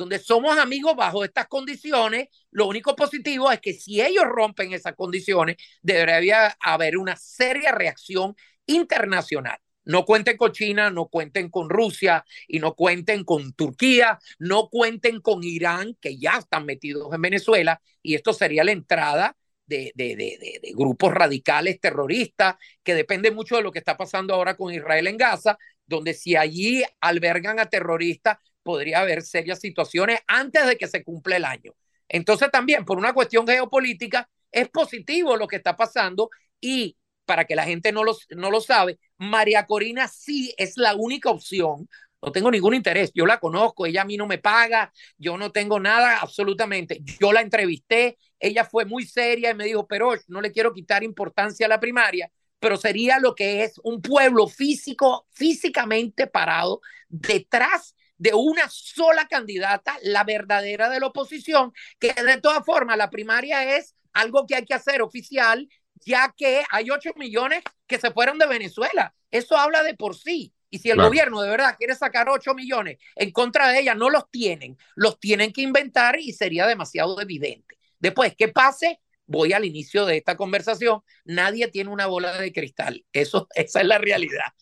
donde 0.00 0.18
somos 0.18 0.58
amigos 0.58 0.96
bajo 0.96 1.24
estas 1.24 1.46
condiciones, 1.46 2.28
lo 2.50 2.66
único 2.66 2.96
positivo 2.96 3.52
es 3.52 3.60
que 3.60 3.74
si 3.74 4.00
ellos 4.00 4.24
rompen 4.24 4.72
esas 4.72 4.94
condiciones, 4.94 5.56
debería 5.82 6.56
haber 6.58 6.96
una 6.96 7.16
seria 7.16 7.70
reacción 7.70 8.34
internacional. 8.64 9.58
No 9.84 10.06
cuenten 10.06 10.38
con 10.38 10.52
China, 10.52 10.90
no 10.90 11.08
cuenten 11.08 11.50
con 11.50 11.68
Rusia 11.68 12.24
y 12.48 12.60
no 12.60 12.74
cuenten 12.74 13.24
con 13.24 13.52
Turquía, 13.52 14.18
no 14.38 14.68
cuenten 14.70 15.20
con 15.20 15.44
Irán, 15.44 15.96
que 16.00 16.16
ya 16.16 16.38
están 16.38 16.64
metidos 16.64 17.12
en 17.12 17.20
Venezuela, 17.20 17.82
y 18.02 18.14
esto 18.14 18.32
sería 18.32 18.64
la 18.64 18.72
entrada 18.72 19.36
de, 19.66 20.72
grupos 20.74 21.12
radicales 21.12 21.78
terroristas, 21.78 22.56
que 22.82 22.94
depende 22.94 23.30
mucho 23.30 23.56
de 23.56 23.62
lo 23.62 23.70
que 23.70 23.78
está 23.80 23.98
pasando 23.98 24.34
ahora 24.34 24.56
con 24.56 24.72
Israel 24.72 25.06
en 25.08 25.18
Gaza, 25.18 25.58
donde 25.86 26.14
si 26.14 26.36
allí 26.36 26.82
albergan 27.00 27.58
a 27.60 27.66
terroristas, 27.66 28.38
podría 28.62 29.00
haber 29.00 29.22
serias 29.22 29.60
situaciones 29.60 30.20
antes 30.26 30.66
de 30.66 30.76
que 30.76 30.88
se 30.88 31.02
cumpla 31.02 31.36
el 31.36 31.44
año. 31.44 31.74
Entonces 32.08 32.50
también 32.50 32.84
por 32.84 32.98
una 32.98 33.12
cuestión 33.12 33.46
geopolítica 33.46 34.28
es 34.50 34.68
positivo 34.68 35.36
lo 35.36 35.46
que 35.46 35.56
está 35.56 35.76
pasando 35.76 36.30
y 36.60 36.96
para 37.24 37.44
que 37.44 37.54
la 37.54 37.64
gente 37.64 37.92
no 37.92 38.02
lo, 38.02 38.16
no 38.30 38.50
lo 38.50 38.60
sabe, 38.60 38.98
María 39.16 39.64
Corina 39.66 40.08
sí 40.08 40.52
es 40.58 40.76
la 40.76 40.94
única 40.96 41.30
opción. 41.30 41.88
No 42.20 42.32
tengo 42.32 42.50
ningún 42.50 42.74
interés, 42.74 43.12
yo 43.14 43.24
la 43.24 43.38
conozco, 43.38 43.86
ella 43.86 44.02
a 44.02 44.04
mí 44.04 44.16
no 44.16 44.26
me 44.26 44.38
paga, 44.38 44.92
yo 45.16 45.38
no 45.38 45.52
tengo 45.52 45.78
nada 45.78 46.18
absolutamente. 46.18 47.00
Yo 47.20 47.32
la 47.32 47.40
entrevisté, 47.40 48.18
ella 48.38 48.64
fue 48.64 48.84
muy 48.84 49.06
seria 49.06 49.50
y 49.50 49.54
me 49.54 49.64
dijo, 49.64 49.86
pero 49.86 50.12
no 50.26 50.40
le 50.40 50.50
quiero 50.50 50.72
quitar 50.72 51.04
importancia 51.04 51.66
a 51.66 51.68
la 51.68 51.80
primaria, 51.80 52.30
pero 52.58 52.76
sería 52.76 53.18
lo 53.20 53.34
que 53.34 53.62
es 53.62 53.80
un 53.84 54.02
pueblo 54.02 54.48
físico, 54.48 55.26
físicamente 55.30 56.26
parado 56.26 56.80
detrás 57.08 57.94
de 58.20 58.34
una 58.34 58.68
sola 58.68 59.26
candidata, 59.26 59.96
la 60.02 60.24
verdadera 60.24 60.90
de 60.90 61.00
la 61.00 61.06
oposición, 61.06 61.72
que 61.98 62.12
de 62.12 62.36
todas 62.36 62.62
formas 62.66 62.98
la 62.98 63.08
primaria 63.08 63.78
es 63.78 63.96
algo 64.12 64.46
que 64.46 64.56
hay 64.56 64.66
que 64.66 64.74
hacer 64.74 65.00
oficial, 65.00 65.66
ya 66.04 66.34
que 66.36 66.62
hay 66.70 66.90
8 66.90 67.12
millones 67.16 67.62
que 67.86 67.98
se 67.98 68.10
fueron 68.10 68.38
de 68.38 68.46
Venezuela. 68.46 69.14
Eso 69.30 69.56
habla 69.56 69.82
de 69.82 69.94
por 69.94 70.14
sí. 70.14 70.52
Y 70.68 70.80
si 70.80 70.90
el 70.90 70.98
gobierno 71.00 71.40
de 71.40 71.48
verdad 71.48 71.76
quiere 71.78 71.94
sacar 71.94 72.28
8 72.28 72.52
millones 72.54 72.98
en 73.16 73.30
contra 73.30 73.68
de 73.68 73.80
ella, 73.80 73.94
no 73.94 74.10
los 74.10 74.30
tienen, 74.30 74.76
los 74.96 75.18
tienen 75.18 75.54
que 75.54 75.62
inventar 75.62 76.20
y 76.20 76.34
sería 76.34 76.66
demasiado 76.66 77.18
evidente. 77.22 77.78
Después, 77.98 78.34
¿qué 78.36 78.48
pase? 78.48 79.00
Voy 79.24 79.54
al 79.54 79.64
inicio 79.64 80.04
de 80.04 80.18
esta 80.18 80.36
conversación. 80.36 81.00
Nadie 81.24 81.68
tiene 81.68 81.88
una 81.88 82.06
bola 82.06 82.38
de 82.38 82.52
cristal. 82.52 83.06
Eso, 83.14 83.48
esa 83.54 83.80
es 83.80 83.86
la 83.86 83.96
realidad. 83.96 84.52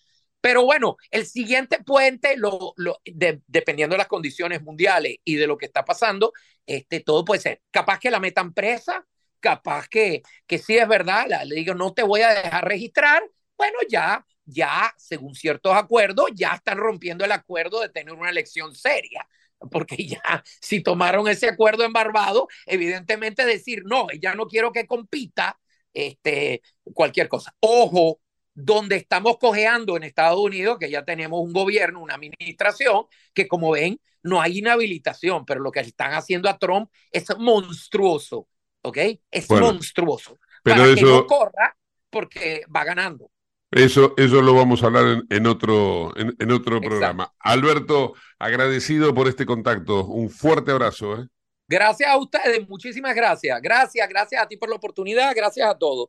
Pero 0.41 0.65
bueno, 0.65 0.97
el 1.11 1.27
siguiente 1.27 1.79
puente, 1.85 2.37
lo, 2.37 2.73
lo 2.77 2.99
dependiendo 3.05 3.95
de 3.95 3.99
las 3.99 4.07
condiciones 4.09 4.63
mundiales 4.63 5.17
y 5.25 5.35
de 5.37 5.47
lo 5.47 5.59
que 5.59 5.67
está 5.67 5.85
pasando, 5.85 6.33
este, 6.67 7.01
todo 7.01 7.25
puede 7.25 7.41
ser. 7.41 7.63
Capaz 7.71 7.99
que 7.99 8.11
la 8.11 8.21
metan 8.21 8.55
presa, 8.55 9.07
capaz 9.41 9.89
que, 9.89 10.23
que 10.47 10.59
sí 10.59 10.77
es 10.79 10.89
verdad, 10.89 11.27
le 11.45 11.55
digo, 11.57 11.75
no 11.75 11.93
te 11.93 12.03
voy 12.03 12.23
a 12.23 12.35
dejar 12.35 12.67
registrar. 12.67 13.23
Bueno, 13.57 13.79
ya, 13.89 14.25
ya, 14.45 14.93
según 14.97 15.35
ciertos 15.35 15.75
acuerdos, 15.75 16.27
ya 16.35 16.55
están 16.55 16.79
rompiendo 16.79 17.25
el 17.25 17.33
acuerdo 17.33 17.81
de 17.81 17.89
tener 17.89 18.15
una 18.15 18.31
elección 18.31 18.75
seria 18.75 19.27
porque 19.71 19.97
ya 20.07 20.43
si 20.61 20.83
tomaron 20.83 21.29
ese 21.29 21.49
acuerdo 21.49 21.85
en 21.85 21.93
Barbados, 21.93 22.45
evidentemente 22.67 23.45
decir, 23.45 23.83
no, 23.85 24.07
ya 24.21 24.35
no 24.35 24.47
quiero 24.47 24.73
que 24.73 24.87
compita, 24.87 25.59
este, 25.93 26.63
cualquier 26.95 27.29
cosa. 27.29 27.55
Ojo, 27.61 28.21
donde 28.61 28.97
estamos 28.97 29.39
cojeando 29.39 29.97
en 29.97 30.03
Estados 30.03 30.41
Unidos, 30.41 30.79
que 30.81 30.91
ya 30.91 31.05
tenemos 31.05 31.41
un 31.41 31.53
gobierno, 31.53 32.01
una 32.01 32.15
administración, 32.15 33.05
que 33.33 33.47
como 33.47 33.71
ven, 33.71 34.01
no 34.25 34.41
hay 34.41 34.59
inhabilitación, 34.59 35.45
pero 35.47 35.61
lo 35.61 35.71
que 35.71 35.79
están 35.81 36.13
haciendo 36.13 36.49
a 36.49 36.59
Trump 36.59 36.91
es 37.13 37.25
monstruoso, 37.39 38.49
¿ok? 38.83 38.99
Es 39.31 39.49
monstruoso. 39.49 40.39
Pero 40.65 40.83
para 40.83 40.95
que 40.97 41.03
no 41.03 41.27
corra, 41.27 41.77
porque 42.11 42.65
va 42.75 42.83
ganando. 42.83 43.31
Eso, 43.71 44.15
eso 44.17 44.43
lo 44.43 44.55
vamos 44.55 44.83
a 44.83 44.87
hablar 44.87 45.23
en, 45.29 45.47
otro, 45.47 46.13
en, 46.17 46.51
otro 46.51 46.81
programa. 46.81 47.33
Alberto, 47.39 48.15
agradecido 48.41 49.15
por 49.15 49.29
este 49.29 49.47
contacto. 49.47 50.05
Un 50.05 50.31
fuerte 50.31 50.73
abrazo. 50.73 51.21
¿eh? 51.21 51.29
Gracias 51.69 52.11
a 52.11 52.17
ustedes, 52.17 52.69
muchísimas 52.69 53.15
gracias. 53.15 53.61
Gracias, 53.63 54.09
gracias 54.09 54.43
a 54.43 54.49
ti 54.49 54.57
por 54.57 54.69
la 54.69 54.77
oportunidad, 54.77 55.33
gracias 55.37 55.69
a 55.69 55.79
todos. 55.79 56.09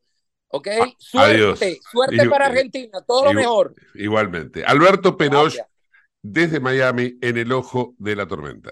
¿Ok? 0.51 0.67
Suerte, 0.97 1.79
suerte 1.91 2.29
para 2.29 2.47
Argentina, 2.47 3.01
todo 3.05 3.25
lo 3.25 3.33
mejor. 3.33 3.75
Igualmente. 3.93 4.65
Alberto 4.65 5.15
Penoch, 5.15 5.53
desde 6.23 6.59
Miami, 6.59 7.17
en 7.21 7.37
el 7.37 7.51
ojo 7.51 7.93
de 7.97 8.15
la 8.15 8.27
tormenta. 8.27 8.71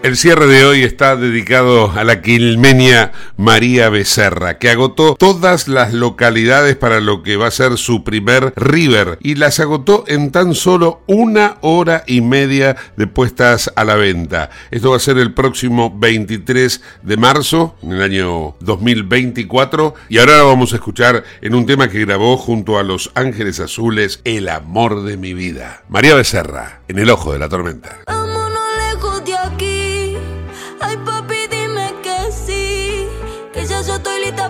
El 0.00 0.16
cierre 0.16 0.46
de 0.46 0.64
hoy 0.64 0.84
está 0.84 1.16
dedicado 1.16 1.90
a 1.90 2.04
la 2.04 2.22
quilmenia 2.22 3.10
María 3.36 3.88
Becerra, 3.88 4.56
que 4.58 4.70
agotó 4.70 5.16
todas 5.16 5.66
las 5.66 5.92
localidades 5.92 6.76
para 6.76 7.00
lo 7.00 7.24
que 7.24 7.36
va 7.36 7.48
a 7.48 7.50
ser 7.50 7.76
su 7.78 8.04
primer 8.04 8.52
River 8.54 9.18
y 9.20 9.34
las 9.34 9.58
agotó 9.58 10.04
en 10.06 10.30
tan 10.30 10.54
solo 10.54 11.02
una 11.08 11.56
hora 11.62 12.04
y 12.06 12.20
media 12.20 12.76
de 12.96 13.08
puestas 13.08 13.72
a 13.74 13.84
la 13.84 13.96
venta. 13.96 14.50
Esto 14.70 14.90
va 14.90 14.98
a 14.98 15.00
ser 15.00 15.18
el 15.18 15.34
próximo 15.34 15.92
23 15.98 16.80
de 17.02 17.16
marzo, 17.16 17.74
en 17.82 17.92
el 17.92 18.02
año 18.02 18.54
2024, 18.60 19.94
y 20.08 20.18
ahora 20.18 20.44
vamos 20.44 20.72
a 20.72 20.76
escuchar 20.76 21.24
en 21.42 21.56
un 21.56 21.66
tema 21.66 21.90
que 21.90 22.04
grabó 22.04 22.36
junto 22.36 22.78
a 22.78 22.84
Los 22.84 23.10
Ángeles 23.16 23.58
Azules, 23.58 24.20
El 24.22 24.48
amor 24.48 25.02
de 25.02 25.16
mi 25.16 25.34
vida. 25.34 25.82
María 25.88 26.14
Becerra, 26.14 26.82
en 26.86 27.00
el 27.00 27.10
ojo 27.10 27.32
de 27.32 27.40
la 27.40 27.48
tormenta. 27.48 27.98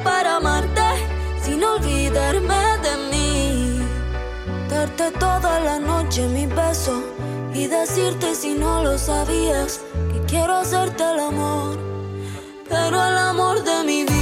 Para 0.02 0.36
amarte 0.36 0.82
sin 1.42 1.62
olvidarme 1.62 2.62
de 2.82 2.96
mí. 3.10 3.80
Darte 4.68 5.10
toda 5.12 5.60
la 5.60 5.78
noche 5.78 6.26
mi 6.28 6.46
beso 6.46 7.02
y 7.54 7.66
decirte 7.66 8.34
si 8.34 8.54
no 8.54 8.82
lo 8.82 8.98
sabías 8.98 9.80
que 10.12 10.20
quiero 10.26 10.54
hacerte 10.56 11.02
el 11.02 11.20
amor, 11.20 11.78
pero 12.68 12.96
el 13.04 13.18
amor 13.18 13.64
de 13.64 13.84
mi 13.84 14.04
vida. 14.04 14.17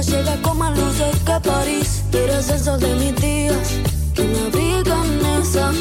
Llega 0.00 0.36
con 0.42 0.58
más 0.58 0.76
luces 0.76 1.16
que 1.24 1.48
París. 1.48 2.02
Eres 2.12 2.48
el 2.50 2.58
sol 2.58 2.80
de 2.80 2.94
mis 2.94 3.14
días 3.16 3.68
que 4.14 4.24
me 4.24 4.38
abrigan 4.40 5.40
esas 5.40 5.74